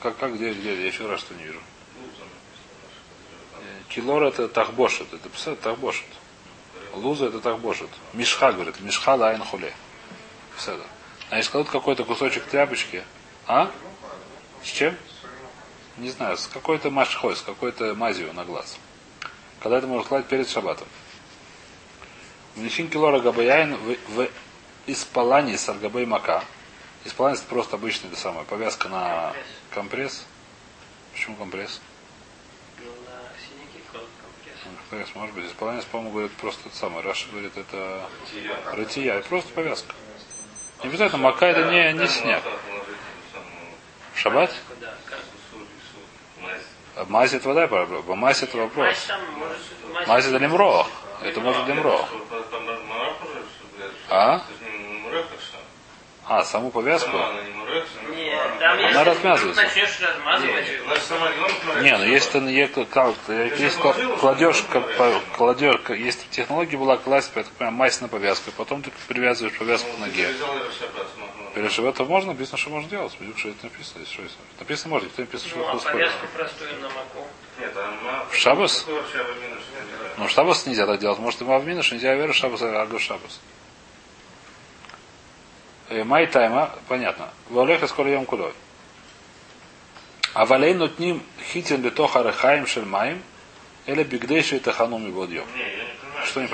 Как, 0.00 0.16
как, 0.16 0.34
где, 0.34 0.52
где? 0.54 0.74
Я 0.74 0.86
еще 0.86 1.06
раз 1.06 1.20
что 1.20 1.34
не 1.34 1.44
вижу. 1.44 1.60
Написано. 2.00 2.28
Э, 3.60 3.82
Килор 3.90 4.22
это 4.24 4.48
тахбошет, 4.48 5.12
это 5.12 5.28
писать 5.28 5.60
тахбошет. 5.60 6.06
Луза 6.94 7.26
это 7.26 7.40
тахбошет. 7.40 7.90
Мишха 8.12 8.52
говорит, 8.52 8.80
мишха 8.80 9.16
лайн 9.16 9.42
хуле. 9.42 9.74
Писать. 10.56 10.80
А 11.30 11.36
если 11.36 11.50
кладут 11.50 11.70
какой-то 11.70 12.04
кусочек 12.04 12.44
тряпочки, 12.44 13.04
а? 13.46 13.70
С 14.64 14.68
чем? 14.68 14.96
Не 15.98 16.10
знаю, 16.10 16.36
с 16.36 16.46
какой-то 16.46 16.90
машхой, 16.90 17.36
с 17.36 17.42
какой-то 17.42 17.94
мазью 17.94 18.32
на 18.32 18.44
глаз. 18.44 18.78
Когда 19.60 19.78
это 19.78 19.86
можно 19.86 20.08
класть 20.08 20.26
перед 20.26 20.48
шабатом. 20.48 20.88
Внесин 22.56 22.88
килора 22.88 23.20
габаяин 23.20 23.76
в, 23.76 23.96
в 24.08 24.28
с 24.86 25.68
аргабей 25.68 26.06
мака. 26.06 26.42
Испаланец 27.04 27.40
это 27.40 27.48
просто 27.48 27.76
обычная 27.76 28.10
это 28.10 28.18
самая 28.18 28.44
повязка 28.44 28.88
на 28.88 29.34
компресс. 29.70 30.24
Почему 31.12 31.36
компресс? 31.36 31.80
Компресс. 34.64 35.14
Может 35.14 35.34
быть. 35.34 35.46
Исполнение, 35.46 35.86
по-моему, 35.90 36.12
говорит 36.12 36.32
просто 36.32 36.68
это 36.68 36.76
самое. 36.76 37.04
Раша 37.04 37.28
говорит, 37.30 37.56
это 37.56 38.08
рытья. 38.72 39.16
Это 39.16 39.28
просто 39.28 39.52
повязка. 39.52 39.94
Не 40.82 40.88
обязательно, 40.88 41.22
мака 41.22 41.46
это 41.46 41.70
не, 41.70 41.98
не 41.98 42.08
сняк. 42.08 42.42
В 44.14 44.18
шаббат? 44.18 44.50
Мазь 47.08 47.32
это 47.34 47.48
вода, 47.48 47.66
мазь 48.14 48.42
это 48.42 48.56
вопрос. 48.56 48.96
Мазь 50.06 50.26
это 50.26 50.38
лемро. 50.38 50.86
Это 51.22 51.40
может 51.40 51.66
лемро. 51.66 52.06
А? 54.08 54.42
А, 56.26 56.42
саму 56.44 56.70
повязку? 56.70 57.10
Нет, 57.10 58.38
если 58.80 58.90
Она 58.90 59.04
размазывается. 59.04 59.60
ты 59.60 59.66
начнешь 59.66 60.00
размазывать, 60.00 61.82
Не, 61.82 61.98
ну 61.98 62.04
если 62.04 62.30
ты 62.30 62.84
как- 62.86 63.14
если 63.28 63.82
кла- 63.82 64.16
кладешь, 64.18 64.64
кладешь, 65.36 65.80
есть 65.90 66.30
технология 66.30 66.78
была 66.78 66.96
класть, 66.96 67.30
я 67.34 67.42
так 67.42 67.52
понимаю, 67.52 67.76
мазь 67.76 68.00
на 68.00 68.08
повязку, 68.08 68.52
потом 68.52 68.82
ты 68.82 68.90
привязываешь 69.08 69.58
повязку 69.58 69.90
к 69.92 69.98
ноге. 69.98 70.28
Перешив 71.54 71.84
это 71.84 72.04
можно, 72.04 72.32
написано, 72.32 72.58
что 72.58 72.70
можно 72.70 72.90
делать. 72.90 73.16
Видишь, 73.20 73.38
что 73.38 73.50
это 73.50 73.64
написано. 73.64 74.00
Если 74.00 74.12
что 74.12 74.22
есть. 74.22 74.36
Написано 74.58 74.90
можно, 74.90 75.06
никто 75.06 75.22
не 75.22 75.26
написано, 75.26 75.50
что 75.50 75.58
ну, 75.58 75.68
а 75.68 75.78
повязку 75.78 76.26
простую 76.36 76.80
на 76.80 76.88
маку. 76.88 77.26
В 78.30 78.36
шабас? 78.36 78.86
Ну, 80.16 80.26
в 80.26 80.30
шабас 80.30 80.66
нельзя 80.66 80.86
так 80.86 80.98
делать. 80.98 81.18
Может, 81.20 81.42
и 81.42 81.44
в 81.44 81.64
Минуш 81.64 81.92
нельзя 81.92 82.14
веру 82.14 82.32
шабас, 82.34 82.60
а 82.62 82.84
в 82.84 82.98
шабас. 82.98 83.40
Э, 85.90 86.02
Май 86.02 86.26
тайма, 86.26 86.70
понятно. 86.88 87.30
Волеха 87.48 87.86
скоро 87.86 88.10
ем 88.10 88.26
кулой. 88.26 88.52
А 90.32 90.46
валей 90.46 90.74
нутним 90.74 91.22
хитин 91.52 91.82
литоха 91.82 92.22
рехаим 92.22 92.66
шельмаем, 92.66 93.22
или 93.86 94.02
бигдейши 94.02 94.58
таханум 94.58 95.06
и 95.06 95.12
водьем. 95.12 95.44
Не, 95.54 95.62
я 95.62 95.68
не 95.68 95.92
понимаю. 96.00 96.26
Что 96.26 96.40
не 96.40 96.48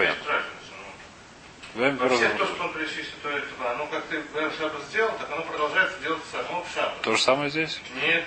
Вем 1.75 1.97
Вообще 1.99 2.29
то, 2.31 2.47
что 2.47 2.65
он 2.65 2.71
это 2.71 3.47
туда. 3.57 3.77
Ну, 3.77 3.87
как 3.87 4.05
ты 4.07 4.21
в 4.21 4.57
шаббат 4.57 4.83
сделал, 4.91 5.13
так 5.19 5.31
оно 5.31 5.43
продолжается 5.43 5.99
делать 6.01 6.23
само 6.33 6.65
в 6.65 6.75
шаббат. 6.75 7.01
То 7.03 7.15
же 7.15 7.23
самое 7.23 7.51
здесь. 7.51 7.81
Нет. 8.03 8.25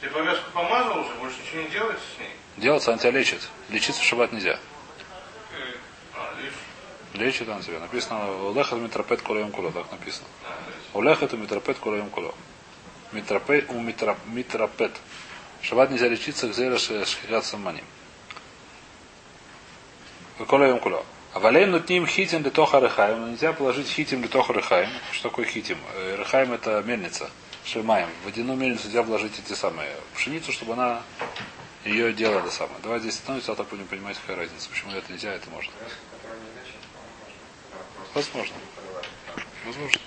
Ты 0.00 0.08
повязку 0.08 0.50
помазал 0.52 1.00
уже, 1.00 1.14
больше 1.16 1.36
ничего 1.42 1.62
не 1.62 1.68
делается 1.68 2.04
с 2.16 2.18
ней. 2.20 2.30
Делается, 2.56 2.92
она 2.92 2.98
тебя 2.98 3.10
лечит. 3.10 3.40
Лечиться 3.68 4.00
в 4.00 4.04
шаббат 4.04 4.32
нельзя. 4.32 4.58
А, 6.14 6.34
лишь. 6.40 7.20
Лечит 7.20 7.48
она 7.48 7.60
тебя. 7.60 7.78
Написано, 7.80 8.50
Олеха 8.50 8.76
митропет 8.76 9.20
колоем 9.20 9.50
куло. 9.50 9.70
Так 9.70 9.90
написано. 9.92 10.26
А, 10.94 10.98
Олеха 10.98 11.26
это 11.26 11.36
митропет 11.36 11.78
колоем 11.78 12.08
куло. 12.08 12.34
Митропе 13.12 13.66
у 13.68 13.80
митропет. 13.80 14.92
Шаббат 15.60 15.90
нельзя 15.90 16.08
лечиться, 16.08 16.48
где 16.48 16.74
шхирят 16.78 17.44
саманим. 17.44 17.84
Колоем 20.46 20.78
куло. 20.78 21.04
Валейн 21.38 21.70
нутним 21.70 22.06
хитим 22.06 22.42
литоха 22.42 22.80
рехаем. 22.80 23.20
Но 23.20 23.28
Нельзя 23.28 23.52
положить 23.52 23.86
хитим 23.86 24.22
литоха 24.22 24.52
рехаем. 24.52 24.90
Что 25.12 25.28
такое 25.28 25.46
хитим? 25.46 25.78
Э, 25.94 26.16
Рехаем 26.18 26.52
это 26.52 26.82
мельница. 26.84 27.30
Шельмаем. 27.64 28.08
В 28.22 28.24
водяную 28.24 28.58
мельницу 28.58 28.86
нельзя 28.88 29.02
вложить 29.02 29.38
эти 29.38 29.52
самые 29.56 29.90
пшеницу, 30.14 30.50
чтобы 30.50 30.72
она 30.72 31.02
ее 31.84 32.12
делала 32.12 32.40
это 32.40 32.50
самое. 32.50 32.76
Давай 32.82 32.98
здесь 32.98 33.14
остановимся, 33.14 33.52
а 33.52 33.54
так 33.54 33.68
будем 33.68 33.86
понимать, 33.86 34.16
какая 34.18 34.36
разница. 34.36 34.68
Почему 34.68 34.92
это 34.92 35.12
нельзя, 35.12 35.32
это 35.32 35.48
можно. 35.50 35.72
Возможно. 38.14 38.56
Возможно. 39.64 40.00